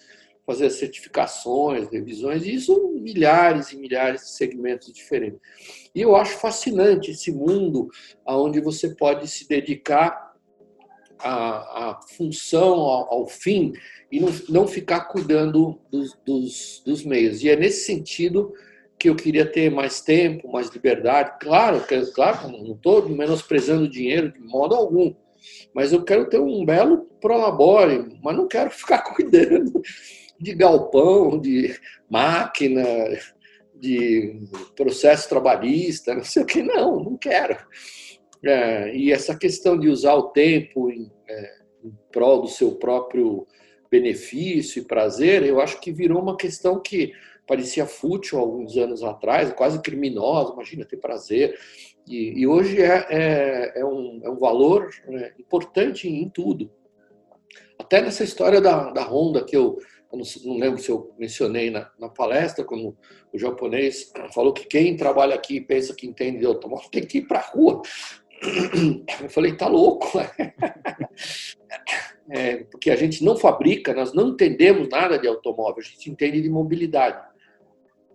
fazer 0.47 0.71
certificações, 0.71 1.89
revisões, 1.89 2.45
e 2.45 2.55
isso 2.55 2.93
milhares 3.01 3.73
e 3.73 3.77
milhares 3.77 4.23
de 4.23 4.31
segmentos 4.31 4.93
diferentes. 4.93 5.41
E 5.95 6.01
eu 6.01 6.15
acho 6.15 6.39
fascinante 6.39 7.11
esse 7.11 7.33
mundo 7.33 7.89
onde 8.25 8.61
você 8.61 8.95
pode 8.95 9.27
se 9.27 9.49
dedicar 9.49 10.35
à, 11.19 11.91
à 11.91 12.01
função, 12.17 12.75
ao, 12.75 13.13
ao 13.13 13.27
fim, 13.27 13.73
e 14.11 14.21
não, 14.21 14.29
não 14.49 14.69
ficar 14.69 15.07
cuidando 15.07 15.81
dos, 15.91 16.17
dos, 16.25 16.83
dos, 16.85 17.05
meios. 17.05 17.43
E 17.43 17.49
é 17.49 17.57
nesse 17.57 17.85
sentido 17.85 18.53
que 18.99 19.09
eu 19.11 19.15
queria 19.15 19.45
ter 19.45 19.71
mais 19.71 20.01
tempo, 20.01 20.51
mais 20.51 20.69
liberdade. 20.69 21.39
Claro, 21.41 21.85
claro 22.15 22.49
não 22.49 22.73
estou 22.73 23.09
menosprezando 23.09 23.89
dinheiro 23.89 24.33
de 24.33 24.41
modo 24.41 24.75
algum, 24.75 25.15
mas 25.75 25.93
eu 25.93 26.03
quero 26.03 26.29
ter 26.29 26.41
um 26.41 26.65
belo 26.65 27.07
prolabore, 27.21 28.19
mas 28.23 28.37
não 28.37 28.49
quero 28.49 28.71
ficar 28.73 29.03
cuidando 29.03 29.81
de 30.39 30.55
galpão, 30.55 31.39
de 31.39 31.75
máquina, 32.11 32.85
de 33.75 34.39
processo 34.75 35.29
trabalhista, 35.29 36.15
não 36.15 36.25
sei 36.25 36.43
o 36.43 36.47
que, 36.47 36.63
não, 36.63 37.03
não 37.03 37.17
quero. 37.17 37.57
É, 38.45 38.95
e 38.95 39.13
essa 39.13 39.37
questão 39.37 39.79
de 39.79 39.89
usar 39.89 40.15
o 40.15 40.31
tempo 40.31 40.91
em, 40.91 41.11
é, 41.29 41.59
em 41.85 41.93
prol 42.13 42.43
do 42.43 42.49
seu 42.49 42.73
próprio 42.73 43.47
benefício 43.91 44.81
e 44.81 44.85
prazer, 44.85 45.43
eu 45.43 45.61
acho 45.61 45.81
que 45.81 45.93
virou 45.93 46.21
uma 46.21 46.37
questão 46.37 46.81
que 46.81 47.13
parecia 47.47 47.87
fútil 47.87 48.39
alguns 48.39 48.77
anos 48.77 49.03
atrás, 49.03 49.53
quase 49.53 49.81
criminosa, 49.81 50.53
imagina 50.53 50.85
ter 50.85 50.97
prazer. 50.97 51.59
E, 52.07 52.41
e 52.41 52.47
hoje 52.47 52.81
é, 52.81 53.07
é, 53.11 53.81
é, 53.81 53.85
um, 53.85 54.21
é 54.23 54.31
um 54.31 54.37
valor 54.37 54.91
né, 55.09 55.33
importante 55.39 56.09
em 56.09 56.29
tudo. 56.29 56.71
Até 57.79 58.01
nessa 58.01 58.25
história 58.25 58.61
da, 58.61 58.91
da 58.91 59.03
Honda, 59.05 59.45
que 59.45 59.57
eu, 59.57 59.79
eu 60.13 60.19
não, 60.19 60.25
não, 60.45 60.59
lembro 60.59 60.81
se 60.81 60.91
eu 60.91 61.15
mencionei 61.19 61.71
na, 61.71 61.91
na, 61.99 62.09
palestra, 62.09 62.65
quando 62.65 62.97
o 63.33 63.39
japonês 63.39 64.13
falou 64.33 64.53
que 64.53 64.67
quem 64.67 64.97
trabalha 64.97 65.35
aqui 65.35 65.57
e 65.57 65.61
pensa 65.61 65.95
que 65.95 66.07
entende 66.07 66.39
de 66.39 66.47
automóvel 66.47 66.89
tem 66.91 67.05
que 67.05 67.19
ir 67.19 67.27
para 67.27 67.39
a 67.39 67.43
rua. 67.43 67.83
Eu 69.23 69.31
falei, 69.31 69.57
tá 69.57 69.67
louco. 69.67 70.07
é, 72.31 72.57
porque 72.65 72.91
a 72.91 72.97
gente 72.97 73.25
não 73.25 73.37
fabrica, 73.37 73.95
nós 73.95 74.13
não 74.13 74.29
entendemos 74.29 74.89
nada 74.89 75.19
de 75.19 75.27
automóvel, 75.27 75.79
a 75.79 75.83
gente 75.83 76.11
entende 76.11 76.43
de 76.43 76.51
mobilidade. 76.51 77.36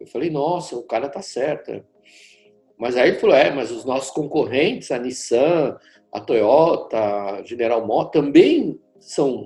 Eu 0.01 0.07
falei, 0.07 0.31
nossa, 0.31 0.75
o 0.75 0.83
cara 0.83 1.07
tá 1.07 1.21
certo. 1.21 1.85
Mas 2.75 2.97
aí 2.97 3.09
ele 3.09 3.19
falou, 3.19 3.35
é, 3.35 3.51
mas 3.51 3.69
os 3.69 3.85
nossos 3.85 4.09
concorrentes, 4.09 4.89
a 4.89 4.97
Nissan, 4.97 5.77
a 6.11 6.19
Toyota, 6.19 6.97
a 6.97 7.43
General 7.43 7.85
Motors, 7.85 8.25
também 8.25 8.79
são 8.99 9.45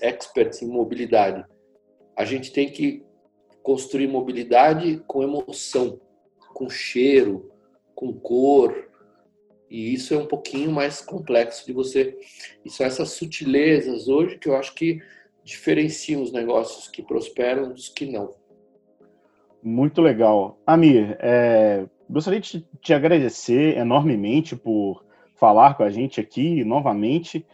experts 0.00 0.62
em 0.62 0.68
mobilidade. 0.68 1.44
A 2.16 2.24
gente 2.24 2.52
tem 2.52 2.70
que 2.70 3.04
construir 3.64 4.06
mobilidade 4.06 5.02
com 5.08 5.24
emoção, 5.24 6.00
com 6.54 6.70
cheiro, 6.70 7.50
com 7.92 8.12
cor, 8.12 8.88
e 9.68 9.92
isso 9.92 10.14
é 10.14 10.18
um 10.18 10.26
pouquinho 10.26 10.70
mais 10.70 11.00
complexo 11.00 11.66
de 11.66 11.72
você. 11.72 12.16
E 12.64 12.70
são 12.70 12.86
essas 12.86 13.10
sutilezas 13.10 14.06
hoje 14.06 14.38
que 14.38 14.48
eu 14.48 14.54
acho 14.54 14.72
que 14.72 15.02
diferenciam 15.42 16.22
os 16.22 16.30
negócios 16.30 16.86
que 16.86 17.02
prosperam 17.02 17.72
dos 17.72 17.88
que 17.88 18.06
não. 18.06 18.34
Muito 19.62 20.00
legal. 20.00 20.58
Amir, 20.66 21.16
é, 21.20 21.86
gostaria 22.08 22.40
de 22.40 22.64
te 22.80 22.94
agradecer 22.94 23.76
enormemente 23.76 24.54
por 24.54 25.04
falar 25.34 25.74
com 25.74 25.82
a 25.82 25.90
gente 25.90 26.20
aqui 26.20 26.64
novamente. 26.64 27.44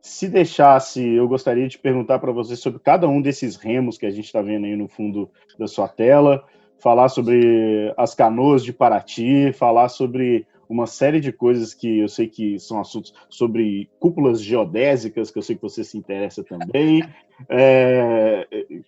Se 0.00 0.28
deixasse, 0.28 1.06
eu 1.06 1.28
gostaria 1.28 1.68
de 1.68 1.78
perguntar 1.78 2.18
para 2.18 2.32
você 2.32 2.56
sobre 2.56 2.80
cada 2.80 3.06
um 3.08 3.20
desses 3.20 3.56
remos 3.56 3.98
que 3.98 4.06
a 4.06 4.10
gente 4.10 4.24
está 4.24 4.40
vendo 4.40 4.64
aí 4.66 4.74
no 4.74 4.88
fundo 4.88 5.30
da 5.58 5.66
sua 5.66 5.86
tela, 5.86 6.42
falar 6.78 7.08
sobre 7.08 7.92
as 7.96 8.14
canoas 8.14 8.64
de 8.64 8.72
Paraty, 8.72 9.52
falar 9.52 9.88
sobre 9.88 10.46
uma 10.70 10.86
série 10.86 11.18
de 11.18 11.32
coisas 11.32 11.74
que 11.74 11.98
eu 11.98 12.08
sei 12.08 12.28
que 12.28 12.56
são 12.60 12.80
assuntos 12.80 13.12
sobre 13.28 13.90
cúpulas 13.98 14.40
geodésicas, 14.40 15.28
que 15.28 15.38
eu 15.38 15.42
sei 15.42 15.56
que 15.56 15.62
você 15.62 15.82
se 15.82 15.98
interessa 15.98 16.44
também, 16.44 17.02
é, 17.50 18.46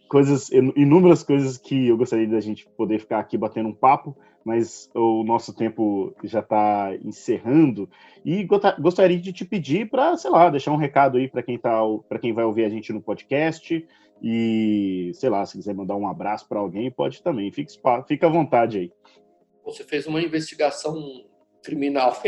coisas, 0.09 0.49
inúmeras 0.51 1.25
coisas 1.25 1.59
que 1.59 1.89
eu 1.89 1.97
gostaria 1.97 2.29
da 2.29 2.41
gente 2.41 2.69
poder 2.77 3.01
ficar 3.01 3.19
aqui 3.19 3.37
batendo 3.37 3.69
um 3.69 3.75
papo, 3.75 4.17
mas 4.45 4.89
o 4.95 5.25
nosso 5.25 5.53
tempo 5.53 6.15
já 6.23 6.39
está 6.39 6.95
encerrando 7.05 7.91
e 8.25 8.47
gostaria 8.79 9.19
de 9.19 9.33
te 9.33 9.45
pedir 9.45 9.91
para, 9.91 10.17
sei 10.17 10.31
lá, 10.31 10.51
deixar 10.51 10.71
um 10.71 10.77
recado 10.77 11.19
aí 11.19 11.29
para 11.29 11.43
quem 11.43 11.59
tá, 11.59 11.81
para 12.09 12.19
quem 12.19 12.33
vai 12.33 12.45
ouvir 12.45 12.65
a 12.65 12.69
gente 12.69 12.93
no 12.93 13.03
podcast 13.03 13.85
e, 14.23 15.11
sei 15.15 15.29
lá, 15.29 15.45
se 15.45 15.57
quiser 15.57 15.75
mandar 15.75 15.97
um 15.97 16.07
abraço 16.07 16.49
para 16.49 16.61
alguém, 16.61 16.93
pode 16.93 17.21
também. 17.23 17.51
Fique, 17.51 17.73
fica 18.07 18.27
à 18.29 18.31
vontade 18.31 18.79
aí. 18.79 18.93
Você 19.65 19.83
fez 19.83 20.07
uma 20.07 20.21
investigação 20.21 21.25
criminal. 21.63 22.21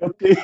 eu 0.00 0.12
tenho, 0.14 0.36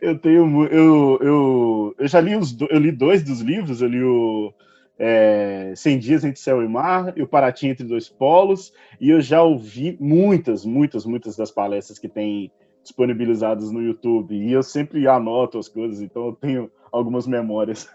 eu, 0.00 0.18
tenho 0.18 0.64
eu, 0.66 1.18
eu, 1.20 1.94
eu 1.98 2.08
já 2.08 2.20
li 2.20 2.36
os 2.36 2.56
eu 2.70 2.78
li 2.78 2.90
dois 2.92 3.22
dos 3.22 3.40
livros, 3.40 3.82
eu 3.82 3.88
li 3.88 4.02
o 4.02 4.52
é, 4.98 5.72
100 5.76 5.98
Dias 5.98 6.24
Entre 6.24 6.40
Céu 6.40 6.62
e 6.62 6.68
Mar 6.68 7.12
e 7.16 7.22
o 7.22 7.28
Paraty 7.28 7.68
Entre 7.68 7.86
Dois 7.86 8.08
Polos, 8.08 8.72
e 9.00 9.10
eu 9.10 9.20
já 9.20 9.42
ouvi 9.42 9.96
muitas, 10.00 10.64
muitas, 10.64 11.04
muitas 11.04 11.36
das 11.36 11.50
palestras 11.50 11.98
que 11.98 12.08
tem 12.08 12.50
disponibilizadas 12.82 13.70
no 13.70 13.82
YouTube, 13.82 14.34
e 14.34 14.52
eu 14.52 14.62
sempre 14.62 15.06
anoto 15.08 15.58
as 15.58 15.68
coisas, 15.68 16.00
então 16.00 16.26
eu 16.26 16.32
tenho 16.32 16.70
algumas 16.90 17.26
memórias. 17.26 17.88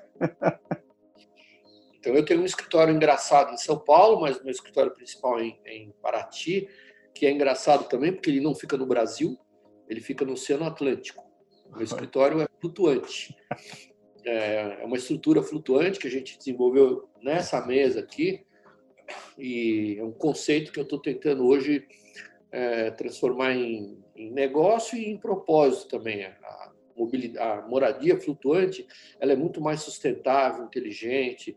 então, 1.97 2.13
eu 2.13 2.25
tenho 2.25 2.41
um 2.41 2.45
escritório 2.45 2.93
engraçado 2.93 3.53
em 3.53 3.57
São 3.57 3.79
Paulo, 3.79 4.21
mas 4.21 4.41
meu 4.43 4.51
escritório 4.51 4.91
principal 4.91 5.39
é 5.39 5.45
em, 5.45 5.59
em 5.65 5.93
Paraty, 6.01 6.67
que 7.13 7.25
é 7.25 7.31
engraçado 7.31 7.87
também, 7.87 8.11
porque 8.11 8.29
ele 8.29 8.41
não 8.41 8.55
fica 8.55 8.77
no 8.77 8.85
Brasil, 8.85 9.37
ele 9.87 10.01
fica 10.01 10.25
no 10.25 10.33
Oceano 10.33 10.65
Atlântico. 10.65 11.23
Meu 11.71 11.83
escritório 11.83 12.41
é 12.41 12.47
flutuante. 12.59 13.35
É, 14.23 14.81
é 14.81 14.85
uma 14.85 14.97
estrutura 14.97 15.41
flutuante 15.41 15.99
que 15.99 16.07
a 16.07 16.11
gente 16.11 16.37
desenvolveu 16.37 17.09
nessa 17.21 17.65
mesa 17.65 17.99
aqui, 17.99 18.45
e 19.37 19.97
é 19.99 20.03
um 20.03 20.11
conceito 20.11 20.71
que 20.71 20.79
eu 20.79 20.83
estou 20.83 20.99
tentando 20.99 21.45
hoje 21.45 21.87
é, 22.51 22.91
transformar 22.91 23.53
em, 23.53 23.97
em, 24.15 24.31
negócio 24.31 24.97
e 24.97 25.05
em 25.05 25.17
propósito 25.17 25.97
também. 25.97 26.25
A, 26.25 26.71
a 27.39 27.67
moradia 27.67 28.19
flutuante 28.19 28.85
ela 29.19 29.31
é 29.31 29.35
muito 29.35 29.61
mais 29.61 29.81
sustentável, 29.81 30.65
inteligente. 30.65 31.55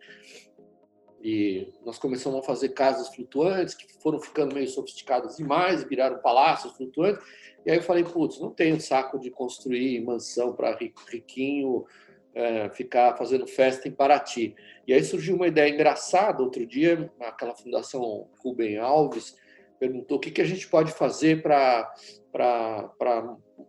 E 1.25 1.73
nós 1.87 1.99
começamos 1.99 2.39
a 2.39 2.43
fazer 2.43 2.69
casas 2.71 3.09
flutuantes 3.15 3.75
que 3.75 3.91
foram 3.95 4.21
ficando 4.21 4.55
meio 4.55 4.69
sofisticadas 4.69 5.39
demais, 5.39 5.83
viraram 5.83 6.19
palácios 6.19 6.77
flutuantes. 6.77 7.25
E 7.65 7.71
aí 7.71 7.79
eu 7.79 7.83
falei, 7.83 8.05
putz, 8.05 8.39
não 8.39 8.51
tenho 8.51 8.79
saco 8.79 9.19
de 9.19 9.31
construir 9.31 10.05
mansão 10.05 10.53
para 10.53 10.77
riquinho 11.11 11.87
é, 12.35 12.69
ficar 12.69 13.17
fazendo 13.17 13.47
festa 13.47 13.89
em 13.89 13.93
Paraty. 13.93 14.55
E 14.87 14.93
aí 14.93 15.03
surgiu 15.03 15.37
uma 15.37 15.47
ideia 15.47 15.73
engraçada. 15.73 16.43
Outro 16.43 16.67
dia, 16.67 17.11
aquela 17.21 17.55
fundação 17.55 18.29
Rubem 18.45 18.77
Alves 18.77 19.35
perguntou 19.79 20.19
o 20.19 20.21
que, 20.21 20.31
que 20.31 20.43
a 20.43 20.47
gente 20.47 20.69
pode 20.69 20.93
fazer 20.93 21.43
para 21.43 21.91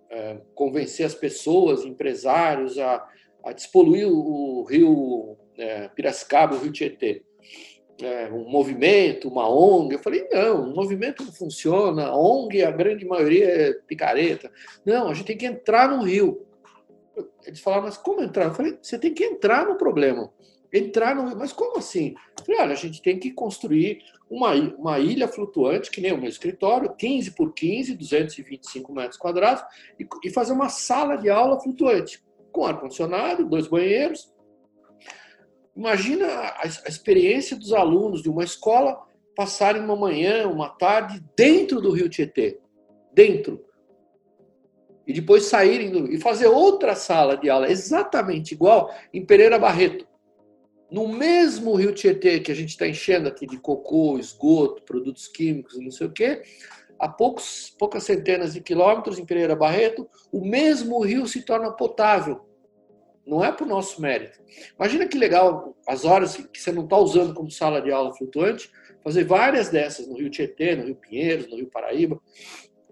é, 0.10 0.42
convencer 0.54 1.06
as 1.06 1.16
pessoas, 1.16 1.86
empresários, 1.86 2.78
a, 2.78 3.08
a 3.46 3.54
despoluir 3.54 4.08
o, 4.10 4.64
rio 4.64 5.38
é, 5.58 5.88
Piracicaba, 5.88 6.56
o 6.56 6.60
rio 6.60 6.72
Tietê. 6.74 7.24
É, 8.02 8.28
um 8.28 8.50
movimento, 8.50 9.30
uma 9.30 9.50
ONG. 9.50 9.96
Eu 9.96 10.00
falei, 10.00 10.28
não, 10.32 10.70
o 10.70 10.76
movimento 10.76 11.24
não 11.24 11.32
funciona, 11.32 12.08
a 12.08 12.18
ONG, 12.18 12.62
a 12.62 12.72
grande 12.72 13.06
maioria 13.06 13.46
é 13.46 13.74
picareta. 13.74 14.52
Não, 14.86 15.10
a 15.10 15.14
gente 15.14 15.28
tem 15.28 15.38
que 15.38 15.46
entrar 15.46 15.90
no 15.90 16.04
rio. 16.04 16.46
Eles 17.46 17.62
falaram, 17.62 17.84
mas 17.84 17.98
como 17.98 18.22
entrar? 18.22 18.46
Eu 18.46 18.54
falei, 18.54 18.78
você 18.82 19.00
tem 19.00 19.14
que 19.14 19.24
entrar 19.24 19.66
no 19.66 19.78
problema. 19.78 20.30
Entrar 20.74 21.16
no 21.16 21.28
rio. 21.28 21.38
Mas 21.38 21.54
como 21.54 21.78
assim? 21.78 22.16
Eu 22.38 22.46
falei, 22.46 22.62
olha, 22.62 22.74
a 22.74 22.78
gente 22.78 23.02
tem 23.02 23.18
que 23.18 23.32
construir 23.32 24.04
uma, 24.30 24.54
uma 24.54 25.00
ilha 25.00 25.28
flutuante, 25.28 25.92
que 25.92 26.02
nem 26.02 26.12
o 26.12 26.18
meu 26.18 26.30
escritório, 26.30 26.94
15 26.96 27.32
por 27.32 27.54
15, 27.54 27.96
225 27.96 28.94
metros 28.94 29.18
quadrados, 29.18 29.64
e, 30.00 30.08
e 30.24 30.30
fazer 30.30 30.54
uma 30.54 30.70
sala 30.70 31.16
de 31.16 31.30
aula 31.30 31.60
flutuante, 31.62 32.22
com 32.52 32.66
ar-condicionado, 32.66 33.46
dois 33.46 33.68
banheiros. 33.68 34.34
Imagina 35.76 36.28
a, 36.28 36.64
a 36.64 36.88
experiência 36.88 37.58
dos 37.58 37.74
alunos 37.74 38.22
de 38.22 38.30
uma 38.30 38.44
escola 38.44 39.04
passarem 39.36 39.82
uma 39.82 39.96
manhã, 39.96 40.48
uma 40.48 40.70
tarde 40.70 41.22
dentro 41.36 41.82
do 41.82 41.92
Rio 41.92 42.10
Tietê. 42.10 42.60
Dentro. 43.14 43.66
E 45.06 45.14
depois 45.14 45.44
saírem 45.44 45.92
do, 45.92 46.12
e 46.12 46.20
fazer 46.20 46.48
outra 46.48 46.96
sala 46.96 47.38
de 47.38 47.50
aula 47.50 47.70
exatamente 47.70 48.54
igual 48.54 48.94
em 49.14 49.26
Pereira 49.26 49.60
Barreto 49.60 50.08
no 50.90 51.08
mesmo 51.08 51.76
rio 51.76 51.94
Tietê 51.94 52.40
que 52.40 52.52
a 52.52 52.56
gente 52.56 52.70
está 52.70 52.88
enchendo 52.88 53.28
aqui 53.28 53.46
de 53.46 53.58
cocô, 53.58 54.18
esgoto, 54.18 54.84
produtos 54.84 55.28
químicos, 55.28 55.80
não 55.80 55.92
sei 55.92 56.08
o 56.08 56.12
quê, 56.12 56.42
a 57.00 57.10
poucos, 57.10 57.76
poucas 57.78 58.04
centenas 58.04 58.54
de 58.54 58.62
quilômetros 58.62 59.20
em 59.20 59.26
Pereira 59.26 59.56
Barreto, 59.56 60.08
o 60.32 60.46
mesmo 60.46 61.04
rio 61.04 61.28
se 61.28 61.42
torna 61.42 61.72
potável. 61.72 62.46
Não 63.26 63.44
é 63.44 63.52
por 63.52 63.66
nosso 63.66 64.02
mérito. 64.02 64.40
Imagina 64.78 65.08
que 65.08 65.18
legal 65.18 65.76
as 65.88 66.06
horas 66.06 66.38
que 66.38 66.62
você 66.62 66.72
não 66.72 66.84
está 66.84 66.98
usando 66.98 67.34
como 67.34 67.50
sala 67.50 67.82
de 67.82 67.92
aula 67.92 68.14
flutuante, 68.14 68.70
fazer 69.04 69.24
várias 69.24 69.70
dessas 69.70 70.08
no 70.08 70.18
Rio 70.18 70.30
Tietê, 70.30 70.76
no 70.76 70.86
Rio 70.86 70.96
Pinheiros, 70.96 71.50
no 71.50 71.58
Rio 71.58 71.68
Paraíba. 71.68 72.20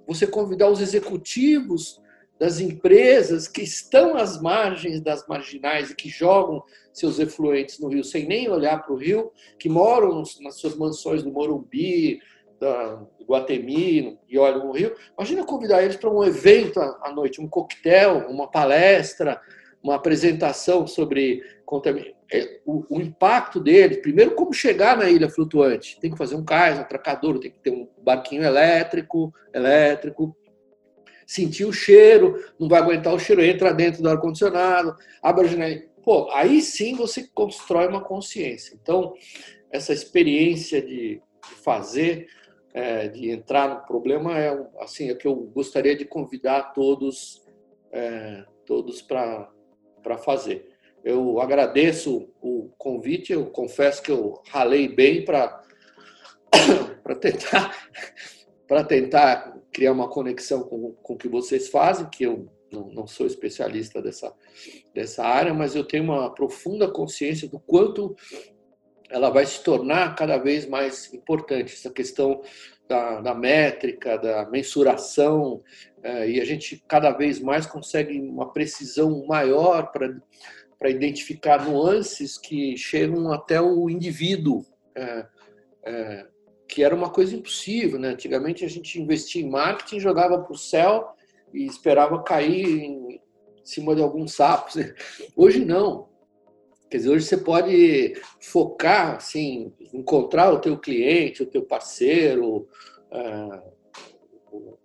Você 0.08 0.28
convidar 0.28 0.70
os 0.70 0.82
executivos 0.82 2.02
das 2.40 2.60
empresas 2.60 3.48
que 3.48 3.62
estão 3.62 4.18
às 4.18 4.42
margens 4.42 5.00
das 5.00 5.26
marginais 5.28 5.92
e 5.92 5.96
que 5.96 6.10
jogam 6.10 6.64
seus 6.92 7.20
efluentes 7.20 7.80
no 7.80 7.88
rio 7.88 8.04
sem 8.04 8.26
nem 8.28 8.50
olhar 8.50 8.84
para 8.84 8.94
o 8.94 8.98
rio, 8.98 9.32
que 9.58 9.70
moram 9.70 10.24
nas 10.42 10.60
suas 10.60 10.76
mansões 10.76 11.24
do 11.24 11.32
Morumbi, 11.32 12.20
da 12.60 13.02
Guatemi 13.28 14.20
e 14.28 14.38
olham 14.38 14.70
o 14.70 14.72
rio. 14.72 14.96
Imagina 15.18 15.46
convidar 15.46 15.84
eles 15.84 15.96
para 15.96 16.10
um 16.10 16.24
evento 16.24 16.80
à 16.80 17.12
noite, 17.14 17.42
um 17.42 17.48
coquetel, 17.48 18.28
uma 18.30 18.50
palestra, 18.50 19.40
uma 19.84 19.96
apresentação 19.96 20.88
sobre 20.88 21.44
é, 22.32 22.62
o, 22.66 23.02
impacto 23.02 23.60
dele. 23.60 23.98
Primeiro, 23.98 24.32
como 24.32 24.54
chegar 24.54 24.98
na 24.98 25.10
ilha 25.10 25.30
flutuante. 25.30 26.00
Tem 26.00 26.10
que 26.10 26.18
fazer 26.18 26.36
um 26.36 26.46
cais, 26.46 26.78
um 26.78 26.82
atracadouro, 26.82 27.40
tem 27.40 27.52
que 27.52 27.60
ter 27.60 27.72
um 27.72 27.88
barquinho 28.02 28.44
elétrico, 28.44 29.34
elétrico 29.54 30.36
sentir 31.26 31.66
o 31.66 31.74
cheiro, 31.74 32.44
não 32.60 32.68
vai 32.68 32.80
aguentar 32.80 33.14
o 33.14 33.20
cheiro, 33.20 33.44
entra 33.44 33.74
dentro 33.74 34.04
do 34.04 34.10
ar-condicionado, 34.10 34.96
abre 35.22 35.46
a 35.46 35.50
janela. 35.50 35.82
Pô, 36.04 36.30
aí 36.32 36.62
sim 36.62 36.96
você 36.96 37.28
constrói 37.34 37.88
uma 37.88 38.04
consciência. 38.04 38.78
Então, 38.82 39.14
essa 39.72 39.94
experiência 39.94 40.82
de, 40.82 41.22
fazer, 41.64 42.28
é, 42.74 43.08
de 43.08 43.32
entrar 43.32 43.70
no 43.70 43.86
problema, 43.86 44.38
é 44.38 44.68
assim, 44.80 45.10
é 45.10 45.16
que 45.16 45.28
eu 45.28 45.36
gostaria 45.36 45.96
de 45.96 46.06
convidar 46.06 46.74
todos, 46.74 47.42
é, 47.92 48.46
todos 48.66 49.02
para 49.02 49.50
fazer. 50.18 50.74
Eu 51.04 51.42
agradeço 51.42 52.30
o 52.42 52.70
convite, 52.78 53.34
eu 53.34 53.48
confesso 53.48 54.02
que 54.02 54.12
eu 54.12 54.42
ralei 54.50 54.88
bem 54.88 55.26
para 55.26 55.62
tentar 57.20 57.90
para 58.68 58.84
tentar 58.84 59.60
criar 59.72 59.92
uma 59.92 60.10
conexão 60.10 60.64
com, 60.64 60.94
com 60.94 61.14
o 61.14 61.18
que 61.18 61.28
vocês 61.28 61.68
fazem, 61.68 62.10
que 62.10 62.24
eu 62.24 62.48
não, 62.72 62.88
não, 62.90 63.08
sou 63.08 63.28
especialista 63.28 64.02
dessa, 64.02 64.34
dessa 64.94 65.24
área, 65.24 65.54
mas 65.54 65.76
eu 65.76 65.84
tenho 65.84 66.06
uma 66.06 66.34
profunda 66.34 66.90
consciência 66.90 67.48
do 67.48 67.60
quanto 67.60 68.16
ela 69.10 69.30
vai 69.30 69.46
se 69.46 69.62
tornar 69.62 70.16
cada 70.16 70.38
vez 70.38 70.66
mais 70.66 71.14
importante, 71.14 71.74
essa 71.74 71.92
questão 71.92 72.42
da, 72.88 73.22
da 73.22 73.34
métrica, 73.34 74.18
da 74.18 74.50
mensuração, 74.50 75.62
é, 76.02 76.30
e 76.30 76.42
a 76.42 76.46
gente 76.46 76.84
cada 76.88 77.12
vez 77.12 77.40
mais 77.40 77.66
consegue 77.66 78.20
uma 78.20 78.52
precisão 78.52 79.26
maior 79.26 79.92
para 79.92 80.90
identificar 80.90 81.66
nuances 81.66 82.38
que 82.38 82.76
chegam 82.78 83.32
até 83.32 83.62
o 83.62 83.90
indivíduo. 83.90 84.66
É, 84.96 85.26
é, 85.86 86.28
que 86.68 86.84
era 86.84 86.96
uma 86.96 87.10
coisa 87.10 87.36
impossível, 87.36 88.00
né? 88.00 88.10
Antigamente 88.10 88.66
a 88.66 88.68
gente 88.68 89.00
investia 89.00 89.44
em 89.44 89.50
marketing, 89.50 90.00
jogava 90.00 90.40
para 90.40 90.54
o 90.54 90.58
céu 90.58 91.14
e 91.54 91.66
esperava 91.66 92.24
cair 92.24 92.66
em 92.66 93.22
cima 93.64 93.96
de 93.96 94.02
alguns 94.02 94.34
sapos. 94.34 94.76
Né? 94.76 94.94
Hoje 95.36 95.64
não. 95.64 96.10
Quer 96.94 96.98
dizer, 96.98 97.10
hoje 97.10 97.26
você 97.26 97.38
pode 97.38 98.14
focar, 98.40 99.16
assim, 99.16 99.74
encontrar 99.92 100.54
o 100.54 100.60
teu 100.60 100.78
cliente, 100.78 101.42
o 101.42 101.48
teu 101.48 101.64
parceiro, 101.64 102.68
uh, 103.12 104.78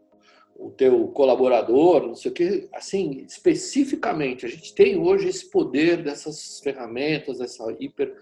o, 0.57 0.71
teu 0.71 1.09
colaborador, 1.09 2.07
não 2.07 2.15
sei 2.15 2.31
o 2.31 2.35
que, 2.35 2.67
assim, 2.73 3.27
especificamente. 3.29 4.47
A 4.47 4.49
gente 4.49 4.75
tem 4.75 4.97
hoje 4.99 5.29
esse 5.29 5.51
poder 5.51 6.03
dessas 6.03 6.61
ferramentas, 6.61 7.41
dessa 7.41 7.63
hiper 7.79 8.17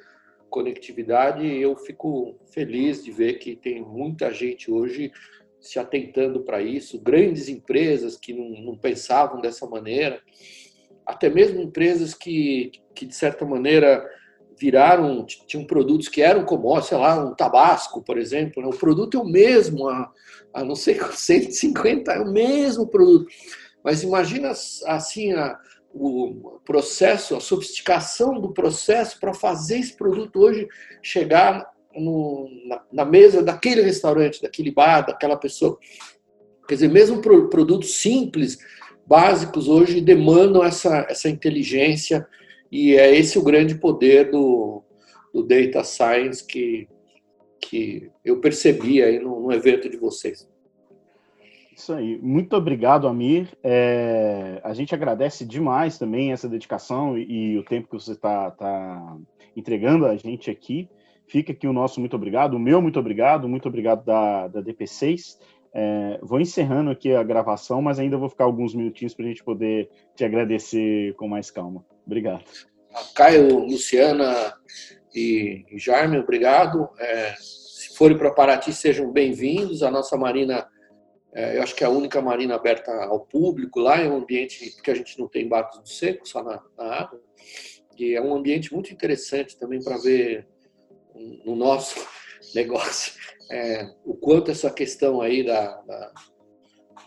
conectividade, 0.50 1.46
eu 1.46 1.76
fico 1.76 2.34
feliz 2.52 3.04
de 3.04 3.12
ver 3.12 3.34
que 3.34 3.54
tem 3.54 3.80
muita 3.82 4.34
gente 4.34 4.68
hoje 4.68 5.12
se 5.60 5.78
atentando 5.78 6.42
para 6.42 6.60
isso, 6.60 7.00
grandes 7.00 7.48
empresas 7.48 8.16
que 8.16 8.34
não, 8.34 8.48
não, 8.64 8.76
pensavam 8.76 9.40
dessa 9.40 9.64
maneira, 9.64 10.20
até 11.06 11.30
mesmo 11.30 11.62
empresas 11.62 12.14
que, 12.14 12.72
que 12.96 13.06
de 13.06 13.14
certa 13.14 13.44
maneira 13.44 14.04
viraram, 14.58 15.24
tinham 15.46 15.66
produtos 15.66 16.08
que 16.08 16.22
eram 16.22 16.44
como, 16.44 16.80
sei 16.80 16.96
lá, 16.96 17.22
um 17.22 17.34
tabasco, 17.34 18.02
por 18.02 18.18
exemplo, 18.18 18.62
né? 18.62 18.68
o 18.68 18.76
produto 18.76 19.18
é 19.18 19.20
o 19.20 19.24
mesmo, 19.24 19.88
a, 19.88 20.10
a 20.52 20.64
não 20.64 20.74
sei, 20.74 20.98
150 21.12 22.10
é 22.12 22.20
o 22.20 22.32
mesmo 22.32 22.88
produto, 22.88 23.26
mas 23.84 24.02
imagina 24.02 24.50
assim 24.86 25.32
a, 25.34 25.58
o 25.92 26.58
processo, 26.64 27.36
a 27.36 27.40
sofisticação 27.40 28.40
do 28.40 28.52
processo 28.52 29.20
para 29.20 29.34
fazer 29.34 29.78
esse 29.78 29.94
produto 29.94 30.40
hoje 30.40 30.66
chegar 31.02 31.70
no, 31.94 32.48
na, 32.66 32.82
na, 32.92 33.04
mesa 33.04 33.42
daquele 33.42 33.82
restaurante, 33.82 34.42
daquele 34.42 34.70
bar, 34.70 35.06
daquela 35.06 35.36
pessoa. 35.36 35.78
Quer 36.68 36.74
dizer, 36.74 36.88
mesmo 36.88 37.22
pro, 37.22 37.48
produtos 37.48 37.94
simples, 37.94 38.58
básicos, 39.06 39.68
hoje 39.68 40.00
demandam 40.00 40.64
essa, 40.64 41.06
essa 41.08 41.30
inteligência 41.30 42.26
e 42.70 42.94
é 42.96 43.14
esse 43.16 43.38
o 43.38 43.42
grande 43.42 43.74
poder 43.76 44.30
do, 44.30 44.82
do 45.32 45.42
data 45.42 45.84
science 45.84 46.44
que, 46.44 46.88
que 47.60 48.10
eu 48.24 48.40
percebi 48.40 49.02
aí 49.02 49.18
no, 49.18 49.40
no 49.40 49.52
evento 49.52 49.88
de 49.88 49.96
vocês. 49.96 50.48
Isso 51.76 51.92
aí. 51.92 52.18
Muito 52.22 52.56
obrigado, 52.56 53.06
Amir. 53.06 53.48
É, 53.62 54.60
a 54.64 54.72
gente 54.72 54.94
agradece 54.94 55.44
demais 55.44 55.98
também 55.98 56.32
essa 56.32 56.48
dedicação 56.48 57.18
e, 57.18 57.52
e 57.52 57.58
o 57.58 57.62
tempo 57.62 57.88
que 57.88 57.94
você 57.94 58.12
está 58.12 58.50
tá 58.50 59.18
entregando 59.54 60.06
a 60.06 60.16
gente 60.16 60.50
aqui. 60.50 60.88
Fica 61.28 61.52
aqui 61.52 61.66
o 61.66 61.72
nosso 61.72 62.00
muito 62.00 62.16
obrigado, 62.16 62.54
o 62.54 62.58
meu 62.58 62.80
muito 62.80 62.98
obrigado, 62.98 63.48
muito 63.48 63.68
obrigado 63.68 64.04
da, 64.04 64.48
da 64.48 64.62
DP6. 64.62 65.38
É, 65.74 66.18
vou 66.22 66.40
encerrando 66.40 66.90
aqui 66.90 67.12
a 67.12 67.22
gravação, 67.22 67.82
mas 67.82 67.98
ainda 67.98 68.16
vou 68.16 68.30
ficar 68.30 68.44
alguns 68.44 68.74
minutinhos 68.74 69.12
para 69.12 69.26
a 69.26 69.28
gente 69.28 69.44
poder 69.44 69.90
te 70.14 70.24
agradecer 70.24 71.14
com 71.16 71.28
mais 71.28 71.50
calma. 71.50 71.84
Obrigado. 72.06 72.44
Caio, 73.14 73.58
Luciana 73.58 74.54
e 75.12 75.64
Jaime, 75.72 76.18
obrigado. 76.18 76.88
É, 76.98 77.34
se 77.38 77.96
forem 77.96 78.16
para 78.16 78.30
Paraty, 78.30 78.72
sejam 78.72 79.12
bem-vindos. 79.12 79.82
A 79.82 79.90
nossa 79.90 80.16
marina, 80.16 80.68
é, 81.34 81.58
eu 81.58 81.62
acho 81.62 81.74
que 81.74 81.82
é 81.82 81.86
a 81.86 81.90
única 81.90 82.22
marina 82.22 82.54
aberta 82.54 82.92
ao 83.04 83.20
público 83.20 83.80
lá, 83.80 84.00
é 84.00 84.08
um 84.08 84.18
ambiente 84.18 84.80
que 84.80 84.90
a 84.90 84.94
gente 84.94 85.18
não 85.18 85.26
tem 85.26 85.48
barcos 85.48 85.80
do 85.80 85.88
seco, 85.88 86.26
só 86.28 86.42
na, 86.44 86.62
na 86.78 86.84
água. 86.84 87.20
E 87.98 88.14
é 88.14 88.22
um 88.22 88.34
ambiente 88.34 88.72
muito 88.72 88.92
interessante 88.92 89.58
também 89.58 89.82
para 89.82 89.98
ver 89.98 90.46
no 91.44 91.56
nosso 91.56 92.06
negócio 92.54 93.14
é, 93.50 93.94
o 94.04 94.14
quanto 94.14 94.50
essa 94.50 94.70
questão 94.70 95.20
aí 95.20 95.44
da, 95.44 95.80
da, 95.82 96.12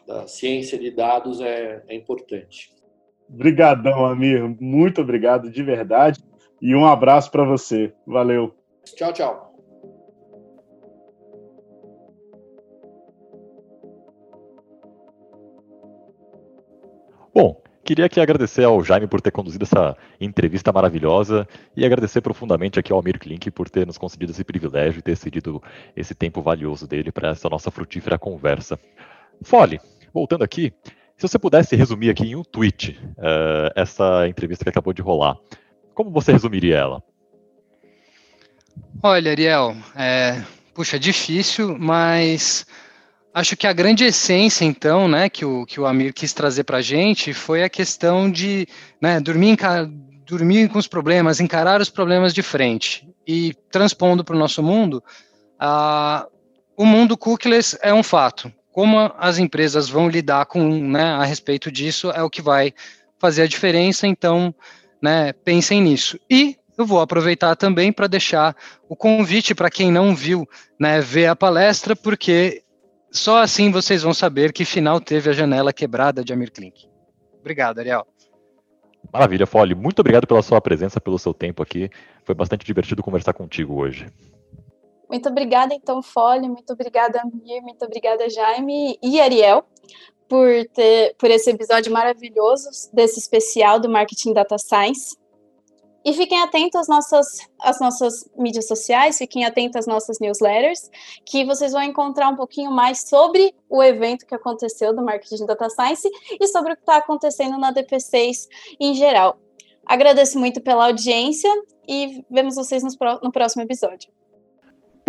da 0.08 0.28
ciência 0.28 0.78
de 0.78 0.92
dados 0.92 1.40
é, 1.42 1.84
é 1.88 1.96
importante. 1.96 2.72
Obrigadão, 3.32 4.06
Amir. 4.06 4.44
Muito 4.60 5.02
obrigado, 5.02 5.50
de 5.50 5.64
verdade. 5.64 6.20
E 6.62 6.76
um 6.76 6.86
abraço 6.86 7.32
para 7.32 7.44
você. 7.44 7.94
Valeu. 8.06 8.54
Tchau, 8.84 9.14
tchau. 9.14 9.50
Bom, 17.34 17.62
Queria 17.90 18.06
aqui 18.06 18.20
agradecer 18.20 18.64
ao 18.64 18.84
Jaime 18.84 19.08
por 19.08 19.20
ter 19.20 19.32
conduzido 19.32 19.64
essa 19.64 19.98
entrevista 20.22 20.72
maravilhosa 20.72 21.48
e 21.76 21.84
agradecer 21.84 22.22
profundamente 22.22 22.80
aqui 22.80 22.94
ao 22.94 23.00
Amir 23.00 23.18
Klink 23.18 23.50
por 23.50 23.68
ter 23.68 23.88
nos 23.88 23.98
concedido 23.98 24.32
esse 24.32 24.44
privilégio 24.44 25.00
e 25.00 25.02
ter 25.02 25.16
cedido 25.16 25.60
esse 25.96 26.14
tempo 26.14 26.40
valioso 26.40 26.88
dele 26.88 27.12
para 27.12 27.30
essa 27.30 27.50
nossa 27.50 27.72
frutífera 27.72 28.20
conversa. 28.20 28.80
Fole, 29.42 29.82
voltando 30.14 30.44
aqui, 30.44 30.72
se 31.20 31.28
você 31.28 31.38
pudesse 31.38 31.76
resumir 31.76 32.10
aqui 32.10 32.24
em 32.24 32.36
um 32.36 32.44
tweet 32.44 32.98
uh, 33.18 33.70
essa 33.76 34.26
entrevista 34.26 34.64
que 34.64 34.70
acabou 34.70 34.94
de 34.94 35.02
rolar, 35.02 35.36
como 35.94 36.10
você 36.10 36.32
resumiria 36.32 36.78
ela? 36.78 37.04
Olha, 39.04 39.32
Ariel, 39.32 39.76
é, 39.98 40.42
puxa, 40.74 40.98
difícil, 40.98 41.78
mas 41.78 42.66
Acho 43.34 43.56
que 43.56 43.68
a 43.68 43.74
grande 43.74 44.04
essência, 44.04 44.66
então, 44.66 45.08
né, 45.08 45.30
que 45.30 45.46
o, 45.46 45.66
que 45.66 45.80
o 45.80 45.86
Amir 45.86 46.14
quis 46.14 46.34
trazer 46.34 46.64
para 46.64 46.78
a 46.78 46.82
gente 46.82 47.32
foi 47.32 47.64
a 47.64 47.70
questão 47.70 48.30
de 48.30 48.68
né, 49.00 49.20
dormir, 49.20 49.56
dormir 50.26 50.68
com 50.68 50.80
os 50.80 50.88
problemas, 50.88 51.40
encarar 51.40 51.80
os 51.80 51.90
problemas 51.90 52.34
de 52.34 52.42
frente. 52.42 53.08
E 53.28 53.54
transpondo 53.72 54.24
para 54.24 54.36
o 54.36 54.40
nosso 54.40 54.64
mundo, 54.64 55.04
o 56.76 56.86
mundo 56.86 57.16
cookieless 57.16 57.78
é 57.84 57.94
um 57.94 58.02
fato. 58.02 58.52
Como 58.80 59.12
as 59.18 59.38
empresas 59.38 59.90
vão 59.90 60.08
lidar 60.08 60.46
com, 60.46 60.64
né, 60.64 61.04
a 61.04 61.26
respeito 61.26 61.70
disso, 61.70 62.12
é 62.12 62.24
o 62.24 62.30
que 62.30 62.42
vai 62.42 62.74
fazer 63.18 63.42
a 63.42 63.46
diferença. 63.46 64.08
Então, 64.08 64.56
né, 65.02 65.34
pensem 65.34 65.82
nisso. 65.82 66.18
E 66.30 66.56
eu 66.78 66.86
vou 66.86 67.02
aproveitar 67.02 67.58
também 67.58 67.92
para 67.92 68.08
deixar 68.08 68.56
o 68.88 68.96
convite 68.96 69.54
para 69.54 69.70
quem 69.70 69.92
não 69.92 70.16
viu, 70.16 70.48
né, 70.80 71.02
ver 71.02 71.26
a 71.26 71.36
palestra, 71.36 71.94
porque 71.94 72.64
só 73.12 73.44
assim 73.44 73.70
vocês 73.70 74.02
vão 74.02 74.14
saber 74.14 74.54
que 74.54 74.64
final 74.64 75.02
teve 75.02 75.30
a 75.30 75.34
janela 75.34 75.74
quebrada 75.74 76.24
de 76.24 76.32
Amir 76.32 76.50
Klink. 76.50 76.88
Obrigado, 77.42 77.80
Ariel. 77.80 78.08
Maravilha, 79.12 79.46
Fole. 79.46 79.76
Muito 79.76 80.00
obrigado 80.00 80.26
pela 80.26 80.42
sua 80.42 80.62
presença, 80.62 81.02
pelo 81.02 81.20
seu 81.20 81.34
tempo 81.34 81.62
aqui. 81.62 81.90
Foi 82.24 82.34
bastante 82.34 82.66
divertido 82.66 83.04
conversar 83.04 83.34
contigo 83.34 83.76
hoje. 83.76 84.06
Muito 85.10 85.28
obrigada, 85.28 85.74
então, 85.74 86.04
Fole. 86.04 86.48
Muito 86.48 86.72
obrigada, 86.72 87.22
Amir. 87.22 87.62
Muito 87.64 87.84
obrigada, 87.84 88.30
Jaime 88.30 88.98
e 89.02 89.20
Ariel, 89.20 89.66
por, 90.28 90.48
ter, 90.74 91.16
por 91.18 91.32
esse 91.32 91.50
episódio 91.50 91.92
maravilhoso 91.92 92.70
desse 92.94 93.20
especial 93.20 93.80
do 93.80 93.90
Marketing 93.90 94.34
Data 94.34 94.58
Science. 94.58 95.18
E 96.06 96.14
fiquem 96.14 96.42
atentos 96.42 96.80
às 96.80 96.88
nossas, 96.88 97.28
às 97.60 97.80
nossas 97.80 98.30
mídias 98.38 98.68
sociais, 98.68 99.18
fiquem 99.18 99.44
atentos 99.44 99.76
às 99.76 99.86
nossas 99.86 100.18
newsletters, 100.20 100.90
que 101.26 101.44
vocês 101.44 101.74
vão 101.74 101.84
encontrar 101.84 102.30
um 102.30 102.36
pouquinho 102.36 102.72
mais 102.72 103.10
sobre 103.10 103.54
o 103.68 103.84
evento 103.84 104.26
que 104.26 104.34
aconteceu 104.34 104.96
do 104.96 105.04
Marketing 105.04 105.46
Data 105.46 105.70
Science 105.70 106.10
e 106.40 106.48
sobre 106.48 106.74
o 106.74 106.76
que 106.76 106.84
está 106.84 106.98
acontecendo 106.98 107.58
na 107.58 107.74
DP6 107.74 108.48
em 108.80 108.94
geral. 108.94 109.38
Agradeço 109.86 110.40
muito 110.40 110.62
pela 110.62 110.86
audiência 110.86 111.52
e 111.88 112.24
vemos 112.30 112.56
vocês 112.56 112.82
no 112.84 113.32
próximo 113.32 113.64
episódio. 113.64 114.19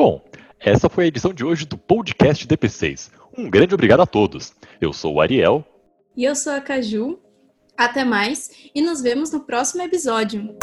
Bom, 0.02 0.24
essa 0.58 0.88
foi 0.88 1.04
a 1.04 1.06
edição 1.08 1.30
de 1.30 1.44
hoje 1.44 1.66
do 1.66 1.76
podcast 1.76 2.48
DP6. 2.48 3.10
Um 3.36 3.50
grande 3.50 3.74
obrigado 3.74 4.00
a 4.00 4.06
todos. 4.06 4.54
Eu 4.80 4.94
sou 4.94 5.16
o 5.16 5.20
Ariel. 5.20 5.62
E 6.16 6.24
eu 6.24 6.34
sou 6.34 6.54
a 6.54 6.60
Caju. 6.62 7.18
Até 7.76 8.02
mais 8.02 8.50
e 8.74 8.80
nos 8.80 9.02
vemos 9.02 9.30
no 9.30 9.40
próximo 9.40 9.82
episódio. 9.82 10.56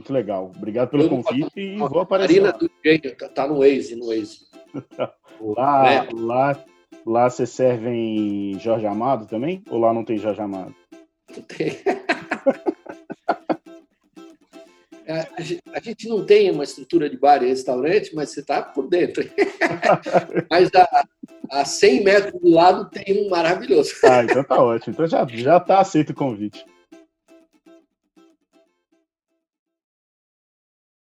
Muito 0.00 0.14
legal. 0.14 0.50
Obrigado 0.56 0.88
pelo 0.88 1.10
convite 1.10 1.60
e 1.60 1.76
vou 1.76 2.00
aparecer. 2.00 2.40
Marina 2.40 2.58
do 2.58 2.70
Gênio, 2.82 3.14
tá, 3.16 3.28
tá 3.28 3.46
no 3.46 3.58
Waze, 3.58 3.94
no 3.94 4.06
Waze. 4.06 4.48
lá, 5.38 5.92
é. 5.92 6.08
lá, 6.10 6.64
lá 7.04 7.28
você 7.28 7.44
servem 7.44 8.58
Jorge 8.58 8.86
Amado 8.86 9.26
também? 9.26 9.62
Ou 9.68 9.78
lá 9.78 9.92
não 9.92 10.02
tem 10.02 10.16
Jorge 10.16 10.40
Amado? 10.40 10.74
Não 11.36 11.42
tem. 11.42 11.76
É, 15.06 15.26
a 15.72 15.80
gente 15.80 16.08
não 16.08 16.24
tem 16.24 16.52
uma 16.52 16.62
estrutura 16.62 17.10
de 17.10 17.16
bar 17.16 17.42
e 17.42 17.48
restaurante, 17.48 18.14
mas 18.14 18.30
você 18.30 18.38
está 18.38 18.62
por 18.62 18.86
dentro. 18.88 19.28
mas 20.48 20.70
a, 20.72 21.04
a 21.50 21.64
100 21.64 22.04
metros 22.04 22.40
do 22.40 22.48
lado 22.48 22.88
tem 22.90 23.26
um 23.26 23.28
maravilhoso. 23.28 23.92
Ah, 24.04 24.22
então 24.22 24.44
tá 24.44 24.62
ótimo. 24.62 24.94
Então 24.94 25.08
já, 25.08 25.26
já 25.26 25.58
tá 25.58 25.80
aceito 25.80 26.10
o 26.10 26.14
convite. 26.14 26.64